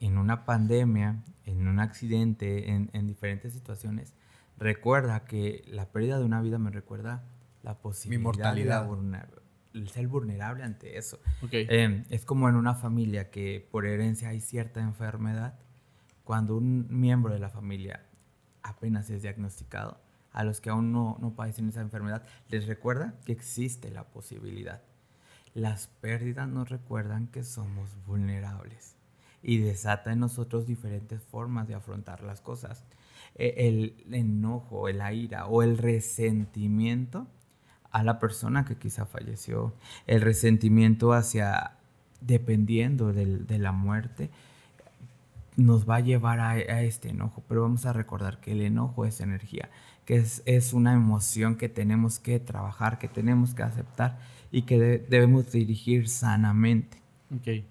En 0.00 0.18
una 0.18 0.44
pandemia, 0.44 1.22
en 1.46 1.66
un 1.66 1.80
accidente, 1.80 2.70
en, 2.70 2.90
en 2.92 3.06
diferentes 3.06 3.52
situaciones, 3.54 4.12
recuerda 4.58 5.24
que 5.24 5.64
la 5.68 5.86
pérdida 5.86 6.18
de 6.18 6.24
una 6.24 6.42
vida 6.42 6.58
me 6.58 6.70
recuerda 6.70 7.22
la 7.62 7.78
posibilidad 7.78 8.22
mortalidad. 8.22 8.82
de 8.82 8.82
la 8.82 8.88
el 9.74 9.88
ser 9.88 10.08
vulnerable 10.08 10.64
ante 10.64 10.98
eso. 10.98 11.18
Ok. 11.42 11.50
Eh, 11.52 12.04
es 12.10 12.24
como 12.24 12.48
en 12.48 12.56
una 12.56 12.74
familia 12.74 13.30
que 13.30 13.66
por 13.70 13.86
herencia 13.86 14.28
hay 14.30 14.40
cierta 14.40 14.80
enfermedad. 14.80 15.58
Cuando 16.24 16.56
un 16.56 16.86
miembro 16.90 17.32
de 17.32 17.38
la 17.38 17.48
familia 17.48 18.04
apenas 18.62 19.08
es 19.10 19.22
diagnosticado, 19.22 20.00
a 20.32 20.44
los 20.44 20.60
que 20.60 20.70
aún 20.70 20.92
no, 20.92 21.16
no 21.20 21.34
padecen 21.34 21.68
esa 21.68 21.80
enfermedad, 21.80 22.24
les 22.48 22.66
recuerda 22.66 23.14
que 23.24 23.32
existe 23.32 23.90
la 23.90 24.04
posibilidad. 24.04 24.82
Las 25.54 25.86
pérdidas 25.86 26.48
nos 26.48 26.68
recuerdan 26.68 27.28
que 27.28 27.42
somos 27.42 27.96
vulnerables 28.06 28.96
y 29.42 29.58
desata 29.58 30.12
en 30.12 30.20
nosotros 30.20 30.66
diferentes 30.66 31.22
formas 31.22 31.66
de 31.66 31.74
afrontar 31.74 32.22
las 32.22 32.40
cosas. 32.40 32.84
E- 33.34 33.54
El 33.68 34.04
enojo, 34.14 34.88
la 34.90 35.12
ira 35.12 35.46
o 35.46 35.62
el 35.62 35.78
resentimiento 35.78 37.26
a 37.90 38.02
la 38.04 38.18
persona 38.18 38.64
que 38.64 38.76
quizá 38.76 39.06
falleció, 39.06 39.72
el 40.06 40.20
resentimiento 40.20 41.12
hacia, 41.12 41.72
dependiendo 42.20 43.12
del- 43.12 43.46
de 43.46 43.58
la 43.58 43.72
muerte, 43.72 44.30
nos 45.56 45.88
va 45.88 45.96
a 45.96 46.00
llevar 46.00 46.38
a, 46.40 46.50
a 46.50 46.82
este 46.82 47.08
enojo, 47.10 47.42
pero 47.48 47.62
vamos 47.62 47.84
a 47.86 47.92
recordar 47.92 48.40
que 48.40 48.52
el 48.52 48.60
enojo 48.62 49.04
es 49.04 49.20
energía, 49.20 49.68
que 50.04 50.16
es, 50.16 50.42
es 50.46 50.72
una 50.72 50.92
emoción 50.94 51.56
que 51.56 51.68
tenemos 51.68 52.18
que 52.20 52.38
trabajar, 52.38 52.98
que 52.98 53.08
tenemos 53.08 53.54
que 53.54 53.62
aceptar 53.64 54.18
y 54.52 54.62
que 54.62 54.78
de- 54.78 54.98
debemos 54.98 55.50
dirigir 55.50 56.08
sanamente. 56.08 56.98
Ok. 57.34 57.64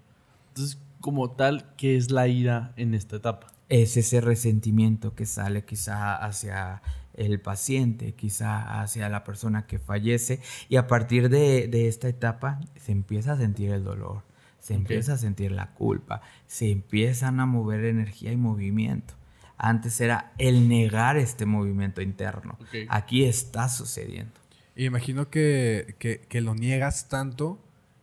Entonces, 0.48 0.78
como 1.00 1.30
tal, 1.30 1.64
¿qué 1.76 1.96
es 1.96 2.10
la 2.10 2.28
ira 2.28 2.72
en 2.76 2.94
esta 2.94 3.16
etapa? 3.16 3.46
Es 3.70 3.96
ese 3.96 4.20
resentimiento 4.20 5.14
que 5.14 5.24
sale 5.26 5.64
quizá 5.64 6.16
hacia 6.16 6.82
el 7.18 7.40
paciente, 7.40 8.12
quizá 8.14 8.80
hacia 8.80 9.08
la 9.08 9.24
persona 9.24 9.66
que 9.66 9.78
fallece 9.78 10.40
y 10.68 10.76
a 10.76 10.86
partir 10.86 11.28
de, 11.28 11.68
de 11.68 11.88
esta 11.88 12.08
etapa 12.08 12.60
se 12.76 12.92
empieza 12.92 13.32
a 13.32 13.36
sentir 13.36 13.70
el 13.70 13.84
dolor, 13.84 14.22
se 14.60 14.74
empieza 14.74 15.12
a 15.14 15.18
sentir 15.18 15.52
la 15.52 15.74
culpa, 15.74 16.22
se 16.46 16.70
empiezan 16.70 17.40
a 17.40 17.46
mover 17.46 17.84
energía 17.84 18.32
y 18.32 18.36
movimiento. 18.36 19.14
Antes 19.56 20.00
era 20.00 20.32
el 20.38 20.68
negar 20.68 21.16
este 21.16 21.44
movimiento 21.44 22.00
interno. 22.00 22.56
Aquí 22.88 23.24
está 23.24 23.68
sucediendo. 23.68 24.32
Y 24.76 24.84
imagino 24.84 25.30
que, 25.30 25.96
que, 25.98 26.20
que 26.28 26.40
lo 26.40 26.54
niegas 26.54 27.08
tanto 27.08 27.58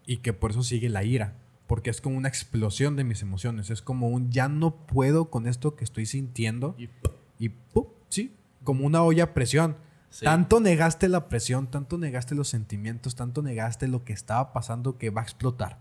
y 0.06 0.18
que 0.18 0.34
por 0.34 0.52
eso 0.52 0.64
sigue 0.64 0.90
la 0.90 1.06
ira. 1.06 1.34
Porque 1.68 1.90
es 1.90 2.02
como 2.02 2.18
una 2.18 2.28
explosión 2.28 2.96
de 2.98 3.06
mis 3.06 3.22
emociones. 3.22 3.70
Es 3.70 3.82
como 3.82 4.10
un 4.10 4.30
ya 4.32 4.50
no 4.50 4.76
puedo 4.86 5.30
con 5.32 5.48
esto 5.48 5.76
que 5.78 5.86
estoy 5.86 6.06
sintiendo. 6.06 6.76
Y- 6.78 6.90
Y 7.40 7.50
¡pum! 7.50 7.86
Como 8.66 8.86
una 8.86 9.02
olla 9.02 9.24
a 9.24 9.34
presión. 9.34 9.78
Sí. 10.10 10.26
Tanto 10.26 10.60
negaste 10.60 11.08
la 11.08 11.30
presión, 11.30 11.68
tanto 11.68 11.98
negaste 11.98 12.36
los 12.36 12.50
sentimientos, 12.50 13.16
tanto 13.16 13.42
negaste 13.42 13.88
lo 13.88 14.04
que 14.04 14.12
estaba 14.12 14.52
pasando 14.52 14.98
que 14.98 15.10
va 15.10 15.22
a 15.22 15.24
explotar. 15.24 15.80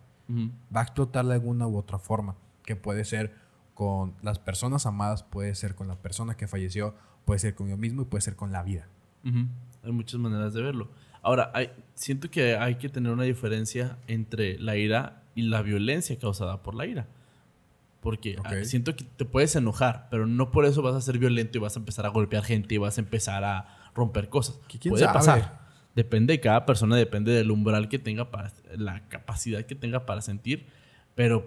Va 0.75 0.81
a 0.81 0.85
explotar 0.85 1.27
de 1.27 1.35
alguna 1.35 1.67
u 1.67 1.77
otra 1.77 1.99
forma. 1.99 2.37
Que 2.65 2.77
puede 2.77 3.05
ser 3.05 3.35
con 3.75 4.15
las 4.23 4.39
personas 4.39 4.87
amadas, 4.87 5.23
puede 5.25 5.55
ser 5.55 5.75
con 5.75 5.89
la 5.89 5.97
persona 5.97 6.37
que 6.37 6.47
falleció, 6.47 6.95
puede 7.25 7.41
ser 7.41 7.55
con 7.55 7.69
yo 7.69 7.77
mismo 7.77 8.03
y 8.03 8.05
puede 8.05 8.23
ser 8.23 8.37
con 8.37 8.53
la 8.53 8.63
vida. 8.63 8.89
Hay 9.83 9.93
muchas 9.93 10.21
maneras 10.21 10.55
de 10.55 10.63
verlo. 10.63 10.89
Ahora, 11.23 11.51
hay, 11.55 11.71
siento 11.95 12.31
que 12.31 12.57
hay 12.57 12.77
que 12.77 12.89
tener 12.89 13.13
una 13.13 13.25
diferencia 13.25 13.99
entre 14.07 14.59
la 14.59 14.77
ira 14.77 15.23
y 15.35 15.43
la 15.43 15.63
violencia 15.63 16.19
causada 16.19 16.63
por 16.63 16.75
la 16.75 16.87
ira. 16.87 17.07
Porque 18.05 18.37
ah, 18.45 18.65
siento 18.65 18.95
que 18.95 19.03
te 19.03 19.25
puedes 19.25 19.57
enojar, 19.57 20.07
pero 20.11 20.27
no 20.27 20.53
por 20.53 20.65
eso 20.67 20.83
vas 20.83 20.95
a 20.95 21.01
ser 21.01 21.19
violento 21.19 21.59
y 21.59 21.61
vas 21.61 21.75
a 21.75 21.81
empezar 21.81 22.07
a 22.07 22.11
golpear 22.11 22.45
gente 22.45 22.75
y 22.77 22.79
vas 22.79 22.99
a 22.99 23.01
empezar 23.01 23.43
a 23.43 23.91
romper 23.95 24.29
cosas. 24.29 24.61
Quién 24.69 24.93
Puede 24.93 25.05
sabe. 25.05 25.15
pasar. 25.19 25.65
Depende 25.97 26.35
de 26.35 26.41
cada 26.41 26.67
persona, 26.67 26.97
depende 26.97 27.33
del 27.33 27.51
umbral 27.51 27.89
que 27.89 27.99
tenga 27.99 28.31
para, 28.31 28.53
la 28.77 29.09
capacidad 29.09 29.65
que 29.65 29.75
tenga 29.75 30.07
para 30.07 30.21
sentir, 30.21 30.67
pero 31.15 31.47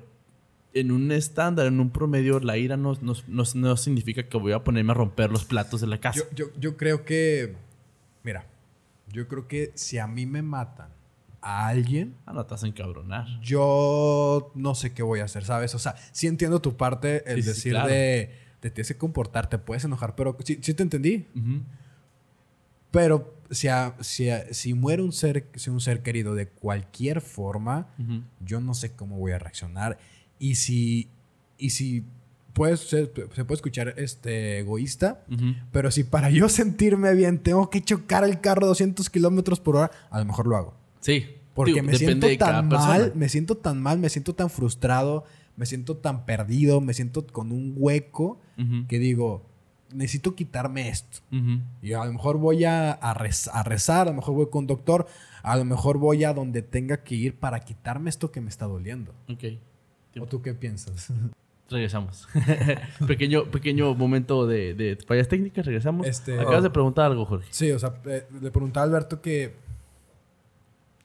en 0.73 0.91
un 0.91 1.11
estándar, 1.11 1.67
en 1.67 1.79
un 1.79 1.91
promedio, 1.91 2.39
la 2.39 2.57
ira 2.57 2.75
no, 2.75 2.97
no, 3.01 3.13
no- 3.27 3.43
no 3.55 3.77
significa 3.77 4.23
que 4.27 4.37
voy 4.37 4.53
a 4.53 4.63
ponerme 4.63 4.91
a 4.91 4.95
romper 4.95 5.31
los 5.31 5.45
platos 5.45 5.81
de 5.81 5.87
la 5.87 5.99
casa. 5.99 6.21
Yo, 6.31 6.47
yo, 6.47 6.59
yo 6.59 6.77
creo 6.77 7.05
que, 7.05 7.55
mira, 8.23 8.45
yo 9.11 9.27
creo 9.27 9.47
que 9.47 9.71
si 9.75 9.97
a 9.99 10.07
mí 10.07 10.25
me 10.25 10.41
matan 10.41 10.89
a 11.47 11.67
alguien, 11.67 12.15
Ah, 12.25 12.33
no 12.33 12.45
te 12.45 12.55
encabronar. 12.67 13.25
yo 13.41 14.51
no 14.55 14.75
sé 14.75 14.93
qué 14.93 15.03
voy 15.03 15.19
a 15.21 15.25
hacer, 15.25 15.45
¿sabes? 15.45 15.73
O 15.75 15.79
sea, 15.79 15.95
sí 16.11 16.27
entiendo 16.27 16.59
tu 16.61 16.75
parte, 16.75 17.23
el 17.31 17.37
Sí, 17.37 17.41
sí, 17.43 17.47
decir 17.49 17.71
claro. 17.73 17.87
de, 17.89 18.31
de 18.61 18.69
tienes 18.71 18.87
que 18.89 18.97
comportarte, 18.97 19.57
puedes 19.57 19.83
enojar, 19.85 20.15
pero 20.15 20.35
sí, 20.43 20.59
sí 20.61 20.73
te 20.73 20.83
entendí. 20.83 21.25
Pero 22.91 23.33
si, 23.51 23.67
a- 23.67 23.95
si, 24.01 24.29
a- 24.29 24.53
si 24.53 24.73
muere 24.73 25.01
un 25.03 25.11
ser, 25.11 25.47
si 25.55 25.69
un 25.69 25.81
ser 25.81 26.01
querido 26.03 26.35
de 26.35 26.47
cualquier 26.47 27.21
forma, 27.21 27.87
yo 28.39 28.59
no 28.59 28.73
sé 28.73 28.93
cómo 28.93 29.17
voy 29.17 29.31
a 29.33 29.39
reaccionar. 29.39 29.97
Y 30.39 30.55
si, 30.55 31.09
y 31.57 31.71
si 31.71 32.05
puedes, 32.53 32.79
se, 32.81 33.05
se 33.05 33.45
puede 33.45 33.53
escuchar 33.53 33.93
este, 33.97 34.59
egoísta, 34.59 35.23
pero 35.71 35.91
si 35.91 36.03
para 36.03 36.29
yo 36.29 36.49
sentirme 36.49 37.13
bien 37.13 37.39
tengo 37.39 37.69
que 37.69 37.81
chocar 37.81 38.23
el 38.23 38.39
carro 38.41 38.65
a 38.65 38.67
200 38.69 39.09
kilómetros 39.09 39.59
por 39.59 39.75
hora, 39.77 39.91
a 40.09 40.19
lo 40.19 40.25
mejor 40.25 40.47
lo 40.47 40.55
hago. 40.57 40.73
Sí. 40.99 41.25
Porque 41.57 41.73
Digo, 41.73 41.85
me 41.87 41.97
siento 41.97 42.27
tan 42.37 42.69
persona. 42.69 42.87
mal, 42.87 43.11
me 43.15 43.27
siento 43.29 43.57
tan 43.57 43.81
mal, 43.81 43.99
me 43.99 44.07
siento 44.09 44.33
tan 44.33 44.49
frustrado, 44.49 45.25
me 45.57 45.65
siento 45.65 45.97
tan 45.97 46.23
perdido, 46.25 46.79
me 46.79 46.93
siento 46.93 47.27
con 47.27 47.51
un 47.51 47.73
hueco 47.75 48.39
que 48.87 48.97
digo, 48.99 49.43
necesito 49.93 50.35
quitarme 50.35 50.87
esto. 50.89 51.19
Y 51.81 51.91
a 51.93 52.05
lo 52.05 52.13
mejor 52.13 52.37
voy 52.37 52.63
a, 52.63 52.91
a 52.93 53.13
rez- 53.15 53.49
a 53.51 53.63
rezar, 53.63 54.07
a 54.07 54.11
lo 54.11 54.17
mejor 54.17 54.35
voy 54.35 54.49
con 54.49 54.61
un 54.61 54.67
doctor, 54.67 55.07
a 55.43 55.57
lo 55.57 55.65
mejor 55.65 55.97
voy 55.97 56.23
a 56.23 56.33
donde 56.33 56.61
tenga 56.61 57.03
que 57.03 57.15
ir 57.15 57.35
para 57.39 57.59
quitarme 57.61 58.09
esto 58.09 58.31
que 58.31 58.39
me 58.39 58.49
está 58.49 58.65
doliendo. 58.67 59.13
Ok. 59.29 59.43
¿O 60.21 60.25
tú 60.27 60.41
qué 60.41 60.53
piensas? 60.53 61.11
Regresamos. 61.69 62.27
pequeño, 63.07 63.45
pequeño 63.51 63.93
momento 63.93 64.47
de, 64.47 64.73
de 64.73 64.97
fallas 65.07 65.27
técnicas, 65.27 65.65
regresamos. 65.65 66.07
Este- 66.07 66.39
Acabas 66.39 66.63
de 66.63 66.69
preguntar 66.69 67.05
algo, 67.05 67.25
Jorge. 67.25 67.47
Sí, 67.51 67.71
o 67.71 67.79
sea, 67.79 67.93
eh, 68.05 68.25
le 68.41 68.51
preguntaba 68.51 68.85
a 68.85 68.87
Alberto 68.87 69.21
que 69.21 69.53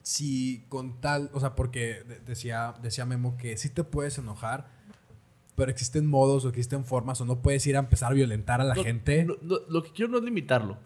si 0.03 0.63
con 0.69 1.01
tal, 1.01 1.29
o 1.33 1.39
sea, 1.39 1.55
porque 1.55 2.03
de- 2.07 2.19
decía, 2.19 2.75
decía 2.83 3.05
Memo 3.05 3.35
que 3.37 3.57
sí 3.57 3.69
te 3.69 3.83
puedes 3.83 4.17
enojar, 4.19 4.67
pero 5.55 5.71
existen 5.71 6.05
modos 6.05 6.45
o 6.45 6.49
existen 6.49 6.83
formas 6.85 7.19
o 7.21 7.25
no 7.25 7.39
puedes 7.41 7.65
ir 7.67 7.75
a 7.75 7.79
empezar 7.79 8.11
a 8.11 8.15
violentar 8.15 8.59
a 8.61 8.63
la 8.65 8.75
gente. 8.75 9.25
Lo, 9.25 9.37
lo- 9.41 9.61
lo 9.69 9.81
que 9.83 9.91
quiero 9.91 10.11
no 10.11 10.17
es 10.19 10.23
limitarlo. 10.23 10.77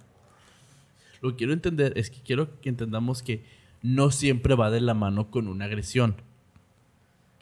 Lo 1.22 1.32
que 1.32 1.36
quiero 1.38 1.53
entender 1.53 1.93
es 1.97 2.09
que 2.11 2.22
quiero 2.22 2.61
que 2.61 2.70
entendamos 2.70 3.24
que 3.24 3.43
no 3.82 4.11
siempre 4.11 4.55
va 4.55 4.70
de 4.70 4.82
la 4.82 4.93
mano 4.93 5.32
con 5.32 5.47
una 5.47 5.65
agresión. 5.65 6.15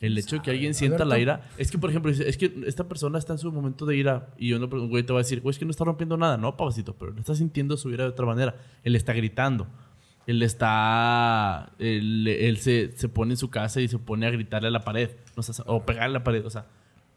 El 0.02 0.18
hecho 0.18 0.36
de 0.38 0.42
que 0.42 0.52
alguien 0.52 0.74
sienta 0.74 1.04
la 1.06 1.20
ira. 1.20 1.50
Es 1.58 1.72
que, 1.72 1.78
por 1.78 1.90
ejemplo, 1.90 2.12
es 2.12 2.38
que 2.38 2.54
esta 2.68 2.88
persona 2.88 3.18
está 3.18 3.34
en 3.34 3.40
su 3.40 3.52
momento 3.52 3.86
de 3.86 3.96
ira 3.98 4.30
y 4.38 4.54
uno, 4.54 4.68
un 4.72 4.90
güey 4.90 5.04
te 5.04 5.14
va 5.14 5.20
a 5.20 5.24
decir, 5.24 5.42
güey, 5.42 5.52
es 5.52 5.58
que 5.58 5.66
no 5.66 5.72
está 5.72 5.84
rompiendo 5.86 6.16
nada. 6.18 6.38
No, 6.38 6.56
papacito, 6.56 6.94
pero 6.96 7.14
no 7.14 7.20
está 7.22 7.34
sintiendo 7.34 7.76
su 7.78 7.90
ira 7.92 8.04
de 8.04 8.10
otra 8.12 8.26
manera. 8.26 8.56
Él 8.84 8.96
está 8.96 9.14
gritando. 9.14 9.68
Él 10.28 10.42
está. 10.44 11.72
Él, 11.80 12.28
él 12.28 12.58
se, 12.58 12.92
se 12.98 13.10
pone 13.10 13.34
en 13.34 13.38
su 13.38 13.50
casa 13.50 13.82
y 13.82 13.88
se 13.88 14.00
pone 14.00 14.26
a 14.26 14.32
gritarle 14.32 14.68
a 14.70 14.72
la 14.72 14.84
pared. 14.84 15.12
O, 15.36 15.44
sea, 15.44 15.64
o 15.68 15.86
pegarle 15.86 16.16
a 16.18 16.20
la 16.20 16.24
pared. 16.24 16.46
O 16.46 16.50
sea, 16.50 16.66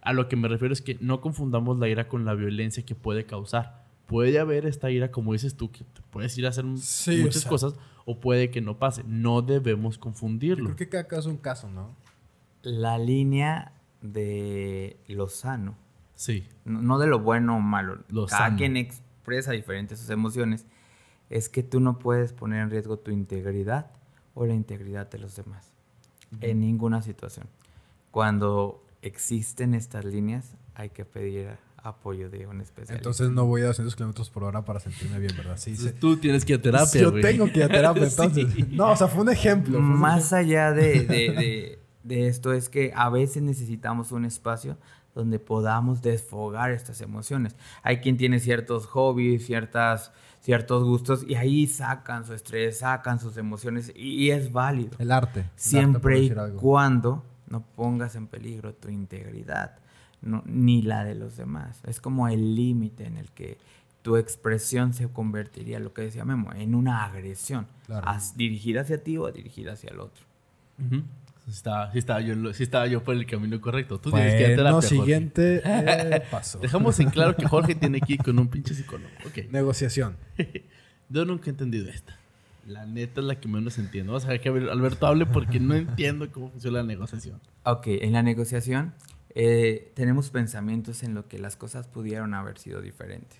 a 0.03 0.13
lo 0.13 0.29
que 0.29 0.37
me 0.37 0.49
refiero 0.49 0.73
es 0.73 0.83
que 0.83 0.99
no 1.01 1.21
confundamos 1.21 1.79
la 1.79 1.89
ira 1.89 2.09
con 2.09 2.25
la 2.25 2.35
violencia 2.35 2.85
que 2.85 2.95
puede 2.95 3.25
causar. 3.25 3.85
Puede 4.07 4.39
haber 4.39 4.65
esta 4.67 4.91
ira, 4.91 5.11
como 5.11 5.33
dices 5.35 5.55
tú, 5.57 5.71
que 5.71 5.85
te 5.85 6.01
puedes 6.11 6.37
ir 6.39 6.47
a 6.47 6.49
hacer 6.51 6.65
o 6.65 6.69
muchas 6.69 6.85
sea. 7.43 7.49
cosas, 7.49 7.75
o 8.07 8.21
puede 8.21 8.51
que 8.51 8.61
no 8.63 8.79
pase. 8.79 9.05
No 9.07 9.43
debemos 9.43 9.97
Yo 9.97 10.01
confundirlo. 10.01 10.65
creo 10.67 10.77
que 10.77 10.89
cada 10.89 11.05
caso 11.07 11.29
es 11.29 11.35
un 11.35 11.37
caso, 11.37 11.69
¿no? 11.71 11.95
La 12.63 12.99
línea 12.99 13.73
de 14.01 14.97
lo 15.09 15.29
sano, 15.29 15.77
Sí. 16.15 16.47
no 16.65 16.81
no 16.83 16.99
de 16.99 17.07
lo 17.07 17.21
bueno 17.21 17.57
o 17.57 17.61
malo, 17.61 17.99
Lo 18.09 18.27
cada 18.27 18.45
sano. 18.47 18.57
quien 18.57 18.77
expresa 18.77 19.53
diferentes 19.53 19.99
sus 20.01 20.09
emociones, 20.11 20.67
es 21.31 21.49
que 21.49 21.63
tú 21.63 21.81
no 21.81 21.99
puedes 21.99 22.33
poner 22.33 22.63
en 22.63 22.71
riesgo 22.71 22.99
tu 22.99 23.11
integridad 23.11 23.91
o 24.35 24.47
la 24.47 24.55
integridad 24.55 25.11
de 25.11 25.19
los 25.19 25.37
demás. 25.37 25.73
En 26.41 26.61
ninguna 26.61 27.03
situación. 27.03 27.47
Cuando 28.11 28.85
existen 29.03 29.75
estas 29.75 30.05
líneas, 30.05 30.57
hay 30.75 30.91
que 30.91 31.05
pedir 31.05 31.51
apoyo 31.83 32.29
de 32.31 32.47
un 32.47 32.61
especialista. 32.61 32.95
Entonces 32.97 33.31
no 33.31 33.47
voy 33.47 33.63
a 33.63 33.67
200 33.67 33.95
kilómetros 33.95 34.31
por 34.31 34.45
hora 34.45 34.65
para 34.65 34.81
sentirme 34.81 35.19
bien, 35.21 35.37
¿verdad? 35.37 35.57
Sí, 35.57 35.71
Entonces 35.71 35.95
sí. 35.95 36.01
tú 36.01 36.17
tienes 36.17 36.45
que 36.45 36.55
ir 36.55 36.59
a 36.59 36.63
terapia, 36.63 37.01
Yo 37.01 37.11
güey. 37.13 37.23
tengo 37.23 37.47
que 37.47 37.59
ir 37.59 37.65
a 37.65 37.69
terapia, 37.69 38.05
entonces. 38.09 38.53
Sí. 38.53 38.67
No, 38.73 38.91
o 38.93 38.97
sea, 38.97 39.07
fue 39.09 39.23
un 39.23 39.31
ejemplo. 39.31 39.73
fue 39.79 39.81
un 39.81 39.99
Más 39.99 40.33
allá 40.33 40.73
de, 40.73 41.05
de- 41.05 41.05
de- 41.07 41.79
de 42.05 42.27
esto 42.29 42.53
es 42.53 42.69
que 42.69 42.93
a 42.97 43.11
veces 43.11 43.43
necesitamos 43.43 44.13
un 44.13 44.25
espacio 44.25 44.79
donde 45.15 45.39
podamos 45.39 46.03
desfogar 46.03 46.71
estas 46.71 47.01
emociones. 47.01 47.57
Hay 47.83 47.99
quien 47.99 48.17
tiene 48.17 48.39
ciertos 48.41 48.87
hobbies, 48.87 49.47
ciertas, 49.47 50.13
ciertos 50.41 50.85
gustos 50.85 51.25
y 51.27 51.35
ahí 51.35 51.67
sacan 51.67 52.25
su 52.25 52.35
estrés, 52.35 52.79
sacan 52.79 53.19
sus 53.19 53.37
emociones 53.37 53.93
y, 53.97 54.25
y 54.27 54.31
es 54.31 54.53
válido. 54.53 54.93
El 54.99 55.11
arte. 55.11 55.41
el 55.41 55.45
arte, 55.47 55.51
por 55.53 55.61
Siempre 55.61 56.19
y 56.21 56.31
cuando 56.61 57.25
no 57.49 57.63
pongas 57.63 58.15
en 58.15 58.27
peligro 58.29 58.75
tu 58.75 58.89
integridad, 58.91 59.77
no- 60.23 60.43
ni 60.47 60.83
la 60.83 61.05
de 61.05 61.15
los 61.15 61.37
demás. 61.37 61.81
Es 61.87 62.01
como 62.01 62.29
el 62.29 62.55
límite 62.55 63.07
en 63.07 63.17
el 63.17 63.31
que 63.33 63.59
tu 64.03 64.17
expresión 64.17 64.95
se 64.95 65.09
convertiría, 65.09 65.81
lo 65.81 65.93
que 65.93 66.03
decía 66.03 66.25
Memo, 66.25 66.53
en 66.53 66.75
una 66.75 67.05
agresión, 67.05 67.67
Claro. 67.87 68.07
as- 68.09 68.37
dirigida 68.37 68.83
hacia 68.83 69.03
ti 69.03 69.19
o 69.19 69.31
dirigida 69.33 69.73
hacia 69.73 69.91
el 69.91 69.99
otro. 70.01 70.25
Sí 70.91 71.03
estaba, 71.51 71.93
sí, 71.93 71.99
estaba 71.99 72.21
yo, 72.21 72.53
sí 72.53 72.63
estaba 72.63 72.87
yo 72.87 73.03
por 73.03 73.15
el 73.15 73.27
camino 73.27 73.61
correcto. 73.61 73.99
Tú 73.99 74.11
tienes 74.11 74.35
que 74.35 74.41
ir 74.41 74.53
a 74.53 74.57
terapia, 74.57 74.89
siguiente 74.89 75.63
eh, 75.65 76.23
paso. 76.31 76.59
Dejamos 76.59 76.99
en 77.01 77.11
claro 77.11 77.37
que 77.37 77.47
Jorge 77.47 77.75
tiene 77.75 78.01
que 78.01 78.15
ir 78.15 78.23
con 78.23 78.39
un 78.39 78.49
pinche 78.49 78.75
psicólogo. 78.75 79.11
Ok. 79.27 79.51
Negociación. 79.51 80.17
Yo 81.09 81.25
nunca 81.25 81.47
he 81.47 81.51
entendido 81.51 81.89
esta. 81.89 82.19
La 82.67 82.85
neta 82.85 83.21
es 83.23 83.27
la 83.27 83.41
que 83.41 83.49
menos 83.49 83.79
entiendo. 83.79 84.13
Vamos 84.13 84.27
a 84.27 84.33
dejar 84.33 84.53
que 84.53 84.71
Alberto 84.71 85.07
hable 85.07 85.25
porque 85.25 85.59
no 85.59 85.75
entiendo 85.75 86.31
cómo 86.31 86.51
funciona 86.51 86.79
la 86.79 86.85
negociación. 86.85 87.41
Ok, 87.65 87.87
en 87.87 88.13
la 88.13 88.23
negociación 88.23 88.93
eh, 89.35 89.93
tenemos 89.95 90.31
pensamientos 90.31 91.03
en 91.03 91.15
lo 91.15 91.29
que 91.29 91.39
las 91.39 91.57
cosas 91.57 91.87
pudieron 91.87 92.35
haber 92.35 92.59
sido 92.59 92.83
diferentes. 92.83 93.39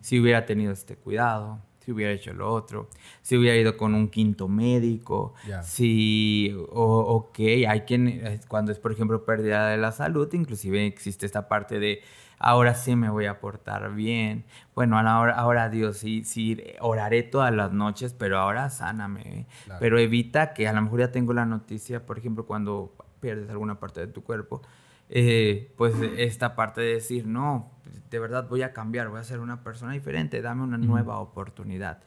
Si 0.00 0.18
hubiera 0.18 0.46
tenido 0.46 0.72
este 0.72 0.96
cuidado, 0.96 1.60
si 1.90 1.94
hubiera 1.94 2.12
hecho 2.12 2.32
lo 2.32 2.52
otro, 2.52 2.88
si 3.20 3.36
hubiera 3.36 3.56
ido 3.56 3.76
con 3.76 3.94
un 3.96 4.08
quinto 4.08 4.46
médico, 4.46 5.34
Ya. 5.46 5.62
si, 5.64 6.54
o, 6.70 7.00
ok, 7.00 7.38
hay 7.68 7.80
quien, 7.80 8.40
cuando 8.46 8.70
es 8.70 8.78
por 8.78 8.92
ejemplo 8.92 9.24
pérdida 9.24 9.68
de 9.70 9.76
la 9.76 9.90
salud, 9.90 10.32
inclusive 10.32 10.86
existe 10.86 11.26
esta 11.26 11.48
parte 11.48 11.80
de, 11.80 12.00
ahora 12.38 12.74
sí 12.74 12.94
me 12.94 13.10
voy 13.10 13.26
a 13.26 13.40
portar 13.40 13.92
bien, 13.92 14.44
bueno, 14.76 14.98
a 14.98 15.02
la 15.02 15.18
hora- 15.18 15.34
ahora 15.34 15.68
Dios, 15.68 15.96
sí, 15.98 16.22
sí, 16.24 16.62
oraré 16.80 17.24
todas 17.24 17.52
las 17.52 17.72
noches, 17.72 18.14
pero 18.14 18.38
ahora 18.38 18.70
sáname, 18.70 19.20
¿eh? 19.22 19.46
Claro. 19.64 19.80
pero 19.80 19.98
evita 19.98 20.54
que 20.54 20.68
a 20.68 20.72
lo 20.72 20.80
mejor 20.82 21.00
ya 21.00 21.10
tengo 21.10 21.32
la 21.32 21.44
noticia, 21.44 22.06
por 22.06 22.18
ejemplo, 22.18 22.46
cuando 22.46 22.94
pierdes 23.18 23.50
alguna 23.50 23.80
parte 23.80 24.00
de 24.00 24.06
tu 24.06 24.22
cuerpo, 24.22 24.62
eh, 25.08 25.72
pues 25.76 25.94
esta 26.18 26.54
parte 26.54 26.80
de 26.82 26.94
decir, 26.94 27.26
no, 27.26 27.72
de 28.10 28.18
verdad 28.18 28.48
voy 28.48 28.62
a 28.62 28.72
cambiar, 28.72 29.08
voy 29.08 29.20
a 29.20 29.24
ser 29.24 29.40
una 29.40 29.62
persona 29.62 29.92
diferente, 29.92 30.40
dame 30.42 30.62
una 30.62 30.78
nueva 30.78 31.18
oportunidad. 31.20 31.98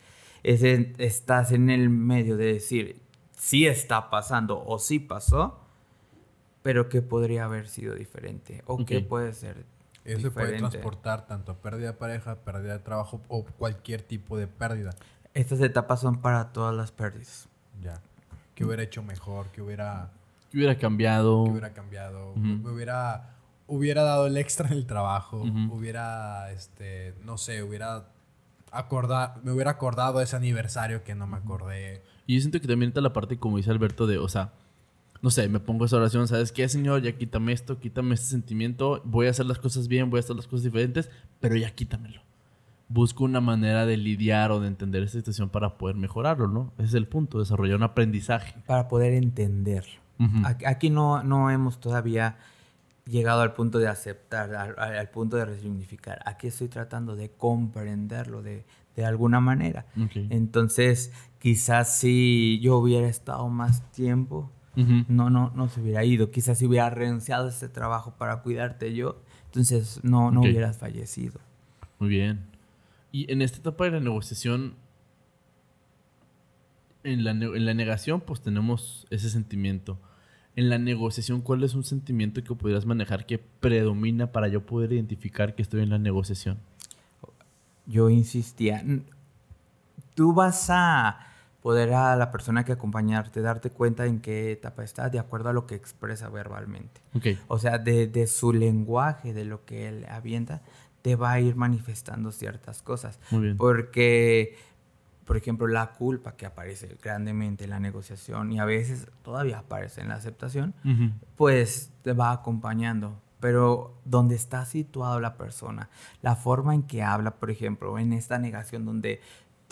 Ese- 0.43 0.93
estás 0.97 1.51
en 1.51 1.69
el 1.69 1.89
medio 1.89 2.35
de 2.37 2.53
decir, 2.53 3.01
sí 3.31 3.65
está 3.67 4.09
pasando 4.09 4.63
o 4.65 4.79
sí 4.79 4.99
pasó, 4.99 5.59
pero 6.61 6.89
que 6.89 7.01
podría 7.01 7.45
haber 7.45 7.67
sido 7.67 7.95
diferente 7.95 8.61
o 8.65 8.85
que 8.85 8.97
Ok. 8.97 9.07
puede 9.07 9.33
ser 9.33 9.65
Eso 10.05 10.21
se 10.21 10.31
puede 10.31 10.47
diferente. 10.47 10.77
transportar 10.77 11.27
tanto 11.27 11.51
a 11.53 11.55
pérdida 11.55 11.87
de 11.87 11.93
pareja, 11.93 12.35
pérdida 12.35 12.73
de 12.73 12.79
trabajo 12.79 13.21
o 13.27 13.43
cualquier 13.45 14.01
tipo 14.01 14.37
de 14.37 14.47
pérdida. 14.47 14.91
Estas 15.33 15.59
etapas 15.61 15.99
son 16.01 16.21
para 16.21 16.51
todas 16.53 16.75
las 16.75 16.91
pérdidas. 16.91 17.47
Ya. 17.81 17.99
¿Qué 18.55 18.63
hubiera 18.65 18.83
hecho 18.83 19.01
mejor? 19.01 19.47
¿Qué 19.51 19.61
hubiera, 19.61 20.11
¿Qué 20.51 20.57
hubiera 20.57 20.77
cambiado? 20.77 21.43
qué 21.45 21.51
hubiera 21.51 21.73
cambiado? 21.73 22.31
Ujú. 22.31 22.39
Me 22.41 22.69
hubiera, 22.71 23.32
hubiera 23.75 24.03
dado 24.03 24.27
el 24.27 24.37
extra 24.37 24.67
en 24.67 24.73
el 24.73 24.85
trabajo. 24.85 25.41
Hubiera, 25.71 26.51
este, 26.51 27.13
no 27.23 27.37
sé, 27.37 27.63
hubiera 27.63 28.07
acordado, 28.71 29.39
me 29.43 29.51
hubiera 29.51 29.71
acordado 29.71 30.21
ese 30.21 30.35
aniversario 30.35 31.03
que 31.03 31.15
no 31.15 31.27
me 31.27 31.37
acordé. 31.37 32.01
Y 32.25 32.35
yo 32.35 32.41
siento 32.41 32.59
que 32.61 32.67
también 32.67 32.89
está 32.89 33.01
la 33.01 33.13
parte, 33.13 33.37
como 33.37 33.57
dice 33.57 33.69
Alberto, 33.71 34.07
de, 34.07 34.17
o 34.17 34.27
sea, 34.29 34.51
no 35.21 35.29
sé, 35.29 35.47
me 35.47 35.59
pongo 35.59 35.85
esa 35.85 35.97
oración, 35.97 36.27
¿sabes 36.27 36.51
qué, 36.51 36.67
Señor? 36.67 37.01
Ya 37.01 37.13
quítame 37.17 37.51
esto, 37.53 37.79
quítame 37.79 38.15
este 38.15 38.27
sentimiento, 38.27 39.01
voy 39.05 39.27
a 39.27 39.29
hacer 39.29 39.45
las 39.45 39.59
cosas 39.59 39.87
bien, 39.87 40.09
voy 40.09 40.19
a 40.19 40.21
hacer 40.21 40.35
las 40.35 40.47
cosas 40.47 40.63
diferentes, 40.63 41.09
pero 41.39 41.55
ya 41.55 41.69
quítamelo. 41.71 42.21
Busco 42.89 43.23
una 43.23 43.41
manera 43.41 43.85
de 43.85 43.97
lidiar 43.97 44.51
o 44.51 44.59
de 44.59 44.67
entender 44.67 45.03
esta 45.03 45.17
situación 45.17 45.49
para 45.49 45.77
poder 45.77 45.95
mejorarlo, 45.95 46.47
¿no? 46.47 46.71
Ese 46.77 46.87
es 46.89 46.93
el 46.95 47.07
punto, 47.07 47.39
desarrollar 47.39 47.77
un 47.77 47.83
aprendizaje. 47.83 48.55
Para 48.67 48.87
poder 48.87 49.13
entenderlo. 49.13 50.01
Aquí- 50.45 50.65
Aquí 50.65 50.89
no, 50.89 51.21
no 51.23 51.49
hemos 51.49 51.79
todavía 51.79 52.37
llegado 53.05 53.41
al 53.41 53.53
punto 53.53 53.79
de 53.79 53.87
aceptar, 53.87 54.55
al, 54.55 55.09
punto 55.09 55.37
de 55.37 55.45
resignificar. 55.45 56.21
Aquí 56.25 56.47
estoy 56.47 56.67
tratando 56.67 57.15
de 57.15 57.29
comprenderlo 57.31 58.41
de, 58.41 58.65
de 58.95 59.05
alguna 59.05 59.39
manera. 59.39 59.85
Entonces, 60.29 61.11
quizás 61.39 61.97
si 61.97 62.59
yo 62.61 62.77
hubiera 62.77 63.07
estado 63.07 63.49
más 63.49 63.91
tiempo, 63.91 64.51
no, 64.75 65.29
no, 65.29 65.51
no 65.55 65.69
se 65.69 65.81
hubiera 65.81 66.03
ido. 66.03 66.31
Quizás 66.31 66.57
si 66.57 66.65
hubiera 66.65 66.89
renunciado 66.89 67.47
a 67.47 67.49
este 67.49 67.69
trabajo 67.69 68.15
para 68.17 68.41
cuidarte 68.41 68.93
yo, 68.93 69.21
entonces 69.45 69.99
no, 70.03 70.31
no 70.31 70.41
hubieras 70.41 70.77
fallecido. 70.77 71.39
Muy 71.99 72.09
bien. 72.09 72.45
Y 73.11 73.31
en 73.31 73.41
esta 73.41 73.59
etapa 73.59 73.85
de 73.85 73.91
la 73.91 73.99
negociación, 73.99 74.75
en 77.03 77.23
la, 77.23 77.31
en 77.31 77.65
la 77.65 77.73
negación, 77.73 78.21
pues 78.21 78.41
tenemos 78.41 79.05
ese 79.09 79.29
sentimiento. 79.29 79.99
En 80.55 80.69
la 80.69 80.77
negociación, 80.77 81.41
¿cuál 81.41 81.63
es 81.63 81.73
un 81.73 81.83
sentimiento 81.83 82.43
que 82.43 82.53
pudieras 82.53 82.85
manejar 82.85 83.25
que 83.25 83.39
predomina 83.39 84.31
para 84.31 84.47
yo 84.47 84.65
poder 84.65 84.93
identificar 84.93 85.55
que 85.55 85.61
estoy 85.63 85.81
en 85.81 85.89
la 85.89 85.97
negociación? 85.99 86.59
yo 87.85 88.09
insistía, 88.09 88.79
"N- 88.79 89.03
tú 90.15 90.33
vas 90.33 90.67
a 90.69 91.19
poder 91.61 91.93
a 91.93 92.15
la 92.15 92.31
persona 92.31 92.63
que 92.65 92.71
acompañarte 92.71 93.41
darte 93.41 93.69
cuenta 93.71 94.05
en 94.05 94.19
qué 94.21 94.51
etapa 94.53 94.83
está 94.85 95.09
de 95.09 95.19
acuerdo 95.19 95.49
a 95.49 95.53
lo 95.53 95.65
que 95.67 95.75
expresa 95.75 96.29
verbalmente. 96.29 97.01
Ok. 97.13 97.27
O 97.47 97.57
sea, 97.59 97.77
de, 97.79 98.07
de 98.07 98.27
su 98.27 98.53
lenguaje, 98.53 99.33
de 99.33 99.45
lo 99.45 99.65
que 99.65 99.87
él 99.89 100.05
avienta, 100.09 100.61
te 101.01 101.15
va 101.17 101.31
a 101.33 101.39
ir 101.41 101.55
manifestando 101.57 102.31
ciertas 102.31 102.81
cosas. 102.81 103.19
Muy 103.31 103.41
bien. 103.43 103.57
Porque, 103.57 104.55
por 105.25 105.37
ejemplo, 105.37 105.67
la 105.67 105.91
culpa 105.93 106.35
que 106.35 106.45
aparece 106.45 106.97
grandemente 107.01 107.63
en 107.63 107.69
la 107.69 107.79
negociación 107.79 108.51
y 108.51 108.59
a 108.59 108.65
veces 108.65 109.07
todavía 109.23 109.59
aparece 109.59 110.01
en 110.01 110.09
la 110.09 110.15
aceptación, 110.15 110.73
pues 111.35 111.91
te 112.01 112.13
va 112.13 112.31
acompañando. 112.31 113.19
Pero 113.39 113.99
donde 114.05 114.35
está 114.35 114.63
situado 114.63 115.19
la 115.19 115.35
persona, 115.35 115.89
la 116.21 116.37
forma 116.37 116.73
en 116.75 116.83
que 116.83 117.03
habla, 117.03 117.31
por 117.31 117.51
ejemplo, 117.51 117.99
en 117.99 118.13
esta 118.13 118.37
negación 118.39 118.85
donde 118.85 119.19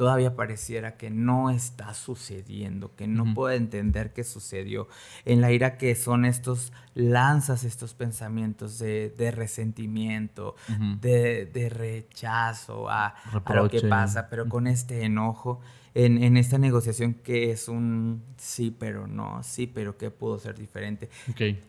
todavía 0.01 0.35
pareciera 0.35 0.97
que 0.97 1.11
no 1.11 1.51
está 1.51 1.93
sucediendo, 1.93 2.95
que 2.95 3.05
no 3.05 3.35
puede 3.35 3.55
entender 3.55 4.13
qué 4.13 4.23
sucedió. 4.23 4.87
En 5.25 5.41
la 5.41 5.51
ira 5.51 5.77
que 5.77 5.93
son 5.93 6.25
estos, 6.25 6.73
lanzas 6.95 7.63
estos 7.63 7.93
pensamientos 7.93 8.79
de, 8.79 9.31
resentimiento, 9.31 10.55
de, 10.99 11.69
rechazo 11.69 12.89
a, 12.89 13.13
lo 13.53 13.69
que 13.69 13.81
pasa, 13.81 14.27
pero 14.27 14.49
con 14.49 14.65
este 14.65 15.03
enojo. 15.03 15.61
En, 15.93 16.35
esta 16.35 16.57
negociación 16.57 17.13
que 17.13 17.51
es 17.51 17.67
un 17.67 18.23
sí, 18.37 18.75
pero 18.75 19.05
no, 19.05 19.43
sí, 19.43 19.67
pero 19.67 19.99
que 19.99 20.09
pudo 20.09 20.39
ser 20.39 20.57
diferente. 20.57 21.11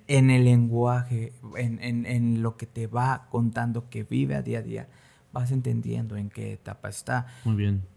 En 0.06 0.30
el 0.30 0.44
lenguaje, 0.44 1.34
en, 1.54 2.06
en 2.06 2.40
lo 2.40 2.56
que 2.56 2.64
te 2.64 2.86
va 2.86 3.26
contando 3.28 3.90
que 3.90 4.04
vive 4.04 4.36
a 4.36 4.40
día 4.40 4.60
a 4.60 4.62
día, 4.62 4.88
vas 5.34 5.52
entendiendo 5.52 6.16
en 6.16 6.30
qué 6.30 6.54
etapa 6.54 6.88
está. 6.88 7.26
Muy 7.44 7.56
bien. 7.56 7.91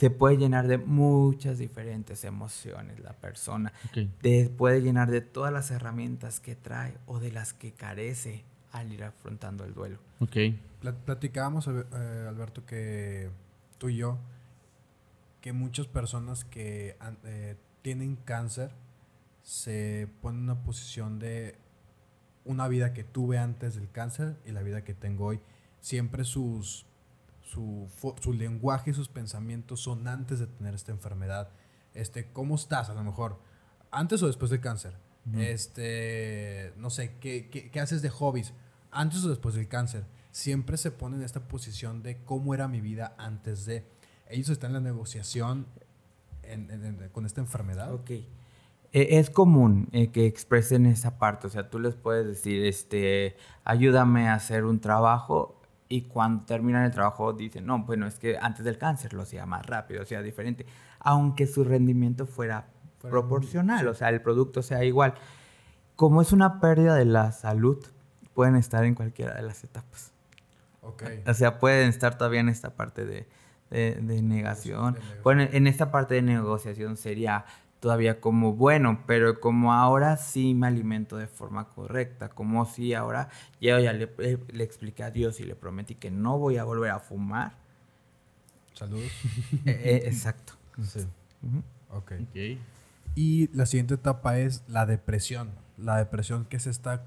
Te 0.00 0.08
puede 0.08 0.38
llenar 0.38 0.66
de 0.66 0.78
muchas 0.78 1.58
diferentes 1.58 2.24
emociones 2.24 3.00
la 3.00 3.12
persona. 3.12 3.70
Te 4.22 4.48
puede 4.48 4.80
llenar 4.80 5.10
de 5.10 5.20
todas 5.20 5.52
las 5.52 5.70
herramientas 5.70 6.40
que 6.40 6.56
trae 6.56 6.96
o 7.04 7.20
de 7.20 7.30
las 7.30 7.52
que 7.52 7.72
carece 7.72 8.44
al 8.72 8.90
ir 8.90 9.04
afrontando 9.04 9.62
el 9.62 9.74
duelo. 9.74 9.98
Ok. 10.20 10.36
Platicábamos, 11.04 11.68
eh, 11.68 12.26
Alberto, 12.26 12.64
que 12.64 13.28
tú 13.76 13.90
y 13.90 13.96
yo, 13.96 14.16
que 15.42 15.52
muchas 15.52 15.86
personas 15.86 16.46
que 16.46 16.96
eh, 17.24 17.56
tienen 17.82 18.16
cáncer 18.16 18.70
se 19.42 20.08
ponen 20.22 20.38
en 20.38 20.44
una 20.44 20.62
posición 20.62 21.18
de 21.18 21.56
una 22.46 22.68
vida 22.68 22.94
que 22.94 23.04
tuve 23.04 23.36
antes 23.36 23.74
del 23.74 23.90
cáncer 23.90 24.38
y 24.46 24.52
la 24.52 24.62
vida 24.62 24.82
que 24.82 24.94
tengo 24.94 25.26
hoy 25.26 25.40
siempre 25.80 26.24
sus, 26.24 26.86
su, 27.50 27.88
su 28.20 28.32
lenguaje 28.32 28.90
y 28.90 28.94
sus 28.94 29.08
pensamientos 29.08 29.80
son 29.80 30.06
antes 30.06 30.38
de 30.38 30.46
tener 30.46 30.74
esta 30.74 30.92
enfermedad. 30.92 31.50
Este, 31.94 32.30
¿Cómo 32.32 32.54
estás? 32.54 32.90
A 32.90 32.94
lo 32.94 33.02
mejor, 33.02 33.40
antes 33.90 34.22
o 34.22 34.26
después 34.26 34.50
del 34.50 34.60
cáncer. 34.60 34.96
Este, 35.36 36.72
no 36.76 36.90
sé, 36.90 37.16
¿qué, 37.20 37.50
¿qué, 37.50 37.70
qué, 37.70 37.80
haces 37.80 38.02
de 38.02 38.08
hobbies? 38.08 38.52
Antes 38.90 39.24
o 39.24 39.28
después 39.28 39.54
del 39.54 39.68
cáncer. 39.68 40.04
Siempre 40.30 40.76
se 40.76 40.90
pone 40.90 41.16
en 41.16 41.22
esta 41.22 41.48
posición 41.48 42.02
de 42.02 42.22
cómo 42.24 42.54
era 42.54 42.68
mi 42.68 42.80
vida 42.80 43.14
antes 43.18 43.66
de. 43.66 43.84
Ellos 44.28 44.48
están 44.48 44.70
en 44.70 44.84
la 44.84 44.90
negociación 44.90 45.66
con 47.12 47.26
esta 47.26 47.40
enfermedad. 47.40 47.92
Ok. 47.92 48.10
E, 48.10 48.26
es 48.92 49.28
común 49.28 49.88
eh, 49.92 50.10
que 50.10 50.26
expresen 50.26 50.86
esa 50.86 51.18
parte, 51.18 51.46
o 51.46 51.50
sea, 51.50 51.68
tú 51.68 51.78
les 51.78 51.94
puedes 51.94 52.26
decir, 52.26 52.64
este, 52.64 53.36
ayúdame 53.64 54.28
a 54.28 54.34
hacer 54.34 54.64
un 54.64 54.80
trabajo 54.80 55.59
y 55.90 56.02
cuando 56.02 56.44
terminan 56.44 56.84
el 56.84 56.92
trabajo 56.92 57.32
dicen, 57.32 57.66
no, 57.66 57.80
bueno, 57.80 58.06
es 58.06 58.14
que 58.14 58.38
antes 58.40 58.64
del 58.64 58.78
cáncer 58.78 59.12
lo 59.12 59.22
hacía 59.22 59.44
más 59.44 59.66
rápido, 59.66 60.02
o 60.02 60.06
sea, 60.06 60.22
diferente, 60.22 60.64
aunque 61.00 61.48
su 61.48 61.64
rendimiento 61.64 62.26
fuera, 62.26 62.68
proporcional, 63.02 63.88
o 63.88 63.94
sea, 63.94 64.10
el 64.10 64.22
producto 64.22 64.62
sea 64.62 64.84
igual. 64.84 65.14
Como 65.96 66.22
es 66.22 66.32
una 66.32 66.60
pérdida 66.60 66.94
de 66.94 67.06
la 67.06 67.32
salud, 67.32 67.84
pueden 68.34 68.56
estar 68.56 68.84
en 68.84 68.94
cualquiera 68.94 69.34
de 69.34 69.42
las 69.42 69.64
etapas. 69.64 70.12
Okay. 70.82 71.22
O 71.26 71.34
sea, 71.34 71.58
pueden 71.58 71.88
estar 71.88 72.16
todavía 72.16 72.40
en 72.40 72.48
esta 72.48 72.70
parte 72.74 73.04
de, 73.04 73.26
de, 73.70 74.22
negación. 74.22 74.96
Bueno, 75.24 75.42
en 75.42 75.66
esta 75.66 75.90
parte 75.90 76.14
de 76.14 76.22
negociación 76.22 76.96
sería 76.96 77.44
todavía 77.80 78.20
como 78.20 78.52
bueno, 78.52 79.02
pero 79.06 79.40
como 79.40 79.72
ahora 79.72 80.18
sí 80.18 80.54
me 80.54 80.66
alimento 80.66 81.16
de 81.16 81.26
forma 81.26 81.68
correcta, 81.70 82.28
como 82.28 82.66
si 82.66 82.92
ahora 82.94 83.30
yo 83.60 83.78
ya 83.80 83.92
le, 83.94 84.10
eh, 84.18 84.38
le, 84.52 84.64
expliqué 84.64 85.02
a 85.02 85.10
Dios 85.10 85.40
y 85.40 85.44
le 85.44 85.56
prometí 85.56 85.94
que 85.94 86.10
no 86.10 86.38
voy 86.38 86.58
a 86.58 86.64
volver 86.64 86.90
a 86.90 87.00
fumar. 87.00 87.54
Saludos. 88.74 89.10
Eh, 89.66 89.80
eh, 89.82 90.02
exacto. 90.06 90.54
Sí. 90.82 91.06
Y 93.14 93.48
la 93.54 93.66
siguiente 93.66 93.94
etapa 93.94 94.38
es 94.38 94.62
la 94.68 94.86
depresión. 94.86 95.50
La 95.76 95.96
depresión 95.96 96.44
que 96.44 96.56
es 96.56 96.66
esta... 96.66 97.04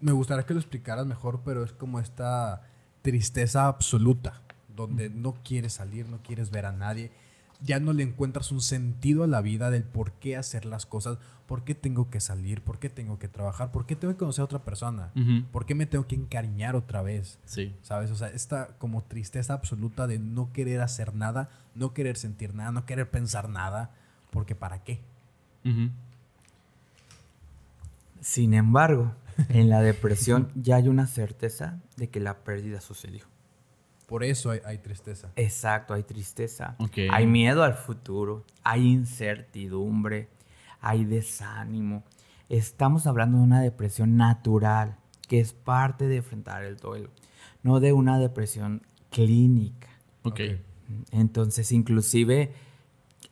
Me 0.00 0.12
gustaría 0.12 0.44
que 0.44 0.54
lo 0.54 0.60
explicaras 0.60 1.06
mejor, 1.06 1.40
pero 1.44 1.64
es 1.64 1.72
como 1.72 1.98
esta 1.98 2.62
tristeza 3.02 3.66
absoluta, 3.66 4.42
donde 4.74 5.10
no 5.10 5.34
quieres 5.44 5.74
salir, 5.74 6.08
no 6.08 6.22
quieres 6.22 6.50
ver 6.50 6.66
a 6.66 6.72
nadie 6.72 7.10
ya 7.64 7.80
no 7.80 7.92
le 7.92 8.02
encuentras 8.02 8.52
un 8.52 8.60
sentido 8.60 9.24
a 9.24 9.26
la 9.26 9.40
vida 9.40 9.70
del 9.70 9.84
por 9.84 10.12
qué 10.12 10.36
hacer 10.36 10.64
las 10.64 10.86
cosas, 10.86 11.18
por 11.46 11.64
qué 11.64 11.74
tengo 11.74 12.10
que 12.10 12.20
salir, 12.20 12.62
por 12.62 12.78
qué 12.78 12.88
tengo 12.88 13.18
que 13.18 13.28
trabajar, 13.28 13.72
por 13.72 13.86
qué 13.86 13.96
tengo 13.96 14.14
que 14.14 14.18
conocer 14.18 14.42
a 14.42 14.46
otra 14.46 14.64
persona, 14.64 15.12
por 15.52 15.66
qué 15.66 15.74
me 15.74 15.86
tengo 15.86 16.06
que 16.06 16.14
encariñar 16.14 16.76
otra 16.76 17.02
vez. 17.02 17.38
Sí. 17.44 17.74
¿Sabes? 17.82 18.10
O 18.10 18.16
sea, 18.16 18.28
esta 18.28 18.68
como 18.78 19.02
tristeza 19.02 19.54
absoluta 19.54 20.06
de 20.06 20.18
no 20.18 20.52
querer 20.52 20.80
hacer 20.80 21.14
nada, 21.14 21.50
no 21.74 21.94
querer 21.94 22.16
sentir 22.16 22.54
nada, 22.54 22.72
no 22.72 22.86
querer 22.86 23.10
pensar 23.10 23.48
nada, 23.48 23.90
porque 24.30 24.54
¿para 24.54 24.82
qué? 24.82 25.00
Sin 28.20 28.54
embargo, 28.54 29.14
en 29.48 29.68
la 29.68 29.80
depresión 29.80 30.50
ya 30.54 30.76
hay 30.76 30.88
una 30.88 31.06
certeza 31.06 31.80
de 31.96 32.08
que 32.08 32.20
la 32.20 32.38
pérdida 32.38 32.80
sucedió. 32.80 33.31
Por 34.12 34.24
eso 34.24 34.50
hay, 34.50 34.76
tristeza. 34.76 35.32
Exacto, 35.36 35.94
hay 35.94 36.02
tristeza. 36.02 36.76
Hay 37.10 37.26
miedo 37.26 37.62
al 37.62 37.72
futuro, 37.72 38.44
hay 38.62 38.86
incertidumbre, 38.86 40.28
hay 40.82 41.06
desánimo. 41.06 42.04
Estamos 42.50 43.06
hablando 43.06 43.38
de 43.38 43.44
una 43.44 43.62
depresión 43.62 44.18
natural, 44.18 44.98
que 45.28 45.40
es 45.40 45.54
parte 45.54 46.08
de 46.08 46.16
enfrentar 46.16 46.62
el 46.62 46.76
duelo, 46.76 47.08
no 47.62 47.80
de 47.80 47.94
una 47.94 48.18
depresión 48.18 48.82
clínica. 49.08 49.88
Entonces, 51.10 51.72
inclusive 51.72 52.52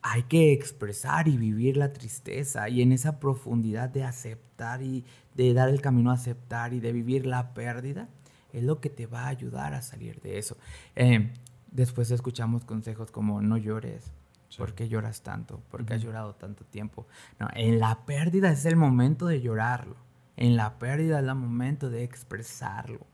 hay 0.01 0.23
que 0.23 0.55
expresar 0.55 1.29
y 1.29 1.37
vivir 1.37 1.77
la 1.77 1.93
tristeza 1.93 2.71
y 2.71 2.81
en 2.81 2.93
esa 2.93 3.21
profundidad 3.21 3.91
de 3.91 4.05
aceptar 4.05 4.81
y 4.81 5.05
de 5.35 5.53
dar 5.53 5.69
el 5.69 5.83
camino 5.83 6.11
a 6.11 6.15
aceptar 6.15 6.73
y 6.73 6.81
de 6.81 6.93
vivir 6.93 7.27
la 7.27 7.53
pérdida, 7.53 8.09
es 8.53 8.63
lo 8.63 8.81
que 8.81 8.91
te 8.91 9.07
va 9.07 9.25
a 9.25 9.29
ayudar 9.29 9.75
a 9.75 9.83
salir 9.83 10.21
de 10.21 10.39
eso. 10.39 10.57
Eh, 10.97 11.33
después 11.71 12.11
escuchamos 12.11 12.65
consejos 12.65 13.11
como 13.11 13.41
no 13.43 13.57
llores. 13.57 14.13
¿Por 14.57 14.75
qué 14.75 14.89
lloras 14.89 15.23
tanto? 15.23 15.61
¿Por 15.71 15.85
qué 15.85 15.95
has 15.95 16.03
llorado 16.03 16.35
tanto 16.35 16.65
tiempo? 16.65 17.07
No, 17.39 17.49
en 17.55 17.79
la 17.79 18.05
pérdida 18.05 18.51
es 18.51 18.65
el 18.65 18.77
momento 18.77 19.27
de 19.27 19.41
llorarlo. 19.41 19.97
En 20.37 20.57
la 20.57 20.79
pérdida 20.79 21.21
es 21.21 21.25
el 21.25 21.35
momento 21.35 21.89
de 21.89 22.03
expresarlo, 22.03 23.07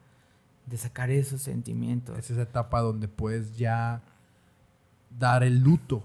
de 0.65 0.77
sacar 0.79 1.11
esos 1.11 1.43
sentimientos. 1.43 2.19
Es 2.19 2.31
esa 2.31 2.43
etapa 2.43 2.81
donde 2.81 3.09
puedes 3.09 3.57
ya 3.57 4.03
dar 5.11 5.43
el 5.43 5.61
luto. 5.61 6.03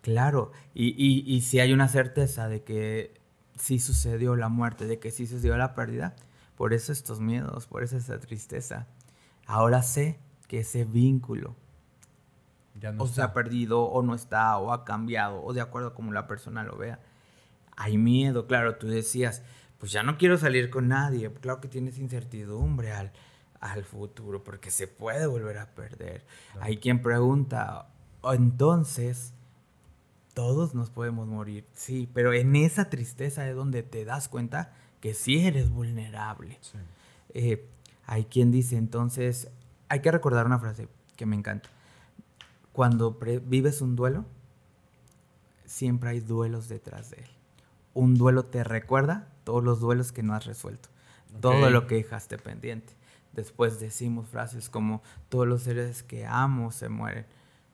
Claro, 0.00 0.52
y, 0.74 0.88
y, 0.90 1.24
y 1.26 1.40
si 1.40 1.60
hay 1.60 1.72
una 1.72 1.88
certeza 1.88 2.48
de 2.48 2.62
que 2.62 3.14
sí 3.56 3.78
sucedió 3.78 4.36
la 4.36 4.48
muerte, 4.48 4.86
de 4.86 4.98
que 4.98 5.10
sí 5.10 5.26
sucedió 5.26 5.56
la 5.56 5.74
pérdida, 5.74 6.14
por 6.62 6.74
eso 6.74 6.92
estos 6.92 7.18
miedos, 7.18 7.66
por 7.66 7.82
eso 7.82 7.96
esa 7.96 8.20
tristeza. 8.20 8.86
Ahora 9.46 9.82
sé 9.82 10.20
que 10.46 10.60
ese 10.60 10.84
vínculo 10.84 11.56
ya 12.80 12.92
no 12.92 13.02
o 13.02 13.08
se 13.08 13.20
ha 13.20 13.34
perdido 13.34 13.82
o 13.82 14.00
no 14.00 14.14
está 14.14 14.56
o 14.58 14.72
ha 14.72 14.84
cambiado 14.84 15.42
o 15.42 15.52
de 15.52 15.60
acuerdo 15.60 15.88
a 15.88 15.94
como 15.96 16.12
la 16.12 16.28
persona 16.28 16.62
lo 16.62 16.76
vea. 16.76 17.00
Hay 17.76 17.98
miedo, 17.98 18.46
claro, 18.46 18.76
tú 18.76 18.86
decías, 18.86 19.42
pues 19.78 19.90
ya 19.90 20.04
no 20.04 20.16
quiero 20.16 20.38
salir 20.38 20.70
con 20.70 20.86
nadie. 20.86 21.32
Claro 21.32 21.60
que 21.60 21.66
tienes 21.66 21.98
incertidumbre 21.98 22.92
al, 22.92 23.10
al 23.58 23.82
futuro 23.82 24.44
porque 24.44 24.70
se 24.70 24.86
puede 24.86 25.26
volver 25.26 25.58
a 25.58 25.74
perder. 25.74 26.24
Hay 26.60 26.76
quien 26.76 27.02
pregunta, 27.02 27.88
entonces, 28.22 29.34
todos 30.32 30.76
nos 30.76 30.90
podemos 30.90 31.26
morir. 31.26 31.66
Sí, 31.72 32.08
pero 32.14 32.32
en 32.32 32.54
esa 32.54 32.88
tristeza 32.88 33.48
es 33.48 33.56
donde 33.56 33.82
te 33.82 34.04
das 34.04 34.28
cuenta 34.28 34.72
que 35.02 35.14
sí 35.14 35.44
eres 35.44 35.68
vulnerable. 35.68 36.60
Eh, 37.34 37.68
hay 38.06 38.24
quien 38.24 38.52
dice, 38.52 38.76
entonces, 38.76 39.48
hay 39.88 40.00
que 40.00 40.12
recordar 40.12 40.46
una 40.46 40.60
frase 40.60 40.86
que 41.16 41.26
me 41.26 41.34
encanta. 41.34 41.68
Cuando 42.72 43.18
vives 43.44 43.82
un 43.82 43.96
duelo, 43.96 44.24
siempre 45.66 46.10
hay 46.10 46.20
duelos 46.20 46.68
detrás 46.68 47.10
de 47.10 47.16
él. 47.16 47.30
Un 47.94 48.14
duelo 48.14 48.44
te 48.44 48.62
recuerda 48.62 49.28
todos 49.42 49.64
los 49.64 49.80
duelos 49.80 50.12
que 50.12 50.22
no 50.22 50.34
has 50.34 50.46
resuelto, 50.46 50.88
todo 51.40 51.68
lo 51.68 51.88
que 51.88 51.96
dejaste 51.96 52.38
pendiente. 52.38 52.92
Después 53.32 53.80
decimos 53.80 54.28
frases 54.28 54.70
como, 54.70 55.02
todos 55.28 55.48
los 55.48 55.62
seres 55.62 56.04
que 56.04 56.26
amo 56.26 56.70
se 56.70 56.88
mueren. 56.88 57.26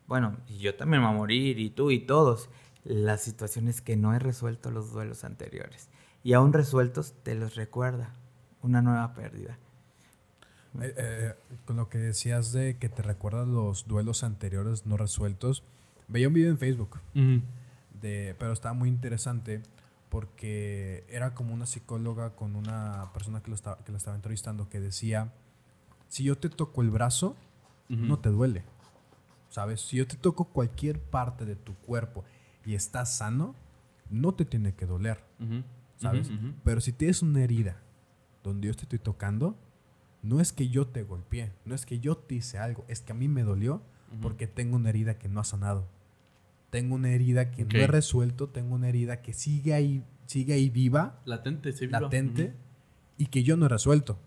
Bueno, 0.06 0.38
y 0.48 0.60
yo 0.60 0.74
también 0.74 1.02
me 1.02 1.08
voy 1.08 1.14
a 1.14 1.18
morir, 1.18 1.58
y 1.58 1.68
tú 1.68 1.90
y 1.90 2.00
todos. 2.00 2.48
La 2.84 3.18
situación 3.18 3.68
es 3.68 3.82
que 3.82 3.96
no 3.96 4.14
he 4.14 4.18
resuelto 4.18 4.70
los 4.70 4.92
duelos 4.92 5.24
anteriores 5.24 5.90
y 6.22 6.32
aún 6.32 6.52
resueltos 6.52 7.14
te 7.22 7.34
los 7.34 7.54
recuerda 7.54 8.14
una 8.62 8.82
nueva 8.82 9.14
pérdida. 9.14 9.58
Eh, 10.80 10.94
eh, 10.96 11.34
con 11.64 11.76
lo 11.76 11.88
que 11.88 11.98
decías 11.98 12.52
de 12.52 12.76
que 12.76 12.88
te 12.88 13.02
recuerdas 13.02 13.48
los 13.48 13.86
duelos 13.86 14.22
anteriores 14.22 14.86
no 14.86 14.96
resueltos, 14.96 15.64
veía 16.08 16.28
un 16.28 16.34
video 16.34 16.50
en 16.50 16.58
Facebook, 16.58 17.00
de, 18.00 18.36
pero 18.38 18.52
estaba 18.52 18.74
muy 18.74 18.88
interesante 18.88 19.62
porque 20.08 21.04
era 21.08 21.34
como 21.34 21.52
una 21.52 21.66
psicóloga 21.66 22.30
con 22.30 22.56
una 22.56 23.10
persona 23.12 23.42
que 23.42 23.50
lo, 23.50 23.54
estaba, 23.54 23.78
que 23.84 23.92
lo 23.92 23.98
estaba 23.98 24.16
entrevistando 24.16 24.68
que 24.68 24.80
decía, 24.80 25.32
si 26.08 26.24
yo 26.24 26.36
te 26.36 26.48
toco 26.48 26.82
el 26.82 26.90
brazo, 26.90 27.36
no 27.88 28.18
te 28.18 28.28
duele. 28.28 28.64
¿sabes? 29.50 29.80
Si 29.80 29.96
yo 29.96 30.06
te 30.06 30.16
toco 30.16 30.44
cualquier 30.44 31.00
parte 31.00 31.44
de 31.44 31.56
tu 31.56 31.74
cuerpo 31.74 32.24
y 32.64 32.74
estás 32.74 33.16
sano, 33.16 33.54
no 34.10 34.32
te 34.32 34.44
tiene 34.44 34.74
que 34.74 34.86
doler, 34.86 35.22
Ujú, 35.40 35.62
¿sabes? 35.98 36.30
Pero 36.64 36.80
si 36.80 36.92
tienes 36.92 37.22
una 37.22 37.42
herida 37.42 37.82
donde 38.42 38.68
yo 38.68 38.74
te 38.74 38.82
estoy 38.82 38.98
tocando, 38.98 39.58
no 40.22 40.40
es 40.40 40.52
que 40.52 40.68
yo 40.68 40.86
te 40.86 41.02
golpeé, 41.02 41.52
no 41.64 41.74
es 41.74 41.86
que 41.86 42.00
yo 42.00 42.16
te 42.16 42.36
hice 42.36 42.58
algo, 42.58 42.84
es 42.88 43.02
que 43.02 43.12
a 43.12 43.14
mí 43.14 43.28
me 43.28 43.42
dolió 43.42 43.82
porque 44.22 44.46
tengo 44.46 44.76
una 44.76 44.88
herida 44.88 45.18
que 45.18 45.28
no 45.28 45.40
ha 45.40 45.44
sanado. 45.44 45.86
Tengo 46.70 46.94
una 46.94 47.10
herida 47.10 47.50
que 47.50 47.64
no 47.64 47.78
he 47.78 47.86
resuelto, 47.86 48.48
tengo 48.48 48.74
una 48.74 48.88
herida 48.88 49.22
que 49.22 49.32
sigue 49.32 49.74
ahí, 49.74 50.02
sigue 50.26 50.54
ahí 50.54 50.70
viva, 50.70 51.20
Latente, 51.24 51.72
sí, 51.72 51.86
viva. 51.86 52.00
latente, 52.00 52.54
y 53.16 53.26
que 53.26 53.42
yo 53.42 53.56
no 53.56 53.66
he 53.66 53.68
resuelto. 53.68 54.18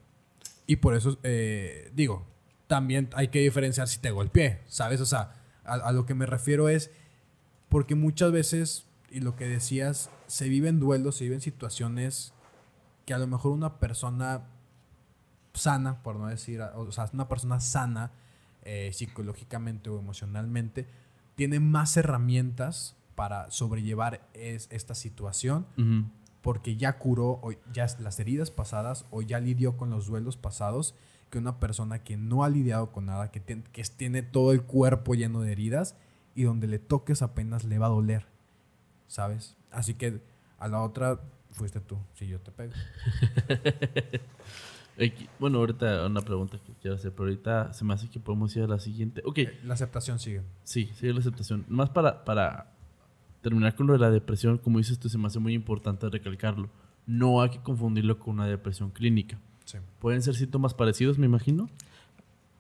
Y 0.68 0.78
por 0.78 0.96
eso, 0.96 1.20
eh, 1.24 1.92
digo, 1.96 2.26
también 2.68 3.10
hay 3.14 3.28
que 3.28 3.40
diferenciar 3.40 3.88
si 3.88 4.00
te 4.00 4.12
golpeé, 4.12 4.62
¿sabes? 4.68 5.02
O 5.02 5.06
sea, 5.06 5.34
a, 5.64 5.74
a 5.74 5.92
lo 5.92 6.06
que 6.06 6.14
me 6.16 6.26
refiero 6.26 6.70
es 6.70 6.92
porque 7.70 7.96
muchas 7.96 8.32
veces, 8.32 8.88
y 9.10 9.20
lo 9.20 9.36
que 9.36 9.48
decías, 9.48 10.10
se 10.32 10.48
viven 10.50 10.80
duelos, 10.80 11.16
se 11.18 11.26
viven 11.26 11.42
situaciones 11.42 12.34
que 13.06 13.14
a 13.14 13.18
lo 13.18 13.28
mejor 13.28 13.52
una 13.52 13.80
persona 13.80 14.44
sana, 15.54 16.02
por 16.04 16.16
no 16.16 16.28
decir, 16.28 16.62
o 16.62 16.92
sea, 16.92 17.10
una 17.14 17.28
persona 17.28 17.60
sana 17.60 18.12
eh, 18.64 18.92
psicológicamente 18.94 19.90
o 19.90 20.00
emocionalmente, 20.00 20.88
tiene 21.36 21.60
más 21.60 21.98
herramientas 21.98 22.96
para 23.16 23.50
sobrellevar 23.52 24.28
es- 24.34 24.68
esta 24.72 24.96
situación 24.96 25.66
porque 26.42 26.78
ya 26.78 26.98
curó 26.98 27.40
o 27.44 27.52
ya 27.74 27.86
las 28.00 28.20
heridas 28.20 28.50
pasadas 28.52 29.06
o 29.12 29.22
ya 29.22 29.40
lidió 29.40 29.78
con 29.78 29.90
los 29.90 30.08
duelos 30.08 30.38
pasados 30.38 30.96
que 31.30 31.38
una 31.38 31.60
persona 31.60 32.04
que 32.04 32.18
no 32.18 32.44
ha 32.44 32.50
lidiado 32.50 32.92
con 32.92 33.06
nada, 33.08 33.32
que, 33.32 33.42
que 33.42 33.84
tiene 33.96 34.22
todo 34.24 34.52
el 34.54 34.64
cuerpo 34.64 35.14
lleno 35.16 35.42
de 35.42 35.52
heridas 35.52 35.96
y 36.36 36.44
donde 36.44 36.68
le 36.68 36.80
toques 36.80 37.22
apenas 37.22 37.64
le 37.64 37.78
va 37.80 37.88
a 37.88 37.90
doler, 37.90 38.26
¿sabes? 39.08 39.56
Así 39.72 39.94
que 39.96 40.22
a 40.60 40.68
la 40.68 40.82
otra 40.82 41.20
fuiste 41.52 41.80
tú, 41.80 41.98
si 42.14 42.28
yo 42.28 42.40
te 42.40 42.52
pego. 42.52 42.74
Bueno, 45.40 45.58
ahorita 45.60 46.06
una 46.06 46.22
pregunta 46.22 46.60
que 46.64 46.74
quiero 46.74 46.96
hacer, 46.96 47.12
pero 47.12 47.24
ahorita 47.24 47.74
se 47.74 47.84
me 47.84 47.94
hace 47.94 48.08
que 48.08 48.20
podemos 48.20 48.56
ir 48.56 48.64
a 48.64 48.68
la 48.68 48.78
siguiente. 48.78 49.24
Ok, 49.26 49.40
La 49.64 49.74
aceptación 49.74 50.20
sigue. 50.20 50.44
sí, 50.64 50.92
sigue 50.96 51.14
la 51.14 51.22
aceptación. 51.22 51.66
Más 51.70 51.90
para, 51.90 52.24
para 52.24 52.68
terminar 53.42 53.74
con 53.76 53.88
lo 53.88 53.94
de 53.94 54.00
la 54.00 54.12
depresión, 54.12 54.60
como 54.60 54.78
dices 54.78 55.00
tú, 55.00 55.10
se 55.10 55.18
me 55.18 55.26
hace 55.26 55.40
muy 55.40 55.54
importante 55.56 56.08
recalcarlo. 56.10 56.70
No 57.08 57.42
hay 57.42 57.50
que 57.50 57.60
confundirlo 57.62 58.20
con 58.20 58.36
una 58.36 58.46
depresión 58.46 58.92
clínica. 58.92 59.40
Sí. 59.66 59.80
Pueden 60.00 60.22
ser 60.22 60.36
síntomas 60.36 60.76
parecidos, 60.76 61.18
me 61.18 61.26
imagino. 61.26 61.68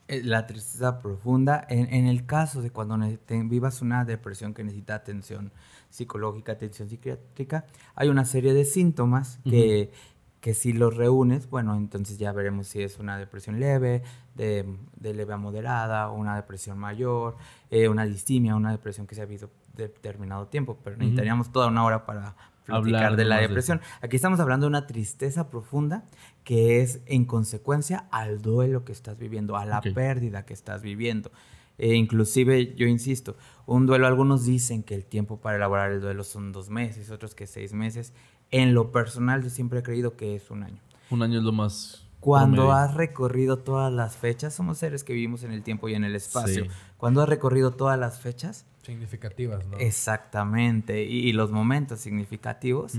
Eh, 0.08 0.22
La 0.24 0.48
tristeza 0.48 1.00
profunda, 1.00 1.64
en, 1.70 1.94
en 1.94 2.08
el 2.08 2.26
caso 2.26 2.64
de 2.64 2.72
cuando 2.72 2.98
te- 3.26 3.44
vivas 3.44 3.84
una 3.84 4.04
depresión 4.04 4.56
que 4.56 4.64
necesita 4.64 4.96
atención 4.96 5.52
psicológica, 5.92 6.54
atención 6.54 6.90
psiquiátrica, 6.90 7.66
hay 7.96 8.10
una 8.10 8.26
serie 8.26 8.54
de 8.54 8.66
síntomas 8.66 9.40
que, 9.44 9.92
que 10.40 10.54
si 10.54 10.74
los 10.74 10.96
reúnes, 10.96 11.50
bueno, 11.50 11.76
entonces 11.76 12.18
ya 12.18 12.32
veremos 12.32 12.68
si 12.68 12.82
es 12.82 12.98
una 12.98 13.18
depresión 13.18 13.60
leve, 13.60 14.02
de, 14.36 14.66
de 14.96 15.14
leve 15.14 15.34
a 15.34 15.38
moderada, 15.38 16.10
una 16.10 16.36
depresión 16.36 16.80
mayor, 16.80 17.36
eh, 17.70 17.88
una 17.88 18.06
distimia, 18.06 18.56
una 18.56 18.72
depresión 18.72 19.06
que 19.06 19.16
se 19.16 19.22
ha 19.22 19.26
visto 19.26 19.52
determinado 19.76 20.48
tiempo, 20.48 20.80
pero 20.84 20.96
Ujú. 20.96 21.04
necesitaríamos 21.04 21.52
toda 21.52 21.68
una 21.68 21.86
hora 21.86 22.06
para 22.06 22.36
platicar 22.66 23.06
Hablar 23.06 23.16
de 23.18 23.26
la 23.26 23.36
de 23.38 23.48
depresión. 23.48 23.82
Aquí 24.02 24.16
estamos 24.16 24.40
hablando 24.40 24.66
de 24.66 24.70
una 24.70 24.88
tristeza 24.88 25.50
profunda 25.50 26.06
que 26.44 26.82
es 26.82 27.02
en 27.06 27.26
consecuencia 27.26 28.06
al 28.12 28.42
duelo 28.42 28.86
que 28.86 28.92
estás 28.92 29.18
viviendo, 29.18 29.58
a 29.58 29.66
la 29.66 29.82
pérdida 29.82 30.46
que 30.46 30.54
estás 30.54 30.82
viviendo. 30.82 31.32
E 31.78 31.96
inclusive, 31.96 32.76
yo 32.76 32.88
insisto, 32.88 33.36
un 33.66 33.86
duelo, 33.86 34.08
algunos 34.08 34.46
dicen 34.46 34.84
que 34.84 34.96
el 34.96 35.06
tiempo 35.06 35.40
para 35.40 35.56
elaborar 35.58 35.92
el 35.92 36.02
duelo 36.02 36.24
son 36.24 36.52
dos 36.52 36.70
meses, 36.70 37.10
otros 37.10 37.36
que 37.36 37.48
seis 37.48 37.74
meses. 37.74 38.14
En 38.52 38.74
lo 38.74 38.92
personal, 38.92 39.44
yo 39.44 39.50
siempre 39.50 39.80
he 39.80 39.84
creído 39.84 40.16
que 40.16 40.36
es 40.36 40.52
un 40.52 40.64
año. 40.64 40.82
Un 41.10 41.24
año 41.24 41.40
es 41.40 41.44
lo 41.44 41.52
más. 41.52 42.06
Cuando 42.20 42.58
promedio. 42.58 42.74
has 42.74 42.94
recorrido 42.94 43.58
todas 43.58 43.92
las 43.92 44.16
fechas, 44.16 44.54
somos 44.54 44.78
seres 44.78 45.04
que 45.04 45.14
vivimos 45.14 45.44
en 45.44 45.52
el 45.52 45.64
tiempo 45.64 45.90
y 45.90 45.96
en 45.96 46.04
el 46.04 46.16
espacio. 46.16 46.66
Sí. 46.66 46.70
Cuando 46.98 47.22
has 47.22 47.30
recorrido 47.30 47.72
todas 47.72 47.98
las 47.98 48.20
fechas, 48.20 48.66
Significativas, 48.84 49.66
¿no? 49.68 49.78
exactamente, 49.78 51.04
y, 51.04 51.30
y 51.30 51.34
los 51.34 51.52
momentos 51.52 52.00
significativos, 52.00 52.94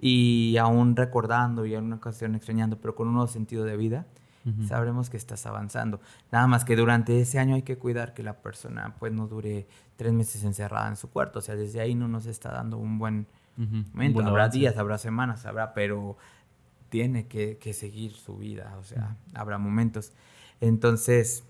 y 0.00 0.56
aún 0.56 0.96
recordando 0.96 1.64
y 1.64 1.74
en 1.74 1.84
una 1.84 1.96
ocasión 1.96 2.34
extrañando, 2.34 2.78
pero 2.80 2.96
con 2.96 3.06
un 3.06 3.14
nuevo 3.14 3.28
sentido 3.28 3.64
de 3.64 3.76
vida, 3.76 4.06
sabremos 4.66 5.10
que 5.10 5.16
estás 5.16 5.44
avanzando. 5.46 6.00
Nada 6.32 6.46
más 6.46 6.64
que 6.64 6.76
durante 6.76 7.20
ese 7.20 7.38
año 7.38 7.54
hay 7.54 7.62
que 7.62 7.78
cuidar 7.78 8.14
que 8.14 8.22
la 8.22 8.38
persona 8.42 8.94
pues 8.98 9.12
no 9.12 9.26
dure 9.26 9.66
tres 9.96 10.12
meses 10.12 10.44
encerrada 10.44 10.88
en 10.88 10.96
su 10.96 11.10
cuarto. 11.10 11.38
O 11.40 11.42
sea, 11.42 11.54
desde 11.56 11.80
ahí 11.80 11.94
no 11.94 12.08
nos 12.08 12.26
está 12.26 12.50
dando 12.52 12.78
un 12.78 12.98
buen 12.98 13.26
Ujú, 13.56 13.64
un 13.76 13.90
momento. 13.92 14.14
buen 14.14 14.26
habrá 14.28 14.48
días, 14.48 14.76
habrá 14.76 14.98
semanas, 14.98 15.44
habrá, 15.46 15.74
pero 15.74 16.16
tiene 16.90 17.26
que, 17.26 17.58
que 17.58 17.72
seguir 17.72 18.12
su 18.12 18.36
vida. 18.38 18.76
O 18.78 18.84
sea, 18.84 19.16
habrá 19.34 19.58
momentos. 19.58 20.12
Entonces, 20.60 21.44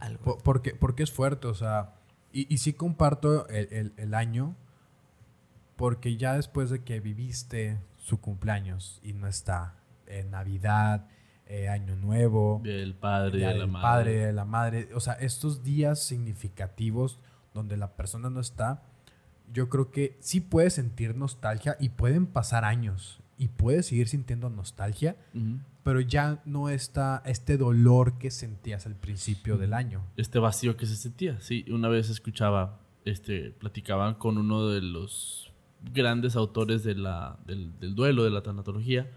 algo. 0.00 0.22
Po- 0.24 0.38
Porque, 0.38 0.74
porque 0.74 1.02
es 1.04 1.12
fuerte, 1.12 1.46
o 1.46 1.54
sea, 1.54 1.94
y, 2.32 2.52
y 2.52 2.58
sí 2.58 2.72
comparto 2.74 3.48
el, 3.48 3.68
el- 3.72 3.92
el 3.96 4.14
año, 4.14 4.54
porque 5.76 6.16
ya 6.16 6.34
después 6.34 6.70
de 6.70 6.82
que 6.82 7.00
viviste 7.00 7.78
su 7.98 8.20
cumpleaños 8.20 9.00
y 9.02 9.12
no 9.12 9.26
está 9.26 9.74
en 10.06 10.30
Navidad, 10.30 11.06
eh, 11.46 11.68
Año 11.68 11.96
Nuevo, 11.96 12.60
Del 12.64 12.94
padre, 12.94 13.38
Día 13.38 13.48
de 13.48 13.54
la 13.54 13.60
del 13.60 13.70
madre. 13.70 13.82
padre, 13.82 14.26
de 14.26 14.32
la 14.32 14.44
madre, 14.44 14.88
o 14.94 15.00
sea, 15.00 15.14
estos 15.14 15.62
días 15.62 16.02
significativos 16.02 17.18
donde 17.54 17.76
la 17.76 17.92
persona 17.96 18.30
no 18.30 18.40
está, 18.40 18.82
yo 19.52 19.68
creo 19.68 19.90
que 19.90 20.16
sí 20.20 20.40
puedes 20.40 20.74
sentir 20.74 21.14
nostalgia 21.16 21.76
y 21.80 21.90
pueden 21.90 22.26
pasar 22.26 22.64
años 22.64 23.20
y 23.38 23.48
puedes 23.48 23.86
seguir 23.86 24.08
sintiendo 24.08 24.48
nostalgia, 24.50 25.16
Ujú. 25.34 25.58
pero 25.84 26.00
ya 26.00 26.40
no 26.46 26.68
está 26.68 27.22
este 27.26 27.56
dolor 27.56 28.18
que 28.18 28.30
sentías 28.30 28.86
al 28.86 28.96
principio 28.96 29.56
del 29.58 29.72
año. 29.74 30.02
este 30.16 30.38
vacío 30.38 30.76
que 30.76 30.86
se 30.86 30.96
sentía. 30.96 31.40
Sí, 31.40 31.64
una 31.70 31.88
vez 31.88 32.10
escuchaba, 32.10 32.80
este, 33.04 33.50
platicaban 33.52 34.14
con 34.14 34.36
uno 34.38 34.68
de 34.68 34.80
los 34.82 35.52
grandes 35.94 36.34
autores 36.34 36.82
de 36.82 36.94
la, 36.96 37.38
del, 37.46 37.78
del 37.78 37.94
duelo, 37.94 38.24
de 38.24 38.30
la 38.30 38.42
tanatología, 38.42 39.08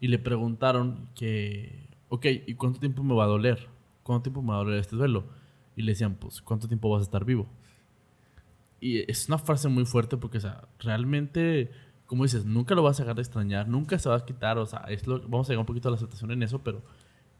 y 0.00 0.08
le 0.08 0.18
preguntaron 0.18 1.08
que, 1.14 1.88
ok, 2.08 2.26
¿y 2.46 2.54
cuánto 2.54 2.80
tiempo 2.80 3.02
me 3.02 3.14
va 3.14 3.24
a 3.24 3.28
doler? 3.28 3.68
¿Cuánto 4.02 4.24
tiempo 4.24 4.42
me 4.42 4.48
va 4.48 4.56
a 4.56 4.64
doler 4.64 4.80
este 4.80 4.96
duelo? 4.96 5.24
Y 5.76 5.82
le 5.82 5.92
decían, 5.92 6.16
pues, 6.16 6.42
¿cuánto 6.42 6.68
tiempo 6.68 6.90
vas 6.90 7.00
a 7.00 7.04
estar 7.04 7.24
vivo? 7.24 7.48
Y 8.80 9.10
es 9.10 9.28
una 9.28 9.38
frase 9.38 9.68
muy 9.68 9.86
fuerte 9.86 10.16
porque, 10.16 10.38
o 10.38 10.40
sea, 10.40 10.68
realmente, 10.78 11.70
como 12.06 12.24
dices, 12.24 12.44
nunca 12.44 12.74
lo 12.74 12.82
vas 12.82 13.00
a 13.00 13.04
dejar 13.04 13.16
de 13.16 13.22
extrañar, 13.22 13.68
nunca 13.68 13.98
se 13.98 14.08
va 14.08 14.16
a 14.16 14.24
quitar, 14.24 14.58
o 14.58 14.66
sea, 14.66 14.80
es 14.88 15.06
lo, 15.06 15.20
vamos 15.20 15.48
a 15.48 15.52
llegar 15.52 15.60
un 15.60 15.66
poquito 15.66 15.88
a 15.88 15.90
la 15.90 15.96
aceptación 15.96 16.30
en 16.32 16.42
eso, 16.42 16.62
pero 16.62 16.82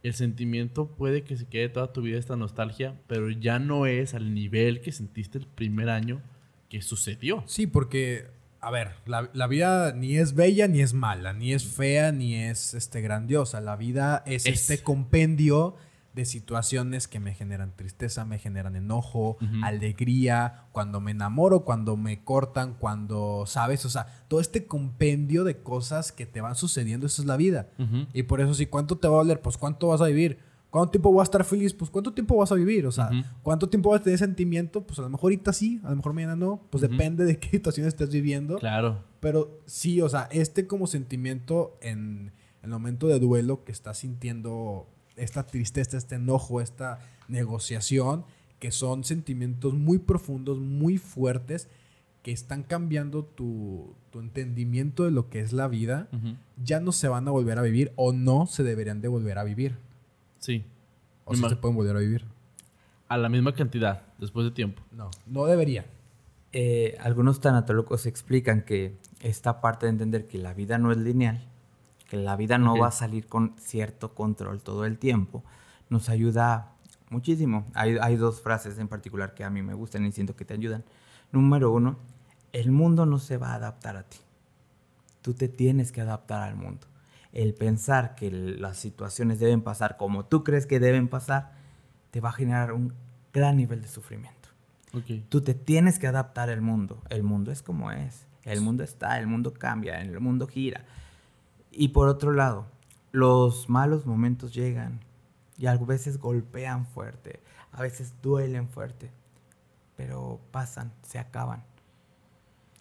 el 0.02 0.14
sentimiento 0.14 0.88
puede 0.88 1.24
que 1.24 1.36
se 1.36 1.46
quede 1.46 1.68
toda 1.68 1.92
tu 1.92 2.02
vida 2.02 2.18
esta 2.18 2.36
nostalgia, 2.36 3.00
pero 3.06 3.30
ya 3.30 3.58
no 3.58 3.86
es 3.86 4.14
al 4.14 4.34
nivel 4.34 4.80
que 4.80 4.92
sentiste 4.92 5.38
el 5.38 5.46
primer 5.46 5.88
año 5.88 6.22
que 6.68 6.82
sucedió. 6.82 7.42
Sí, 7.46 7.66
porque, 7.66 8.26
a 8.64 8.70
ver, 8.70 8.92
la, 9.06 9.30
la 9.34 9.46
vida 9.46 9.92
ni 9.92 10.16
es 10.16 10.34
bella 10.34 10.68
ni 10.68 10.80
es 10.80 10.94
mala, 10.94 11.32
ni 11.32 11.52
es 11.52 11.66
fea 11.66 12.12
ni 12.12 12.34
es 12.36 12.74
este, 12.74 13.00
grandiosa. 13.02 13.60
La 13.60 13.76
vida 13.76 14.22
es, 14.26 14.46
Es. 14.46 14.70
este 14.70 14.82
compendio 14.82 15.76
de 16.14 16.24
situaciones 16.24 17.08
que 17.08 17.18
me 17.18 17.34
generan 17.34 17.72
tristeza, 17.76 18.24
me 18.24 18.38
generan 18.38 18.76
enojo, 18.76 19.36
alegría, 19.64 20.66
cuando 20.70 21.00
me 21.00 21.10
enamoro, 21.10 21.64
cuando 21.64 21.96
me 21.96 22.22
cortan, 22.22 22.74
cuando, 22.74 23.44
¿sabes? 23.46 23.84
O 23.84 23.90
sea, 23.90 24.06
todo 24.28 24.40
este 24.40 24.66
compendio 24.66 25.42
de 25.42 25.58
cosas 25.58 26.12
que 26.12 26.24
te 26.24 26.40
van 26.40 26.54
sucediendo, 26.54 27.06
eso 27.06 27.20
es 27.20 27.26
la 27.26 27.36
vida. 27.36 27.68
Y 28.12 28.22
por 28.24 28.40
eso 28.40 28.54
sí, 28.54 28.66
¿cuánto 28.66 28.96
te 28.96 29.08
va 29.08 29.14
a 29.14 29.18
doler? 29.18 29.40
Pues 29.40 29.58
¿cuánto 29.58 29.88
vas 29.88 30.00
a 30.00 30.06
vivir? 30.06 30.38
¿Cuánto 30.74 30.90
tiempo 30.90 31.12
vas 31.12 31.28
a 31.28 31.30
estar 31.30 31.44
feliz? 31.44 31.72
Pues 31.72 31.88
¿cuánto 31.88 32.12
tiempo 32.12 32.34
vas 32.34 32.50
a 32.50 32.56
vivir? 32.56 32.84
O 32.84 32.90
sea. 32.90 33.08
¿cuánto 33.44 33.68
tiempo 33.68 33.90
vas 33.90 34.00
a 34.00 34.02
tener 34.02 34.18
sentimiento? 34.18 34.84
Pues 34.84 34.98
a 34.98 35.02
lo 35.02 35.08
mejor 35.08 35.26
ahorita 35.26 35.52
sí, 35.52 35.80
a 35.84 35.90
lo 35.90 35.94
mejor 35.94 36.14
mañana 36.14 36.34
no. 36.34 36.66
Pues 36.70 36.82
depende 36.82 37.24
de 37.24 37.38
qué 37.38 37.48
situación 37.52 37.86
estés 37.86 38.10
viviendo. 38.10 38.58
Claro. 38.58 39.04
Pero 39.20 39.60
sí, 39.66 40.00
o 40.00 40.08
sea, 40.08 40.28
este 40.32 40.66
como 40.66 40.88
sentimiento 40.88 41.78
en 41.80 42.32
el 42.64 42.70
momento 42.70 43.06
de 43.06 43.20
duelo 43.20 43.62
que 43.62 43.70
estás 43.70 43.98
sintiendo 43.98 44.88
esta 45.14 45.46
tristeza, 45.46 45.96
este 45.96 46.16
enojo, 46.16 46.60
esta 46.60 46.98
negociación, 47.28 48.24
que 48.58 48.72
son 48.72 49.04
sentimientos 49.04 49.74
muy 49.74 50.00
profundos, 50.00 50.58
muy 50.58 50.98
fuertes, 50.98 51.68
que 52.24 52.32
están 52.32 52.64
cambiando 52.64 53.24
tu, 53.24 53.94
tu 54.10 54.18
entendimiento 54.18 55.04
de 55.04 55.12
lo 55.12 55.30
que 55.30 55.38
es 55.38 55.52
la 55.52 55.68
vida, 55.68 56.08
ya 56.56 56.80
no 56.80 56.90
se 56.90 57.06
van 57.06 57.28
a 57.28 57.30
volver 57.30 57.60
a 57.60 57.62
vivir 57.62 57.92
o 57.94 58.12
no 58.12 58.48
se 58.48 58.64
deberían 58.64 59.00
de 59.02 59.06
volver 59.06 59.38
a 59.38 59.44
vivir. 59.44 59.76
Sí. 60.44 60.62
O 61.24 61.34
se 61.34 61.56
pueden 61.56 61.74
volver 61.74 61.96
a 61.96 62.00
vivir. 62.00 62.26
A 63.08 63.16
la 63.16 63.30
misma 63.30 63.54
cantidad, 63.54 64.02
después 64.18 64.44
de 64.44 64.50
tiempo. 64.50 64.82
No, 64.92 65.10
no 65.26 65.46
debería. 65.46 65.86
Eh, 66.52 66.98
algunos 67.00 67.40
tanatólogos 67.40 68.04
explican 68.04 68.60
que 68.60 68.98
esta 69.20 69.62
parte 69.62 69.86
de 69.86 69.92
entender 69.92 70.26
que 70.26 70.36
la 70.36 70.52
vida 70.52 70.76
no 70.76 70.92
es 70.92 70.98
lineal, 70.98 71.42
que 72.10 72.18
la 72.18 72.36
vida 72.36 72.58
no 72.58 72.76
va 72.76 72.88
a 72.88 72.90
salir 72.90 73.26
con 73.26 73.54
cierto 73.56 74.14
control 74.14 74.60
todo 74.60 74.84
el 74.84 74.98
tiempo, 74.98 75.42
nos 75.88 76.10
ayuda 76.10 76.74
muchísimo. 77.08 77.66
Hay, 77.72 77.96
hay 77.96 78.16
dos 78.16 78.42
frases 78.42 78.78
en 78.78 78.88
particular 78.88 79.32
que 79.32 79.44
a 79.44 79.50
mí 79.50 79.62
me 79.62 79.72
gustan 79.72 80.04
y 80.04 80.12
siento 80.12 80.36
que 80.36 80.44
te 80.44 80.52
ayudan. 80.52 80.84
Número 81.32 81.72
uno, 81.72 81.96
el 82.52 82.70
mundo 82.70 83.06
no 83.06 83.18
se 83.18 83.38
va 83.38 83.52
a 83.52 83.54
adaptar 83.54 83.96
a 83.96 84.02
ti. 84.02 84.18
Tú 85.22 85.32
te 85.32 85.48
tienes 85.48 85.90
que 85.90 86.02
adaptar 86.02 86.42
al 86.42 86.54
mundo. 86.54 86.86
El 87.34 87.52
pensar 87.52 88.14
que 88.14 88.30
las 88.30 88.78
situaciones 88.78 89.38
deben 89.38 89.60
pasar 89.60 89.98
como 89.98 90.24
tú 90.24 90.42
crees 90.42 90.66
que 90.66 90.80
deben 90.80 91.08
pasar, 91.08 91.52
te 92.10 92.20
va 92.20 92.30
a 92.30 92.32
generar 92.32 92.72
un 92.72 92.94
gran 93.34 93.58
nivel 93.58 93.82
de 93.82 93.88
sufrimiento. 93.88 94.48
Ok. 94.94 95.26
Tú 95.28 95.42
te 95.42 95.52
tienes 95.52 95.98
que 95.98 96.06
adaptar 96.06 96.48
al 96.48 96.62
mundo. 96.62 97.02
El 97.10 97.22
mundo 97.22 97.52
es 97.52 97.62
como 97.62 97.90
es. 97.90 98.26
El 98.44 98.60
mundo 98.62 98.82
está, 98.84 99.18
el 99.18 99.26
mundo 99.26 99.52
cambia, 99.52 100.00
el 100.00 100.20
mundo 100.20 100.46
gira. 100.46 100.84
Y 101.70 101.88
por 101.88 102.08
otro 102.08 102.32
lado, 102.32 102.66
los 103.10 103.68
malos 103.68 104.06
momentos 104.06 104.54
llegan 104.54 105.00
y 105.56 105.66
a 105.66 105.76
veces 105.76 106.18
golpean 106.18 106.86
fuerte, 106.86 107.40
a 107.72 107.82
veces 107.82 108.14
duelen 108.22 108.68
fuerte, 108.68 109.10
pero 109.96 110.40
pasan, 110.50 110.92
se 111.02 111.18
acaban. 111.18 111.64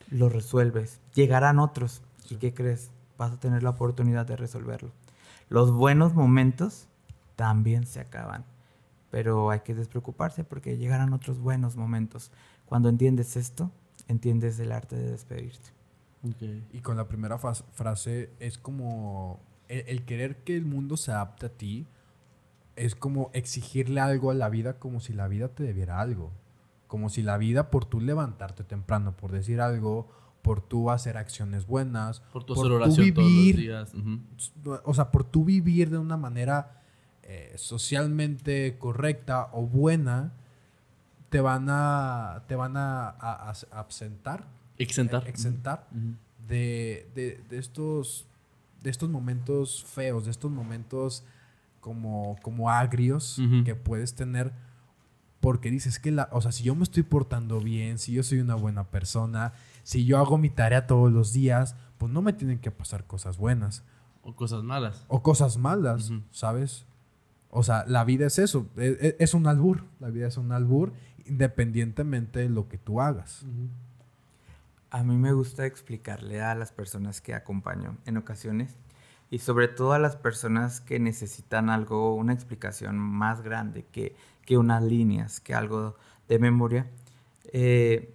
Lo 0.09 0.29
resuelves. 0.29 0.99
Llegarán 1.13 1.59
otros. 1.59 2.03
¿Y 2.29 2.35
qué 2.35 2.53
crees? 2.53 2.91
Vas 3.23 3.33
a 3.33 3.39
tener 3.39 3.63
la 3.63 3.71
oportunidad 3.71 4.25
de 4.25 4.35
resolverlo. 4.35 4.91
Los 5.49 5.71
buenos 5.71 6.13
momentos 6.13 6.87
también 7.35 7.85
se 7.85 7.99
acaban 7.99 8.45
pero 9.13 9.51
hay 9.51 9.59
que 9.59 9.75
despreocuparse 9.75 10.43
porque 10.43 10.75
llegarán 10.75 11.13
otros 11.13 11.37
buenos 11.37 11.75
momentos. 11.75 12.31
Cuando 12.65 12.89
entiendes 12.89 13.37
esto, 13.37 13.69
entiendes 14.07 14.57
el 14.57 14.71
arte 14.71 14.95
de 14.95 15.11
despedirte. 15.11 15.69
Ok. 16.27 16.41
Y 16.71 16.79
con 16.79 16.97
la 16.97 17.07
primera 17.07 17.37
frase 17.37 18.31
es 18.39 18.57
como 18.57 19.39
el, 19.67 19.83
el 19.85 20.05
querer 20.05 20.37
que 20.37 20.57
el 20.57 20.65
mundo 20.65 20.97
se 20.97 21.11
adapte 21.11 21.45
a 21.45 21.49
ti 21.49 21.85
es 22.75 22.95
como 22.95 23.29
exigirle 23.33 24.01
algo 24.01 24.31
a 24.31 24.33
la 24.33 24.49
vida 24.49 24.79
como 24.79 24.99
si 24.99 25.13
la 25.13 25.27
vida 25.27 25.49
te 25.49 25.61
debiera 25.61 25.99
algo. 25.99 26.31
Como 26.87 27.09
si 27.09 27.21
la 27.21 27.37
vida 27.37 27.69
por 27.69 27.85
tú 27.85 28.01
levantarte 28.01 28.63
temprano, 28.63 29.15
por 29.15 29.31
decir 29.31 29.61
algo, 29.61 30.09
por 30.43 30.61
tú 30.61 30.91
hacer 30.91 31.17
acciones 31.17 31.65
buenas, 31.65 32.19
Por 32.31 32.43
tu 32.43 32.53
por 32.53 32.71
oración 32.71 33.11
todos 33.13 33.25
los 33.27 33.33
vivir 33.33 33.57
días. 33.57 33.91
o 34.83 34.93
sea, 34.93 35.09
por 35.09 35.23
tú 35.23 35.43
vivir 35.45 35.89
de 35.89 35.97
una 35.97 36.17
manera 36.17 36.81
eh, 37.23 37.53
socialmente 37.55 38.77
correcta 38.77 39.49
o 39.53 39.65
buena, 39.65 40.33
te 41.29 41.39
van 41.41 41.67
a, 41.69 42.43
te 42.47 42.55
van 42.55 42.77
a, 42.77 43.07
a- 43.09 43.49
a 43.71 43.79
absentar, 43.79 44.45
Exentar. 44.77 45.25
eh, 45.25 45.29
exentar 45.29 45.87
de, 46.47 47.09
de- 47.15 47.41
de 47.49 47.57
estos, 47.57 48.27
de 48.83 48.89
estos 48.89 49.09
momentos 49.09 49.83
feos, 49.85 50.25
de 50.25 50.31
estos 50.31 50.51
momentos 50.51 51.23
como, 51.79 52.35
como 52.41 52.69
agrios 52.69 53.41
que 53.65 53.75
puedes 53.75 54.13
tener. 54.15 54.51
Porque 55.39 55.69
dices 55.71 55.99
que, 55.99 56.11
la, 56.11 56.29
o 56.31 56.41
sea, 56.41 56.51
si 56.51 56.63
yo 56.63 56.75
me 56.75 56.83
estoy 56.83 57.03
portando 57.03 57.59
bien, 57.59 57.97
si 57.97 58.13
yo 58.13 58.23
soy 58.23 58.39
una 58.39 58.55
buena 58.55 58.83
persona, 58.85 59.53
si 59.83 60.05
yo 60.05 60.17
hago 60.17 60.37
mi 60.37 60.49
tarea 60.49 60.87
todos 60.87 61.11
los 61.11 61.33
días, 61.33 61.75
pues 61.97 62.11
no 62.11 62.21
me 62.21 62.33
tienen 62.33 62.59
que 62.59 62.71
pasar 62.71 63.05
cosas 63.05 63.37
buenas 63.37 63.83
O 64.23 64.35
cosas 64.35 64.63
malas. 64.63 65.05
o 65.07 65.21
cosas 65.21 65.57
malas. 65.57 66.11
¿sabes? 66.31 66.85
O 67.49 67.61
sea, 67.63 67.85
la 67.87 68.03
vida 68.03 68.25
es 68.25 68.39
eso, 68.39 68.67
e- 68.77 68.97
e- 68.99 69.15
es, 69.19 69.33
un 69.33 69.45
albur, 69.47 69.83
la 69.99 70.09
vida 70.09 70.27
es 70.27 70.37
un 70.37 70.51
albur 70.51 70.91
independientemente 71.25 72.39
de 72.39 72.49
lo 72.49 72.67
que 72.67 72.77
tú 72.77 72.99
hagas. 72.99 73.45
A 74.89 75.03
mí 75.03 75.15
me 75.17 75.33
gusta 75.33 75.65
explicarle 75.65 76.41
a 76.41 76.55
las 76.55 76.71
personas 76.71 77.21
que 77.21 77.33
acompaño 77.33 77.97
en 78.05 78.17
ocasiones 78.17 78.75
y 79.29 79.39
sobre 79.39 79.67
todo 79.67 79.93
a 79.93 79.99
las 79.99 80.15
personas 80.15 80.81
que 80.81 80.99
necesitan 80.99 81.69
algo, 81.69 82.13
una 82.15 82.33
explicación 82.33 82.97
más 82.99 83.41
grande 83.41 83.85
que, 83.91 84.15
que 84.45 84.57
unas 84.57 84.83
líneas, 84.83 85.39
que 85.39 85.55
algo 85.55 85.95
de 86.27 86.37
memoria. 86.39 86.87
Eh, 87.51 88.13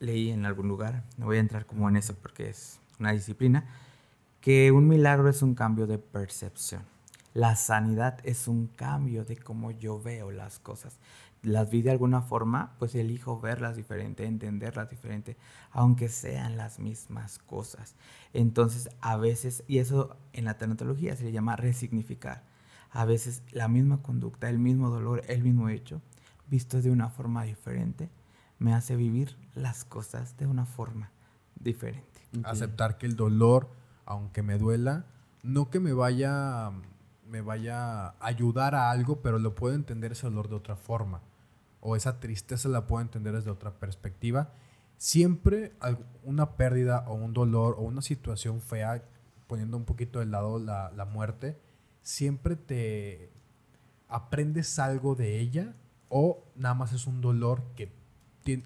leí 0.00 0.30
en 0.30 0.44
algún 0.44 0.66
lugar, 0.66 1.04
no 1.16 1.26
voy 1.26 1.36
a 1.36 1.40
entrar 1.40 1.66
como 1.66 1.88
en 1.88 1.96
eso 1.96 2.14
porque 2.14 2.48
es 2.48 2.80
una 2.98 3.12
disciplina, 3.12 3.66
que 4.40 4.72
un 4.72 4.88
milagro 4.88 5.28
es 5.28 5.42
un 5.42 5.54
cambio 5.54 5.86
de 5.86 5.98
percepción. 5.98 6.82
La 7.32 7.54
sanidad 7.54 8.18
es 8.24 8.48
un 8.48 8.66
cambio 8.66 9.24
de 9.24 9.36
cómo 9.36 9.70
yo 9.70 10.00
veo 10.02 10.32
las 10.32 10.58
cosas. 10.58 10.98
Las 11.42 11.70
vi 11.70 11.80
de 11.80 11.92
alguna 11.92 12.22
forma, 12.22 12.74
pues 12.78 12.94
elijo 12.94 13.40
verlas 13.40 13.76
diferente, 13.76 14.24
entenderlas 14.24 14.90
diferente, 14.90 15.36
aunque 15.70 16.08
sean 16.08 16.56
las 16.56 16.80
mismas 16.80 17.38
cosas. 17.38 17.94
Entonces, 18.32 18.90
a 19.00 19.16
veces, 19.16 19.62
y 19.68 19.78
eso 19.78 20.16
en 20.32 20.46
la 20.46 20.58
tanatología 20.58 21.16
se 21.16 21.24
le 21.24 21.32
llama 21.32 21.56
resignificar, 21.56 22.42
a 22.90 23.04
veces 23.04 23.42
la 23.52 23.68
misma 23.68 24.02
conducta, 24.02 24.50
el 24.50 24.58
mismo 24.58 24.90
dolor, 24.90 25.22
el 25.28 25.42
mismo 25.42 25.68
hecho, 25.68 26.02
visto 26.48 26.82
de 26.82 26.90
una 26.90 27.08
forma 27.10 27.44
diferente, 27.44 28.10
me 28.60 28.74
hace 28.74 28.94
vivir 28.94 29.36
las 29.54 29.84
cosas 29.84 30.36
de 30.36 30.46
una 30.46 30.66
forma 30.66 31.10
diferente. 31.58 32.20
Aceptar 32.44 32.98
que 32.98 33.06
el 33.06 33.16
dolor, 33.16 33.70
aunque 34.04 34.42
me 34.42 34.58
duela, 34.58 35.06
no 35.42 35.70
que 35.70 35.80
me 35.80 35.92
vaya, 35.94 36.70
me 37.26 37.40
vaya 37.40 38.08
a 38.08 38.14
ayudar 38.20 38.74
a 38.74 38.90
algo, 38.90 39.22
pero 39.22 39.38
lo 39.38 39.54
puedo 39.54 39.74
entender 39.74 40.12
ese 40.12 40.26
dolor 40.26 40.48
de 40.48 40.56
otra 40.56 40.76
forma. 40.76 41.22
O 41.80 41.96
esa 41.96 42.20
tristeza 42.20 42.68
la 42.68 42.86
puedo 42.86 43.00
entender 43.00 43.34
desde 43.34 43.50
otra 43.50 43.72
perspectiva. 43.80 44.52
Siempre 44.98 45.72
una 46.22 46.56
pérdida 46.56 47.06
o 47.08 47.14
un 47.14 47.32
dolor 47.32 47.76
o 47.78 47.82
una 47.82 48.02
situación 48.02 48.60
fea, 48.60 49.02
poniendo 49.46 49.78
un 49.78 49.86
poquito 49.86 50.18
de 50.18 50.26
lado 50.26 50.58
la, 50.58 50.92
la 50.92 51.06
muerte, 51.06 51.58
siempre 52.02 52.56
te 52.56 53.32
aprendes 54.06 54.78
algo 54.78 55.14
de 55.14 55.40
ella 55.40 55.74
o 56.10 56.44
nada 56.56 56.74
más 56.74 56.92
es 56.92 57.06
un 57.06 57.22
dolor 57.22 57.62
que, 57.74 57.99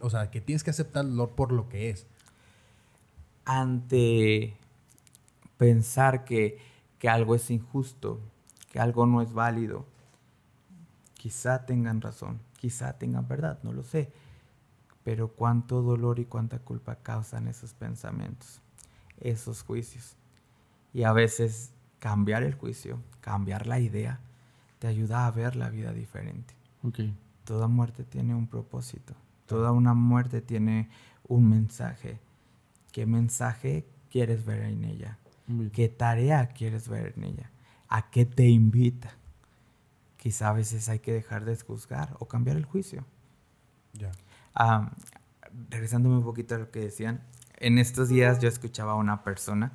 o 0.01 0.11
sea, 0.11 0.31
que 0.31 0.41
tienes 0.41 0.65
que 0.65 0.71
aceptar 0.71 1.05
el 1.05 1.11
dolor 1.13 1.31
por 1.35 1.53
lo 1.53 1.69
que 1.69 1.91
es. 1.91 2.07
ante 3.45 4.57
pensar 5.59 6.25
que, 6.25 6.59
que 6.99 7.09
algo 7.09 7.35
es 7.35 7.51
injusto, 7.51 8.21
que 8.71 8.81
algo 8.81 9.07
no 9.07 9.23
es 9.23 9.33
válido, 9.33 9.87
quizá 11.15 11.67
tengan 11.67 12.01
razón, 12.01 12.41
quizá 12.59 12.99
tengan 12.99 13.29
verdad, 13.29 13.59
no 13.63 13.73
lo 13.73 13.83
sé, 13.83 14.11
pero 15.05 15.29
cuánto 15.29 15.83
dolor 15.83 16.19
y 16.19 16.25
cuánta 16.25 16.59
culpa 16.59 16.97
causan 16.97 17.49
esos 17.49 17.75
pensamientos, 17.75 18.61
esos 19.21 19.63
juicios. 19.63 20.17
Y 20.93 21.05
a 21.05 21.13
veces 21.13 21.73
cambiar 21.99 22.43
el 22.43 22.55
juicio, 22.55 22.99
cambiar 23.21 23.67
la 23.67 23.81
idea, 23.81 24.21
te 24.79 24.87
ayuda 24.87 25.27
a 25.27 25.31
ver 25.31 25.57
la 25.57 25.69
vida 25.71 25.93
diferente. 25.93 26.55
Ok. 26.83 27.01
Toda 27.45 27.69
muerte 27.69 28.05
tiene 28.05 28.35
un 28.35 28.47
propósito. 28.47 29.15
Toda 29.47 29.73
una 29.73 29.95
muerte 29.95 30.41
tiene 30.41 30.89
un 31.29 31.49
mensaje. 31.49 32.21
¿Qué 32.93 33.07
mensaje 33.07 33.87
quieres 34.11 34.45
ver 34.45 34.63
en 34.63 34.85
ella? 34.85 35.19
¿Qué 35.73 35.89
tarea 35.89 36.49
quieres 36.49 36.89
ver 36.89 37.15
en 37.17 37.25
ella? 37.25 37.51
¿A 37.89 38.11
qué 38.11 38.25
te 38.25 38.47
invita? 38.49 39.13
Quizá 40.17 40.49
a 40.49 40.53
veces 40.53 40.89
hay 40.89 41.01
que 41.01 41.13
dejar 41.13 41.45
de 41.45 41.57
juzgar 41.57 42.17
o 42.19 42.27
cambiar 42.27 42.57
el 42.57 42.65
juicio. 42.65 43.05
Ya. 43.93 44.13
Regresándome 45.71 46.17
un 46.17 46.25
poquito 46.25 46.55
a 46.55 46.59
lo 46.59 46.71
que 46.71 46.81
decían, 46.81 47.23
en 47.59 47.79
estos 47.79 48.09
días 48.09 48.41
yo 48.41 48.49
escuchaba 48.49 48.93
a 48.93 48.97
una 48.97 49.23
persona 49.23 49.73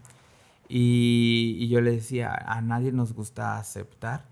y, 0.67 1.55
y 1.59 1.69
yo 1.69 1.81
le 1.81 1.91
decía, 1.91 2.33
a 2.33 2.61
nadie 2.61 2.91
nos 2.91 3.13
gusta 3.13 3.57
aceptar 3.57 4.25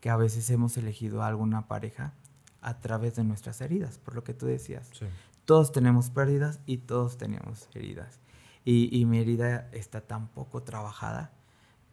que 0.00 0.10
a 0.10 0.16
veces 0.16 0.48
hemos 0.50 0.76
elegido 0.76 1.22
a 1.22 1.26
alguna 1.26 1.66
pareja 1.66 2.12
a 2.60 2.80
través 2.80 3.14
de 3.16 3.24
nuestras 3.24 3.60
heridas, 3.60 3.98
por 3.98 4.14
lo 4.14 4.24
que 4.24 4.34
tú 4.34 4.46
decías. 4.46 4.90
Sí. 4.92 5.06
Todos 5.44 5.72
tenemos 5.72 6.10
pérdidas 6.10 6.60
y 6.66 6.78
todos 6.78 7.16
tenemos 7.16 7.68
heridas. 7.74 8.20
Y, 8.64 8.88
y 8.98 9.06
mi 9.06 9.18
herida 9.18 9.68
está 9.72 10.00
tan 10.02 10.28
poco 10.28 10.62
trabajada 10.62 11.32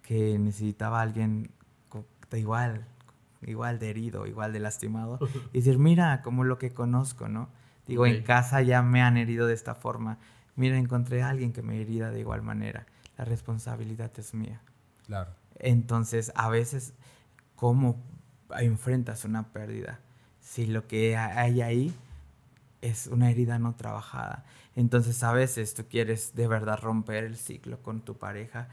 que 0.01 0.37
necesitaba 0.39 0.99
a 0.99 1.03
alguien 1.03 1.51
igual, 2.33 2.85
igual 3.41 3.79
de 3.79 3.89
herido, 3.89 4.27
igual 4.27 4.51
de 4.53 4.59
lastimado. 4.59 5.19
Y 5.53 5.59
decir, 5.59 5.79
mira, 5.79 6.21
como 6.21 6.43
lo 6.43 6.57
que 6.57 6.73
conozco, 6.73 7.29
¿no? 7.29 7.49
Digo, 7.87 8.05
en 8.05 8.19
Ok. 8.21 8.25
casa 8.25 8.61
ya 8.61 8.81
me 8.81 9.01
han 9.01 9.15
herido 9.17 9.47
de 9.47 9.53
esta 9.53 9.75
forma. 9.75 10.17
Mira, 10.55 10.77
encontré 10.77 11.21
a 11.21 11.29
alguien 11.29 11.53
que 11.53 11.61
me 11.61 11.79
herida 11.79 12.09
de 12.11 12.19
igual 12.19 12.41
manera. 12.41 12.87
La 13.17 13.25
responsabilidad 13.25 14.11
es 14.17 14.33
mía. 14.33 14.61
Claro. 15.05 15.31
Entonces, 15.59 16.31
a 16.35 16.49
veces, 16.49 16.93
¿cómo 17.55 18.03
enfrentas 18.59 19.23
una 19.23 19.53
pérdida? 19.53 19.99
Si 20.45 20.67
lo 20.67 20.85
que 20.87 21.17
hay 21.17 21.61
ahí 21.61 21.93
es 22.81 23.07
una 23.07 23.31
herida 23.31 23.57
no 23.57 23.75
trabajada. 23.75 24.45
Entonces, 24.75 25.23
a 25.23 25.33
veces 25.33 25.73
tú 25.73 25.85
quieres 25.89 26.35
de 26.35 26.47
verdad 26.47 26.79
romper 26.79 27.23
el 27.23 27.35
ciclo 27.35 27.81
con 27.81 28.01
tu 28.01 28.15
pareja 28.15 28.67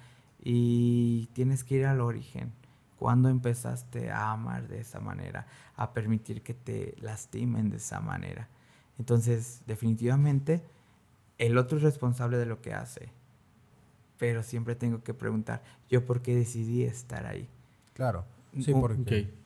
y 0.44 1.28
tienes 1.32 1.64
que 1.64 1.76
ir 1.76 1.86
al 1.86 2.02
origen. 2.02 2.52
¿Cuándo 2.98 3.30
empezaste 3.30 4.10
a 4.10 4.32
amar 4.32 4.68
de 4.68 4.80
esa 4.80 5.00
manera? 5.00 5.46
A 5.76 5.94
permitir 5.94 6.42
que 6.42 6.52
te 6.54 6.94
lastimen 7.00 7.70
de 7.70 7.78
esa 7.78 8.00
manera. 8.00 8.48
Entonces, 8.98 9.62
definitivamente, 9.66 10.62
el 11.38 11.56
otro 11.56 11.78
es 11.78 11.84
responsable 11.84 12.36
de 12.36 12.46
lo 12.46 12.60
que 12.60 12.74
hace. 12.74 13.08
Pero 14.18 14.42
siempre 14.42 14.74
tengo 14.76 15.02
que 15.02 15.14
preguntar, 15.14 15.62
¿yo 15.90 16.04
por 16.06 16.22
qué 16.22 16.36
decidí 16.36 16.84
estar 16.84 17.26
ahí? 17.26 17.48
Claro. 17.94 18.24
Sí, 18.60 18.72
Un- 18.72 18.80
porque... 18.82 19.22
Ok. 19.22 19.41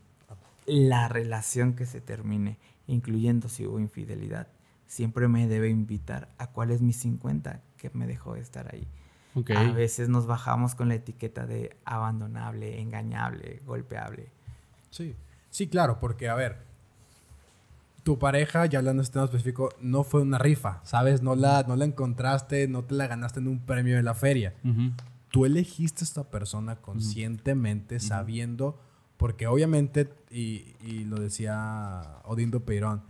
La 0.67 1.09
relación 1.09 1.75
que 1.75 1.87
se 1.87 2.01
termine, 2.01 2.59
incluyendo 2.87 3.49
si 3.49 3.67
hubo 3.67 3.79
infidelidad, 3.81 4.49
siempre 4.87 5.29
me 5.29 5.49
debe 5.49 5.69
invitar 5.69 6.29
a 6.39 6.49
cuál 6.49 6.71
es 6.71 6.81
mi 6.83 6.93
50 6.93 7.63
que 7.77 7.91
me 7.95 8.07
dejó 8.07 8.37
estar 8.37 8.73
ahí. 8.75 8.87
A 9.55 9.71
veces 9.73 10.09
nos 10.09 10.27
bajamos 10.27 10.75
con 10.75 10.89
la 10.89 10.95
etiqueta 10.95 11.47
de 11.47 11.77
abandonable, 11.85 12.81
engañable, 12.81 13.61
golpeable. 13.67 14.31
Sí, 14.91 15.15
sí, 15.51 15.69
claro, 15.69 16.01
porque 16.01 16.31
a 16.31 16.35
ver, 16.35 16.65
tu 18.03 18.19
pareja, 18.19 18.65
ya 18.67 18.79
hablando 18.79 19.03
de 19.03 19.05
este 19.05 19.15
tema 19.15 19.27
específico, 19.27 19.69
no 19.81 20.05
fue 20.05 20.23
una 20.23 20.39
rifa, 20.39 20.81
¿sabes? 20.85 21.23
No 21.23 21.35
la, 21.35 21.65
no 21.65 21.77
la 21.77 21.85
encontraste, 21.85 22.67
no 22.67 22.85
te 22.85 22.95
la 22.95 23.09
ganaste 23.09 23.41
en 23.41 23.49
un 23.49 23.59
premio 23.59 23.97
de 23.97 24.03
la 24.03 24.15
feria. 24.15 24.55
Tú 25.31 25.45
elegiste 25.45 26.03
a 26.03 26.05
esta 26.05 26.31
persona 26.31 26.77
conscientemente, 26.77 28.01
sabiendo, 28.01 28.81
porque 29.17 29.47
obviamente, 29.47 30.09
y, 30.31 30.75
y, 30.81 31.05
lo 31.05 31.21
decía 31.21 32.21
Odindo 32.25 32.65
Peirón, 32.65 33.03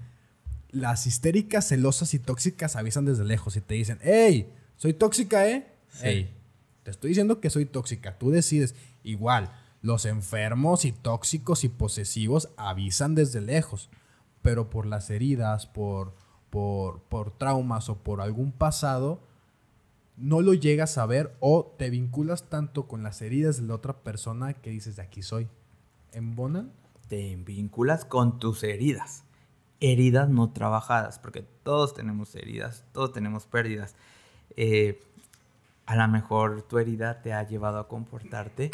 las 0.70 1.07
histéricas, 1.07 1.68
celosas 1.68 2.14
y 2.14 2.18
tóxicas 2.18 2.76
avisan 2.76 3.04
desde 3.04 3.24
lejos 3.24 3.57
y 3.57 3.61
te 3.61 3.74
dicen, 3.74 3.98
hey, 4.02 4.52
soy 4.76 4.92
tóxica, 4.92 5.48
¿eh? 5.48 5.66
Hey, 6.02 6.34
te 6.82 6.90
estoy 6.90 7.09
diciendo 7.09 7.40
que 7.40 7.50
soy 7.50 7.66
tóxica, 7.66 8.18
tú 8.18 8.30
decides. 8.30 8.74
Igual, 9.02 9.52
los 9.82 10.04
enfermos 10.04 10.84
y 10.84 10.92
tóxicos 10.92 11.64
y 11.64 11.68
posesivos 11.68 12.50
avisan 12.57 13.14
desde 13.14 13.40
lejos 13.40 13.88
pero 14.46 14.70
por 14.70 14.86
las 14.86 15.11
heridas, 15.11 15.66
por, 15.66 16.14
por, 16.50 17.02
por 17.09 17.36
traumas 17.36 17.88
o 17.88 18.04
por 18.04 18.20
algún 18.20 18.52
pasado, 18.52 19.18
no 20.16 20.40
lo 20.40 20.54
llegas 20.54 20.98
a 20.98 21.07
ver 21.07 21.36
o 21.40 21.74
te 21.76 21.90
vinculas 21.90 22.48
tanto 22.48 22.86
con 22.86 23.02
las 23.02 23.22
heridas 23.22 23.61
de 23.61 23.66
la 23.66 23.74
otra 23.74 24.04
persona 24.04 24.54
que 24.54 24.70
dices, 24.70 24.94
de 24.94 25.02
aquí 25.02 25.22
soy. 25.22 25.48
¿Embonan? 26.12 26.72
Te 27.09 27.36
vinculas 27.36 28.04
con 28.04 28.38
tus 28.38 28.62
heridas. 28.62 29.24
Heridas 29.80 30.28
no 30.28 30.50
trabajadas, 30.50 31.18
porque 31.18 31.42
todos 31.62 31.94
tenemos 31.94 32.34
heridas, 32.34 32.84
todos 32.92 33.12
tenemos 33.12 33.46
pérdidas. 33.46 33.94
Eh, 34.57 35.00
a 35.84 35.96
lo 35.96 36.09
mejor 36.09 36.62
tu 36.62 36.78
herida 36.78 37.22
te 37.22 37.32
ha 37.32 37.46
llevado 37.46 37.78
a 37.78 37.88
comportarte 37.88 38.70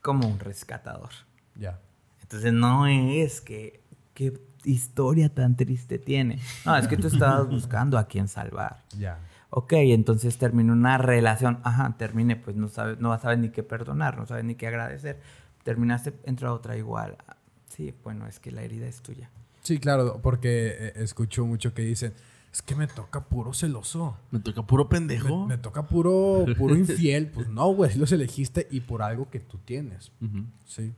como 0.00 0.26
un 0.26 0.38
rescatador. 0.38 1.10
Ya. 1.54 1.78
Entonces 2.22 2.52
no 2.52 2.86
es 2.86 3.40
que, 3.40 3.80
que 4.14 4.40
historia 4.64 5.28
tan 5.28 5.56
triste 5.56 5.98
tiene? 5.98 6.40
No, 6.64 6.76
es 6.76 6.88
que 6.88 6.96
tú 6.96 7.06
estabas 7.06 7.48
buscando 7.48 7.98
a 7.98 8.06
quién 8.06 8.28
salvar. 8.28 8.82
Ya. 8.98 9.18
Ok, 9.50 9.72
entonces 9.74 10.36
terminó 10.36 10.72
una 10.72 10.98
relación. 10.98 11.60
Ajá, 11.62 11.94
termine, 11.96 12.34
pues 12.34 12.56
no 12.56 12.68
sabes, 12.68 12.98
no 12.98 13.16
sabes 13.20 13.38
ni 13.38 13.50
qué 13.50 13.62
perdonar, 13.62 14.18
no 14.18 14.26
sabes 14.26 14.44
ni 14.44 14.56
qué 14.56 14.66
agradecer. 14.66 15.20
Terminaste, 15.64 16.14
entra 16.24 16.52
otra 16.52 16.76
igual. 16.76 17.16
Sí, 17.68 17.92
bueno, 18.04 18.26
es 18.28 18.38
que 18.38 18.52
la 18.52 18.62
herida 18.62 18.86
es 18.86 19.02
tuya. 19.02 19.30
Sí, 19.62 19.78
claro, 19.78 20.20
porque 20.22 20.76
eh, 20.78 20.92
escucho 20.96 21.44
mucho 21.46 21.74
que 21.74 21.82
dicen, 21.82 22.12
es 22.52 22.62
que 22.62 22.76
me 22.76 22.86
toca 22.86 23.24
puro 23.24 23.52
celoso. 23.52 24.16
Me 24.30 24.38
toca 24.38 24.62
puro 24.62 24.88
pendejo. 24.88 25.46
Me, 25.46 25.58
toca 25.58 25.88
puro, 25.88 26.44
puro 26.56 26.76
infiel. 26.76 27.26
Pues 27.26 27.48
no, 27.48 27.66
güey, 27.74 27.96
los 27.96 28.12
elegiste 28.12 28.68
y 28.70 28.80
por 28.80 29.02
algo 29.02 29.28
que 29.28 29.40
tú 29.40 29.58
tienes. 29.58 30.12
Sí. 30.64 30.94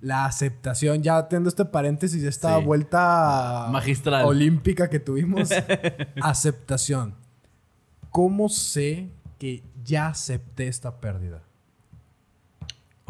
La 0.00 0.24
aceptación, 0.24 1.02
ya 1.02 1.28
teniendo 1.28 1.48
este 1.48 1.64
paréntesis, 1.64 2.24
esta 2.24 2.56
vuelta 2.58 3.68
magistral 3.70 4.24
olímpica 4.24 4.88
que 4.88 4.98
tuvimos. 4.98 5.50
aceptación. 6.22 7.14
¿Cómo 8.10 8.48
sé 8.48 9.10
que 9.38 9.62
ya 9.84 10.08
acepté 10.08 10.66
esta 10.68 11.00
pérdida? 11.00 11.42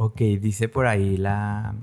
Ok, 0.00 0.20
dice 0.40 0.68
por 0.68 0.86
ahí 0.86 1.16
la 1.16 1.74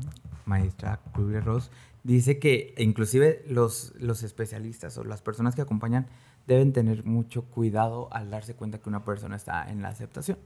maestra 0.46 1.02
Kubler-Ross, 1.14 1.70
dice 2.06 2.40
que 2.40 2.74
inclusive 2.78 3.44
los, 3.50 3.94
los 4.00 4.24
especialistas 4.24 4.98
o 4.98 5.04
las 5.04 5.22
personas 5.22 5.54
que 5.54 5.62
acompañan 5.62 6.08
deben 6.48 6.72
tener 6.72 7.04
mucho 7.04 7.44
cuidado 7.44 8.08
al 8.14 8.30
darse 8.30 8.56
cuenta 8.56 8.78
que 8.78 8.88
una 8.88 9.04
persona 9.04 9.36
está 9.36 9.70
en 9.70 9.82
la 9.82 9.90
aceptación 9.90 10.38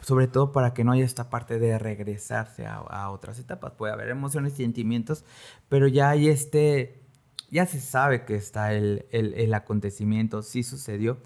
sobre 0.00 0.26
todo 0.26 0.50
para 0.50 0.74
que 0.74 0.82
no 0.82 0.90
haya 0.90 1.04
esta 1.04 1.30
parte 1.30 1.60
de 1.60 1.78
regresarse 1.78 2.66
a, 2.66 3.10
otras 3.10 3.38
etapas. 3.38 3.74
Puede 3.74 3.92
haber 3.92 4.08
emociones 4.08 4.54
y 4.54 4.64
sentimientos, 4.64 5.24
pero 5.68 5.86
ya 5.86 6.10
hay 6.10 6.28
este, 6.28 7.02
ya 7.50 7.66
se 7.66 7.80
sabe 7.80 8.24
que 8.24 8.34
está 8.34 8.72
el, 8.72 9.06
el, 9.12 9.54
acontecimiento, 9.54 10.42
sí 10.42 10.62
sucedió, 10.62 11.18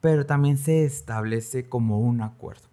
pero 0.00 0.26
también 0.26 0.58
se 0.58 0.84
establece 0.84 1.68
como 1.68 2.00
un 2.00 2.20
acuerdo. 2.20 2.68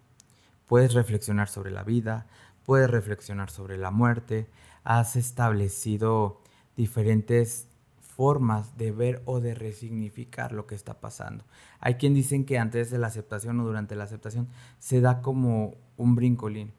Puedes 0.66 0.94
reflexionar 0.94 1.48
sobre 1.48 1.70
la 1.70 1.84
vida, 1.84 2.26
puedes 2.64 2.90
reflexionar 2.90 3.50
sobre 3.50 3.76
la 3.76 3.90
muerte, 3.90 4.48
has 4.84 5.16
establecido 5.16 6.40
diferentes 6.76 7.68
formas 8.00 8.76
de 8.78 8.92
ver 8.92 9.22
o 9.26 9.40
de 9.40 9.54
resignificar 9.54 10.52
lo 10.52 10.66
que 10.66 10.74
está 10.74 11.00
pasando. 11.00 11.44
Hay 11.80 11.94
quien 11.96 12.14
dicen 12.14 12.46
que 12.46 12.58
antes 12.58 12.90
de 12.90 12.98
la 12.98 13.08
aceptación 13.08 13.60
o 13.60 13.64
durante 13.64 13.94
la 13.94 14.04
aceptación 14.04 14.48
se 14.78 15.00
da 15.00 15.20
como 15.20 15.74
un 15.96 16.14
brincolín. 16.14 16.72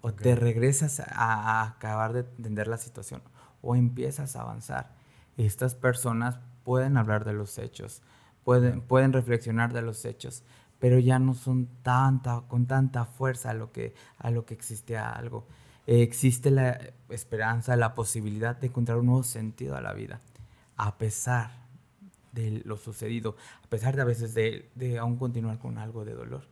O 0.00 0.12
te 0.12 0.34
regresas 0.34 0.98
a, 0.98 1.62
acabar 1.62 2.12
de 2.12 2.20
entender 2.20 2.66
la 2.66 2.78
situación 2.78 3.22
o 3.62 3.76
empiezas 3.76 4.34
a 4.34 4.42
avanzar. 4.42 4.90
Estas 5.36 5.76
personas 5.76 6.40
pueden 6.64 6.96
hablar 6.96 7.24
de 7.24 7.32
los 7.32 7.56
hechos, 7.58 8.02
pueden, 8.42 8.80
pueden 8.80 9.12
reflexionar 9.12 9.72
de 9.72 9.82
los 9.82 10.04
hechos, 10.04 10.42
pero 10.82 10.98
ya 10.98 11.20
no 11.20 11.34
son 11.34 11.68
tanta, 11.84 12.42
con 12.48 12.66
tanta 12.66 13.04
fuerza 13.04 13.50
a 13.50 13.54
lo 13.54 13.70
que, 13.70 13.94
a 14.18 14.32
lo 14.32 14.44
que 14.44 14.54
existe 14.54 14.98
algo. 14.98 15.46
existe 15.86 16.50
la 16.50 16.76
esperanza, 17.08 17.76
la 17.76 17.94
posibilidad 17.94 18.56
de 18.56 18.66
encontrar 18.66 18.98
un 18.98 19.06
nuevo 19.06 19.22
sentido 19.22 19.76
a 19.76 19.80
la 19.80 19.92
vida 19.92 20.20
a 20.76 20.98
pesar 20.98 21.52
de 22.32 22.62
lo 22.64 22.76
sucedido, 22.78 23.36
a 23.64 23.68
pesar 23.68 23.94
de 23.94 24.02
a 24.02 24.04
veces 24.04 24.34
de, 24.34 24.70
de 24.74 24.98
aún 24.98 25.18
continuar 25.18 25.60
con 25.60 25.78
algo 25.78 26.04
de 26.04 26.14
dolor, 26.14 26.48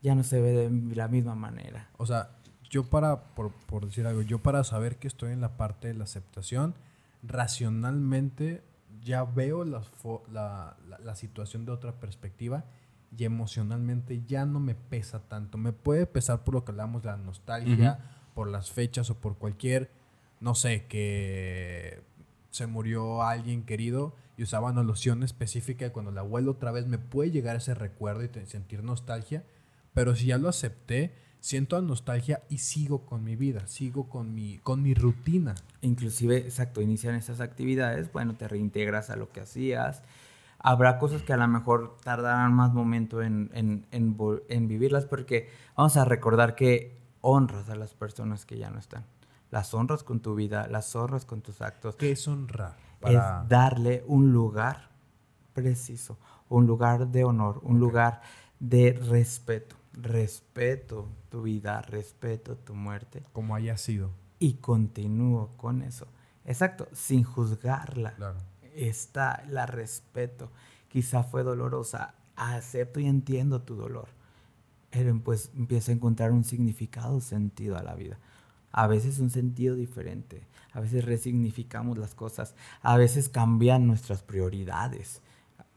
ya 0.00 0.14
no 0.14 0.22
se 0.22 0.40
ve 0.40 0.70
de 0.70 0.94
la 0.94 1.08
misma 1.08 1.34
manera. 1.34 1.88
O 1.96 2.06
sea, 2.06 2.30
yo 2.70 2.84
para, 2.84 3.34
por, 3.34 3.50
por 3.50 3.86
decir 3.86 4.06
algo, 4.06 4.22
yo 4.22 4.38
para 4.38 4.62
saber 4.62 4.98
que 4.98 5.08
estoy 5.08 5.32
en 5.32 5.40
la 5.40 5.56
parte 5.56 5.88
de 5.88 5.94
la 5.94 6.04
aceptación, 6.04 6.76
racionalmente 7.24 8.62
ya 9.02 9.24
veo 9.24 9.64
la, 9.64 9.82
la, 10.30 10.76
la, 11.02 11.16
situación 11.16 11.64
de 11.64 11.72
otra 11.72 11.98
perspectiva 11.98 12.64
y 13.16 13.24
emocionalmente 13.24 14.22
ya 14.26 14.46
no 14.46 14.60
me 14.60 14.74
pesa 14.74 15.20
tanto. 15.28 15.58
Me 15.58 15.72
puede 15.72 16.06
pesar 16.06 16.44
por 16.44 16.54
lo 16.54 16.64
que 16.64 16.72
hablamos 16.72 17.04
la 17.04 17.16
nostalgia, 17.16 17.98
por 18.34 18.48
las 18.48 18.70
fechas 18.70 19.10
o 19.10 19.20
por 19.20 19.36
cualquier, 19.36 19.90
no 20.40 20.54
sé, 20.54 20.86
que 20.86 22.02
se 22.50 22.66
murió 22.66 23.22
alguien 23.22 23.64
querido 23.64 24.14
y 24.36 24.42
usaba 24.42 24.70
una 24.70 24.82
loción 24.82 25.22
específica 25.22 25.86
y 25.86 25.90
cuando 25.90 26.10
la 26.10 26.22
vuelvo 26.22 26.52
otra 26.52 26.72
vez 26.72 26.86
me 26.86 26.98
puede 26.98 27.30
llegar 27.30 27.56
ese 27.56 27.74
recuerdo 27.74 28.24
y 28.24 28.46
sentir 28.46 28.82
nostalgia, 28.82 29.44
pero 29.94 30.16
si 30.16 30.26
ya 30.26 30.38
lo 30.38 30.48
acepté, 30.48 31.12
siento 31.40 31.80
nostalgia 31.82 32.42
y 32.48 32.58
sigo 32.58 33.04
con 33.04 33.24
mi 33.24 33.36
vida, 33.36 33.66
sigo 33.66 34.08
con 34.08 34.34
mi, 34.34 34.58
con 34.58 34.82
mi 34.82 34.94
rutina. 34.94 35.54
Inclusive, 35.80 36.38
exacto, 36.38 36.80
inician 36.80 37.14
esas 37.14 37.40
actividades, 37.40 38.12
bueno, 38.12 38.34
te 38.36 38.48
reintegras 38.48 39.10
a 39.10 39.16
lo 39.16 39.30
que 39.32 39.40
hacías. 39.40 40.02
Habrá 40.62 40.98
cosas 40.98 41.22
que 41.22 41.32
a 41.32 41.36
lo 41.36 41.48
mejor 41.48 41.96
tardarán 42.02 42.52
más 42.54 42.72
momento 42.72 43.22
en, 43.22 43.50
en, 43.52 43.86
en, 43.90 44.16
en 44.48 44.68
vivirlas 44.68 45.06
porque 45.06 45.50
vamos 45.76 45.96
a 45.96 46.04
recordar 46.04 46.54
que 46.54 47.00
honras 47.20 47.68
a 47.68 47.74
las 47.74 47.94
personas 47.94 48.46
que 48.46 48.58
ya 48.58 48.70
no 48.70 48.78
están 48.78 49.04
las 49.52 49.74
honras 49.74 50.02
con 50.02 50.20
tu 50.20 50.34
vida, 50.34 50.66
las 50.66 50.96
honras 50.96 51.26
con 51.26 51.42
tus 51.42 51.60
actos. 51.60 51.94
¿Qué 51.96 52.12
es 52.12 52.26
honrar? 52.26 52.74
Es 53.02 53.20
darle 53.48 54.02
un 54.06 54.32
lugar 54.32 54.88
preciso, 55.52 56.18
un 56.48 56.66
lugar 56.66 57.08
de 57.08 57.24
honor, 57.24 57.60
un 57.62 57.78
lugar 57.78 58.22
de 58.58 58.92
respeto. 58.92 59.76
Respeto 59.92 61.06
tu 61.28 61.42
vida, 61.42 61.82
respeto 61.82 62.56
tu 62.56 62.74
muerte. 62.74 63.22
Como 63.34 63.54
haya 63.54 63.76
sido. 63.76 64.10
Y 64.38 64.54
continúo 64.54 65.50
con 65.58 65.82
eso. 65.82 66.06
Exacto, 66.46 66.88
sin 66.92 67.22
juzgarla. 67.22 68.14
Claro. 68.14 68.38
Está, 68.74 69.44
la 69.48 69.66
respeto. 69.66 70.50
Quizá 70.88 71.22
fue 71.22 71.42
dolorosa, 71.42 72.14
acepto 72.36 73.00
y 73.00 73.06
entiendo 73.06 73.62
tu 73.62 73.74
dolor. 73.74 74.08
Pero 74.90 75.18
pues 75.20 75.50
empieza 75.56 75.92
a 75.92 75.94
encontrar 75.94 76.32
un 76.32 76.44
significado, 76.44 77.20
sentido 77.20 77.78
a 77.78 77.82
la 77.82 77.94
vida 77.94 78.18
a 78.72 78.86
veces 78.86 79.18
un 79.18 79.30
sentido 79.30 79.76
diferente, 79.76 80.42
a 80.72 80.80
veces 80.80 81.04
resignificamos 81.04 81.98
las 81.98 82.14
cosas, 82.14 82.54
a 82.80 82.96
veces 82.96 83.28
cambian 83.28 83.86
nuestras 83.86 84.22
prioridades, 84.22 85.22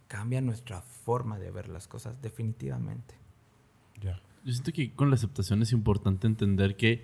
cambia 0.07 0.41
nuestra 0.41 0.81
forma 0.81 1.37
de 1.37 1.51
ver 1.51 1.67
las 1.67 1.87
cosas, 1.87 2.21
definitivamente. 2.21 3.15
Yo 4.01 4.51
siento 4.51 4.71
que 4.71 4.93
con 4.93 5.09
la 5.09 5.15
aceptación 5.15 5.61
es 5.61 5.71
importante 5.71 6.27
entender 6.27 6.77
que 6.77 7.03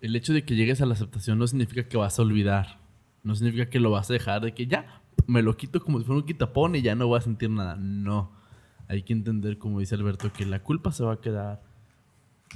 el 0.00 0.16
hecho 0.16 0.32
de 0.32 0.44
que 0.44 0.56
llegues 0.56 0.80
a 0.80 0.86
la 0.86 0.94
aceptación 0.94 1.38
no 1.38 1.46
significa 1.46 1.88
que 1.88 1.96
vas 1.96 2.18
a 2.18 2.22
olvidar, 2.22 2.80
no 3.28 3.34
significa 3.36 3.68
que 3.68 3.78
lo 3.78 3.90
vas 3.90 4.10
a 4.10 4.14
dejar, 4.14 4.42
de 4.42 4.52
que 4.54 4.66
ya 4.66 5.02
me 5.26 5.42
lo 5.42 5.56
quito 5.56 5.80
como 5.80 5.98
si 5.98 6.04
fuera 6.04 6.20
un 6.20 6.26
quitapón 6.26 6.74
y 6.74 6.82
ya 6.82 6.94
no 6.94 7.06
voy 7.06 7.18
a 7.18 7.20
sentir 7.20 7.50
nada. 7.50 7.76
No, 7.76 8.32
hay 8.88 9.02
que 9.02 9.12
entender, 9.12 9.58
como 9.58 9.78
dice 9.80 9.94
Alberto, 9.94 10.32
que 10.32 10.46
la 10.46 10.62
culpa 10.62 10.90
se 10.92 11.04
va 11.04 11.12
a 11.14 11.20
quedar 11.20 11.62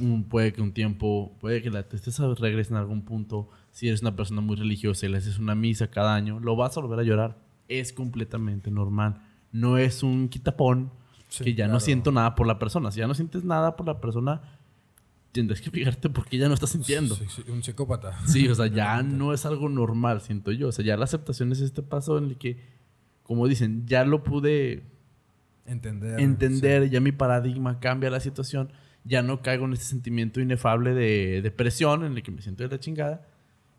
un- 0.00 0.24
puede 0.24 0.52
que 0.52 0.62
un 0.62 0.72
tiempo, 0.72 1.36
puede 1.40 1.60
que 1.62 1.70
la 1.70 1.82
tristeza 1.86 2.26
regrese 2.38 2.72
en 2.72 2.78
algún 2.78 3.02
punto. 3.02 3.48
Si 3.72 3.88
eres 3.88 4.00
una 4.00 4.16
persona 4.16 4.40
muy 4.40 4.56
religiosa 4.56 5.04
y 5.06 5.10
le 5.10 5.18
haces 5.18 5.38
una 5.38 5.54
misa 5.54 5.88
cada 5.90 6.14
año, 6.14 6.40
lo 6.40 6.56
vas 6.56 6.76
a 6.76 6.80
volver 6.80 6.98
a 7.00 7.02
llorar. 7.02 7.36
Es 7.68 7.92
completamente 7.92 8.70
normal. 8.70 9.20
No 9.52 9.76
es 9.76 10.02
un 10.02 10.28
quitapón 10.28 10.90
Sí, 11.28 11.44
que 11.44 11.54
ya 11.54 11.66
no 11.68 11.80
siento 11.80 12.10
nada 12.12 12.34
por 12.34 12.46
la 12.46 12.58
persona. 12.58 12.90
Si 12.90 13.00
ya 13.00 13.06
no 13.06 13.14
sientes 13.14 13.44
nada 13.44 13.76
por 13.76 13.86
la 13.86 14.00
persona, 14.00 14.40
tendrás 15.32 15.60
que 15.60 15.70
fijarte 15.70 16.10
por 16.10 16.26
qué 16.26 16.38
ya 16.38 16.48
no 16.48 16.54
estás 16.54 16.70
sintiendo. 16.70 17.14
Sí, 17.14 17.24
sí, 17.28 17.42
un 17.50 17.62
psicópata. 17.62 18.18
Sí, 18.26 18.46
o 18.48 18.54
sea, 18.54 18.66
ya 18.68 19.02
no 19.02 19.32
es 19.32 19.44
algo 19.46 19.68
normal, 19.68 20.20
siento 20.20 20.52
yo. 20.52 20.68
O 20.68 20.72
sea, 20.72 20.84
ya 20.84 20.96
la 20.96 21.04
aceptación 21.04 21.50
es 21.52 21.60
este 21.60 21.82
paso 21.82 22.18
en 22.18 22.24
el 22.24 22.36
que, 22.36 22.58
como 23.22 23.48
dicen, 23.48 23.86
ya 23.86 24.04
lo 24.04 24.22
pude 24.22 24.84
Entender. 25.64 26.20
entender, 26.20 26.90
ya 26.90 27.00
mi 27.00 27.12
paradigma 27.12 27.78
cambia 27.80 28.10
la 28.10 28.20
situación, 28.20 28.70
ya 29.04 29.22
no 29.22 29.42
caigo 29.42 29.64
en 29.64 29.72
este 29.72 29.86
sentimiento 29.86 30.40
inefable 30.40 30.92
de 30.92 31.40
depresión 31.42 32.04
en 32.04 32.12
el 32.16 32.22
que 32.22 32.30
me 32.30 32.42
siento 32.42 32.62
de 32.64 32.68
la 32.68 32.78
chingada. 32.80 33.26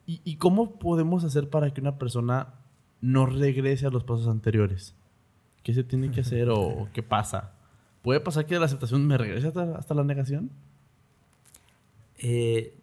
¿Y, 0.07 0.21
y 0.23 0.35
cómo 0.37 0.79
podemos 0.79 1.23
hacer 1.23 1.49
para 1.49 1.73
que 1.73 1.81
una 1.81 1.97
persona 1.97 2.55
no 2.99 3.25
regrese 3.25 3.85
a 3.85 3.89
los 3.89 4.03
pasos 4.03 4.27
anteriores? 4.27 4.95
¿Qué 5.61 5.73
se 5.73 5.83
tiene 5.83 6.09
que 6.11 6.21
hacer 6.21 6.49
o 6.49 6.89
qué 6.93 7.03
pasa? 7.03 7.51
¿Puede 8.01 8.19
pasar 8.19 8.45
que 8.45 8.55
de 8.55 8.59
la 8.59 8.65
aceptación 8.65 9.05
me 9.07 9.17
regrese 9.17 9.47
hasta, 9.47 9.77
hasta 9.77 9.93
la 9.93 10.03
negación? 10.03 10.49
Eh, 12.23 12.79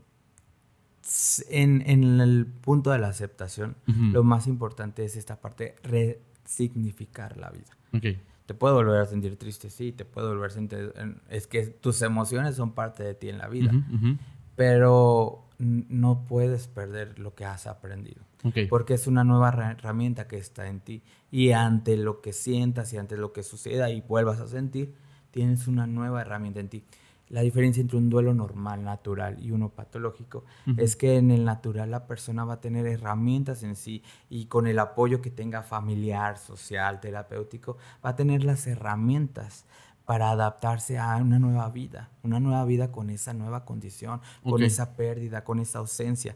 en, 1.48 1.82
en 1.86 2.20
el 2.20 2.46
punto 2.46 2.90
de 2.90 2.98
la 2.98 3.08
aceptación, 3.08 3.74
Ujú. 3.88 4.04
lo 4.12 4.22
más 4.22 4.46
importante 4.46 5.04
es 5.04 5.16
esta 5.16 5.40
parte, 5.40 5.74
resignificar 5.82 7.36
la 7.36 7.50
vida. 7.50 7.76
Ok. 7.92 8.18
Te 8.46 8.54
puedo 8.54 8.74
volver 8.74 9.00
a 9.00 9.06
sentir 9.06 9.36
triste, 9.38 9.70
sí, 9.70 9.92
te 9.92 10.04
puedo 10.04 10.28
volver 10.28 10.50
a 10.50 10.54
sentir... 10.54 10.92
en- 10.96 11.20
Es 11.28 11.46
que 11.46 11.66
tus 11.66 12.02
emociones 12.02 12.56
son 12.56 12.72
parte 12.72 13.02
de 13.02 13.14
ti 13.14 13.28
en 13.28 13.38
la 13.38 13.48
vida, 13.48 13.70
Ujú, 13.72 13.94
ujú. 13.96 14.18
pero 14.56 15.44
n- 15.58 15.86
no 15.88 16.24
puedes 16.26 16.66
perder 16.68 17.18
lo 17.18 17.34
que 17.34 17.44
has 17.44 17.66
aprendido. 17.66 18.22
Ok. 18.44 18.58
Porque 18.68 18.94
es 18.94 19.06
una 19.06 19.24
nueva 19.24 19.48
herra- 19.48 19.70
herramienta 19.72 20.26
que 20.28 20.36
está 20.36 20.66
en 20.68 20.80
ti. 20.80 21.02
Y 21.30 21.52
ante 21.52 21.96
lo 21.96 22.20
que 22.20 22.32
sientas 22.32 22.92
y 22.92 22.98
ante 22.98 23.16
lo 23.16 23.32
que 23.32 23.42
suceda 23.42 23.90
y 23.90 24.00
vuelvas 24.00 24.40
a 24.40 24.48
sentir, 24.48 24.94
tienes 25.30 25.66
una 25.68 25.86
nueva 25.86 26.20
herramienta 26.22 26.60
en 26.60 26.68
ti. 26.68 26.84
La 27.30 27.42
diferencia 27.42 27.80
entre 27.80 27.96
un 27.96 28.10
duelo 28.10 28.34
normal, 28.34 28.82
natural 28.82 29.38
y 29.40 29.52
uno 29.52 29.68
patológico 29.68 30.44
es 30.76 30.96
que 30.96 31.16
en 31.16 31.30
el 31.30 31.44
natural 31.44 31.92
la 31.92 32.08
persona 32.08 32.44
va 32.44 32.54
a 32.54 32.60
tener 32.60 32.86
herramientas 32.86 33.62
en 33.62 33.76
sí 33.76 34.02
y 34.28 34.46
con 34.46 34.66
el 34.66 34.80
apoyo 34.80 35.22
que 35.22 35.30
tenga 35.30 35.62
familiar, 35.62 36.38
social, 36.38 36.98
terapéutico, 36.98 37.76
va 38.04 38.10
a 38.10 38.16
tener 38.16 38.42
las 38.42 38.66
herramientas 38.66 39.64
para 40.04 40.30
adaptarse 40.30 40.98
a 40.98 41.14
una 41.18 41.38
nueva 41.38 41.68
vida, 41.70 42.10
una 42.24 42.40
nueva 42.40 42.64
vida 42.64 42.90
con 42.90 43.10
esa 43.10 43.32
nueva 43.32 43.64
condición, 43.64 44.20
con 44.42 44.64
esa 44.64 44.96
pérdida, 44.96 45.44
con 45.44 45.60
esa 45.60 45.78
ausencia. 45.78 46.34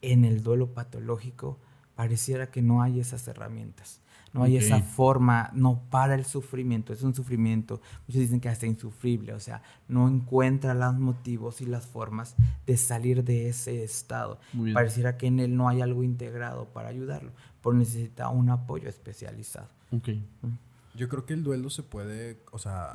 En 0.00 0.24
el 0.24 0.44
duelo 0.44 0.74
patológico 0.74 1.58
pareciera 1.96 2.52
que 2.52 2.62
no 2.62 2.82
hay 2.82 3.00
esas 3.00 3.26
herramientas. 3.26 4.00
No 4.34 4.42
hay 4.42 4.56
esa 4.58 4.80
forma, 4.82 5.50
no 5.54 5.80
para 5.90 6.14
el 6.14 6.24
sufrimiento, 6.24 6.92
es 6.92 7.02
un 7.02 7.14
sufrimiento, 7.14 7.80
muchos 8.06 8.20
dicen 8.20 8.40
que 8.40 8.48
hasta 8.48 8.66
insufrible, 8.66 9.32
o 9.32 9.40
sea, 9.40 9.62
no 9.88 10.08
encuentra 10.08 10.74
los 10.74 10.98
motivos 10.98 11.60
y 11.60 11.66
las 11.66 11.86
formas 11.86 12.34
de 12.66 12.76
salir 12.76 13.22
de 13.24 13.48
ese 13.48 13.84
estado. 13.84 14.40
Pareciera 14.74 15.16
que 15.16 15.28
en 15.28 15.38
él 15.40 15.56
no 15.56 15.68
hay 15.68 15.80
algo 15.82 16.02
integrado 16.02 16.66
para 16.66 16.88
ayudarlo, 16.88 17.30
pero 17.62 17.74
necesita 17.74 18.28
un 18.28 18.50
apoyo 18.50 18.88
especializado. 18.88 19.68
Ok. 19.92 20.08
Yo 20.96 21.08
creo 21.08 21.24
que 21.26 21.34
el 21.34 21.42
duelo 21.44 21.70
se 21.70 21.82
puede, 21.84 22.38
o 22.50 22.58
sea, 22.58 22.92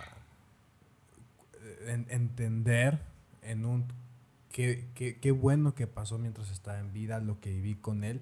en- 1.88 2.06
entender 2.10 3.00
en 3.42 3.66
un 3.66 3.86
qué, 4.52 4.88
qué, 4.96 5.18
qué 5.20 5.32
bueno 5.32 5.74
que 5.76 5.88
pasó 5.88 6.18
mientras 6.18 6.52
estaba 6.52 6.80
en 6.80 6.92
vida, 6.94 7.20
lo 7.20 7.40
que 7.40 7.52
viví 7.52 7.76
con 7.76 8.04
él. 8.04 8.22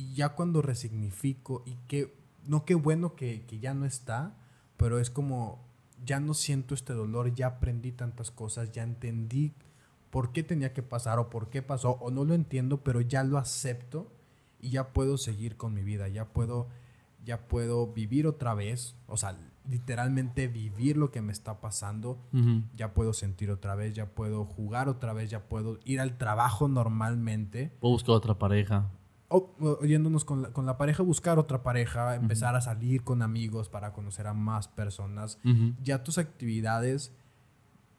Y 0.00 0.14
ya 0.14 0.30
cuando 0.30 0.62
resignifico, 0.62 1.62
y 1.66 1.76
qué, 1.86 2.16
no 2.46 2.64
qué 2.64 2.74
bueno 2.74 3.16
que, 3.16 3.44
que 3.44 3.58
ya 3.58 3.74
no 3.74 3.84
está, 3.84 4.34
pero 4.78 4.98
es 4.98 5.10
como, 5.10 5.62
ya 6.06 6.20
no 6.20 6.32
siento 6.32 6.72
este 6.74 6.94
dolor, 6.94 7.34
ya 7.34 7.48
aprendí 7.48 7.92
tantas 7.92 8.30
cosas, 8.30 8.72
ya 8.72 8.82
entendí 8.82 9.52
por 10.08 10.32
qué 10.32 10.42
tenía 10.42 10.72
que 10.72 10.82
pasar 10.82 11.18
o 11.18 11.28
por 11.28 11.50
qué 11.50 11.60
pasó, 11.60 11.98
o 12.00 12.10
no 12.10 12.24
lo 12.24 12.32
entiendo, 12.32 12.82
pero 12.82 13.02
ya 13.02 13.24
lo 13.24 13.36
acepto 13.36 14.10
y 14.58 14.70
ya 14.70 14.94
puedo 14.94 15.18
seguir 15.18 15.58
con 15.58 15.74
mi 15.74 15.82
vida, 15.82 16.08
ya 16.08 16.24
puedo, 16.24 16.68
ya 17.22 17.46
puedo 17.46 17.88
vivir 17.88 18.26
otra 18.26 18.54
vez, 18.54 18.96
o 19.06 19.18
sea, 19.18 19.38
literalmente 19.68 20.48
vivir 20.48 20.96
lo 20.96 21.10
que 21.10 21.20
me 21.20 21.32
está 21.32 21.60
pasando, 21.60 22.18
ya 22.74 22.94
puedo 22.94 23.12
sentir 23.12 23.50
otra 23.50 23.74
vez, 23.74 23.94
ya 23.94 24.06
puedo 24.06 24.46
jugar 24.46 24.88
otra 24.88 25.12
vez, 25.12 25.28
ya 25.28 25.48
puedo 25.48 25.78
ir 25.84 26.00
al 26.00 26.16
trabajo 26.16 26.68
normalmente. 26.68 27.70
Puedo 27.80 27.92
buscar 27.92 28.14
otra 28.14 28.38
pareja. 28.38 28.90
O, 29.32 29.54
o 29.60 29.84
yéndonos 29.84 30.24
con 30.24 30.42
la, 30.42 30.52
con 30.52 30.66
la 30.66 30.76
pareja, 30.76 31.04
buscar 31.04 31.38
otra 31.38 31.62
pareja, 31.62 32.16
empezar 32.16 32.56
a 32.56 32.60
salir 32.60 33.04
con 33.04 33.22
amigos 33.22 33.68
para 33.68 33.92
conocer 33.92 34.26
a 34.26 34.34
más 34.34 34.66
personas. 34.66 35.38
Ya 35.84 36.02
tus 36.02 36.18
actividades 36.18 37.12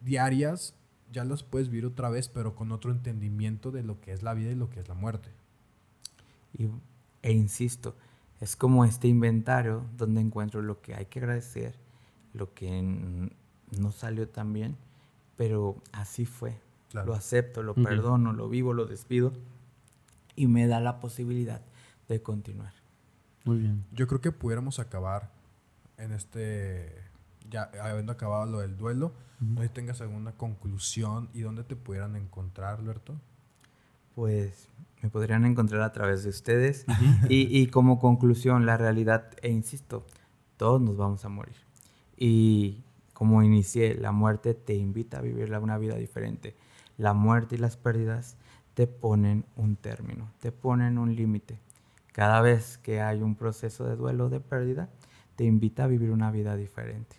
diarias 0.02 0.76
ya 1.10 1.24
las 1.24 1.44
puedes 1.44 1.70
vivir 1.70 1.86
otra 1.86 2.10
vez, 2.10 2.28
pero 2.28 2.54
con 2.54 2.74
otro 2.74 2.92
entendimiento 2.92 3.72
de 3.72 3.82
lo 3.82 4.02
que 4.02 4.12
es 4.12 4.24
la 4.24 4.34
vida 4.34 4.52
y 4.52 4.56
lo 4.56 4.70
que 4.70 4.82
es 4.82 4.90
la 4.90 4.94
muerte. 4.94 5.30
Y, 6.58 6.68
e 7.22 7.32
insisto, 7.32 7.96
es 8.42 8.58
como 8.58 8.84
este 8.84 9.08
inventario 9.08 9.86
donde 9.96 10.20
encuentro 10.20 10.62
lo 10.62 10.82
que 10.82 10.96
hay 10.96 11.06
que 11.06 11.20
agradecer, 11.20 11.80
lo 12.34 12.54
que 12.54 13.30
no 13.80 13.92
salió 13.94 14.28
tan 14.28 14.52
bien, 14.52 14.76
pero 15.38 15.78
así 15.94 16.26
fue. 16.26 16.60
Claro. 16.90 17.08
Lo 17.08 17.14
acepto, 17.14 17.64
lo 17.64 17.74
perdono, 17.74 18.34
lo 18.34 18.50
vivo, 18.50 18.74
lo 18.74 18.86
despido 18.86 19.32
y 20.42 20.48
me 20.48 20.66
da 20.68 20.80
la 20.80 21.00
posibilidad 21.00 21.62
de 22.10 22.22
continuar. 22.22 22.74
Muy 23.46 23.58
bien. 23.60 23.86
Yo 23.92 24.08
creo 24.08 24.22
que 24.22 24.32
pudiéramos 24.32 24.80
acabar 24.80 25.32
en 25.98 26.12
este, 26.14 26.96
ya 27.50 27.70
habiendo 27.84 28.12
acabado 28.12 28.46
lo 28.46 28.60
del 28.60 28.76
duelo, 28.78 29.14
no 29.40 29.62
sé 29.62 29.68
si 29.68 29.74
tengas 29.74 30.02
alguna 30.02 30.32
conclusión 30.34 31.30
y 31.34 31.42
dónde 31.42 31.64
te 31.64 31.76
pudieran 31.76 32.16
encontrar, 32.16 32.80
Alberto. 32.80 33.16
Pues 34.16 34.68
me 35.02 35.10
podrían 35.10 35.46
encontrar 35.46 35.82
a 35.82 35.92
través 35.92 36.24
de 36.24 36.30
ustedes 36.30 36.86
y, 37.30 37.60
y 37.60 37.68
como 37.68 38.00
conclusión, 38.00 38.66
la 38.66 38.78
realidad, 38.78 39.32
e 39.42 39.50
insisto, 39.50 40.06
todos 40.58 40.82
nos 40.82 40.98
vamos 40.98 41.24
a 41.26 41.30
morir. 41.30 41.56
Y 42.18 42.84
como 43.14 43.42
inicié, 43.44 43.96
la 43.96 44.12
muerte 44.12 44.54
te 44.54 44.76
invita 44.76 45.20
a 45.20 45.22
vivir 45.22 45.50
la- 45.50 45.60
una 45.60 45.78
vida 45.78 45.96
diferente. 45.96 46.56
La 46.98 47.14
muerte 47.14 47.56
y 47.56 47.58
las 47.58 47.78
pérdidas 47.78 48.38
te 48.74 48.88
ponen 48.88 49.46
un 49.56 49.76
término, 49.76 50.32
te 50.40 50.52
ponen 50.52 50.98
un 50.98 51.16
límite. 51.16 51.60
Cada 52.14 52.42
vez 52.42 52.78
que 52.78 53.02
hay 53.02 53.22
un 53.22 53.36
proceso 53.36 53.86
de 53.86 53.96
duelo 53.96 54.26
o 54.26 54.30
de 54.30 54.40
pérdida, 54.40 54.90
te 55.36 55.46
invita 55.46 55.86
a 55.86 55.88
vivir 55.88 56.12
una 56.12 56.32
vida 56.32 56.56
diferente. 56.56 57.16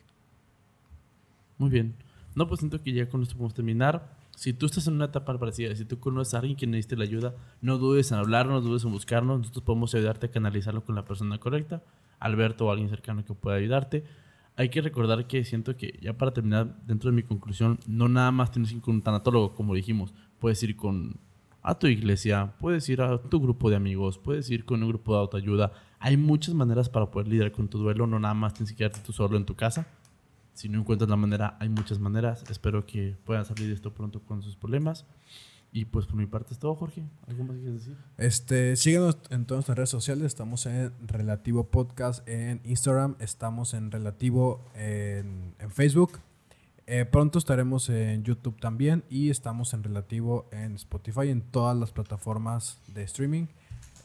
Muy 1.59 1.71
bien. 1.71 1.95
No, 2.35 2.49
pues 2.49 2.61
siento 2.61 2.83
que 2.83 2.93
ya 2.93 3.09
con 3.09 3.23
esto 3.23 3.35
podemos 3.35 3.55
terminar. 3.55 4.17
Si 4.35 4.53
tú 4.53 4.67
estás 4.67 4.87
en 4.87 4.95
una 4.95 5.07
etapa 5.07 5.39
parecida, 5.39 5.75
si 5.77 5.85
tú 5.85 5.99
conoces 5.99 6.35
a 6.35 6.39
alguien 6.39 6.57
que 6.57 6.67
necesite 6.67 6.97
la 6.97 7.05
ayuda, 7.05 7.35
no 7.61 7.79
dudes 7.79 8.11
en 8.13 8.19
hablarnos, 8.19 8.63
no 8.63 8.69
dudes 8.71 8.85
en 8.85 8.93
buscarnos. 8.93 9.39
Nosotros 9.39 9.65
podemos 9.65 9.95
ayudarte 9.95 10.27
a 10.27 10.31
canalizarlo 10.31 10.85
con 10.85 10.95
la 10.95 11.05
persona 11.05 11.39
correcta, 11.39 11.83
Alberto 12.19 12.67
o 12.67 12.71
alguien 12.71 12.89
cercano 12.89 13.25
que 13.25 13.35
pueda 13.35 13.57
ayudarte. 13.57 14.05
Hay 14.57 14.69
que 14.69 14.81
recordar 14.83 15.27
que 15.27 15.45
siento 15.45 15.77
que, 15.77 15.99
ya 16.03 16.15
para 16.15 16.33
terminar, 16.33 16.77
dentro 16.87 17.11
de 17.11 17.17
mi 17.17 17.23
conclusión, 17.23 17.79
no 17.87 18.09
nada 18.09 18.31
más 18.33 18.51
tienes 18.51 18.71
que 18.71 18.77
ir 18.77 18.83
con 18.83 18.97
un 18.97 19.03
tanatólogo, 19.03 19.55
como 19.55 19.75
dijimos. 19.75 20.15
Puedes 20.39 20.63
ir 20.63 20.77
con 20.77 21.21
a 21.63 21.79
tu 21.79 21.87
iglesia, 21.87 22.55
puedes 22.59 22.89
ir 22.89 23.01
a 23.03 23.19
tu 23.19 23.41
grupo 23.41 23.71
de 23.71 23.77
amigos, 23.77 24.19
puedes 24.19 24.51
ir 24.51 24.65
con 24.65 24.83
un 24.83 24.89
grupo 24.89 25.15
de 25.15 25.21
autoayuda. 25.21 25.73
Hay 26.01 26.17
muchas 26.17 26.55
maneras 26.55 26.89
para 26.89 27.11
poder 27.11 27.29
lidiar 27.29 27.53
con 27.53 27.69
tu 27.69 27.79
duelo, 27.79 28.07
no 28.07 28.19
nada 28.19 28.35
más 28.35 28.55
tienes 28.55 28.73
que 28.73 28.79
quedarte 28.79 29.01
tú 29.01 29.13
solo 29.13 29.37
en 29.37 29.45
tu 29.45 29.55
casa. 29.55 29.87
Si 30.55 30.69
no 30.69 30.81
encuentras 30.81 31.09
la 31.09 31.17
manera, 31.17 31.57
hay 31.61 31.69
muchas 31.69 31.99
maneras. 31.99 32.45
Espero 32.51 32.85
que 32.85 33.17
puedan 33.25 33.45
salir 33.45 33.69
de 33.69 33.75
esto 33.75 33.95
pronto 33.95 34.21
con 34.21 34.43
sus 34.43 34.57
problemas. 34.57 35.07
Y 35.75 35.87
pues 35.87 36.05
por 36.05 36.17
mi 36.17 36.27
parte 36.27 36.53
es 36.53 36.59
todo, 36.59 36.75
Jorge. 36.75 37.09
¿Algo 37.27 37.45
más 37.45 37.57
que 37.57 37.63
quieras 37.63 37.79
decir? 37.79 37.97
Este, 38.19 38.77
síguenos 38.77 39.17
en 39.31 39.47
todas 39.47 39.61
nuestras 39.61 39.79
redes 39.79 39.89
sociales. 39.89 40.27
Estamos 40.27 40.67
en 40.67 40.93
Relativo 41.07 41.71
Podcast 41.71 42.29
en 42.29 42.61
Instagram. 42.65 43.17
Estamos 43.21 43.73
en 43.73 43.91
Relativo 43.91 44.71
en, 44.75 45.55
en 45.59 45.71
Facebook. 45.71 46.19
Eh, 46.87 47.05
pronto 47.05 47.39
estaremos 47.39 47.89
en 47.89 48.25
YouTube 48.25 48.61
también. 48.61 49.05
Y 49.09 49.31
estamos 49.31 49.73
en 49.75 49.83
Relativo 49.83 50.49
en 50.53 50.75
Spotify, 50.75 51.29
en 51.29 51.43
todas 51.43 51.77
las 51.77 51.93
plataformas 51.93 52.81
de 52.89 53.03
streaming. 53.05 53.47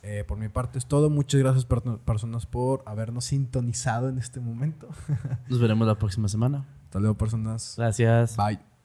Eh, 0.03 0.23
por 0.27 0.37
mi 0.37 0.47
parte 0.47 0.77
es 0.77 0.85
todo. 0.85 1.09
Muchas 1.09 1.39
gracias, 1.41 1.65
per- 1.65 1.81
personas, 2.05 2.45
por 2.45 2.83
habernos 2.85 3.25
sintonizado 3.25 4.09
en 4.09 4.17
este 4.19 4.39
momento. 4.39 4.87
Nos 5.49 5.59
veremos 5.59 5.87
la 5.87 5.95
próxima 5.95 6.27
semana. 6.27 6.65
Hasta 6.85 6.99
luego, 6.99 7.17
personas. 7.17 7.73
Gracias. 7.77 8.37
Bye. 8.37 8.76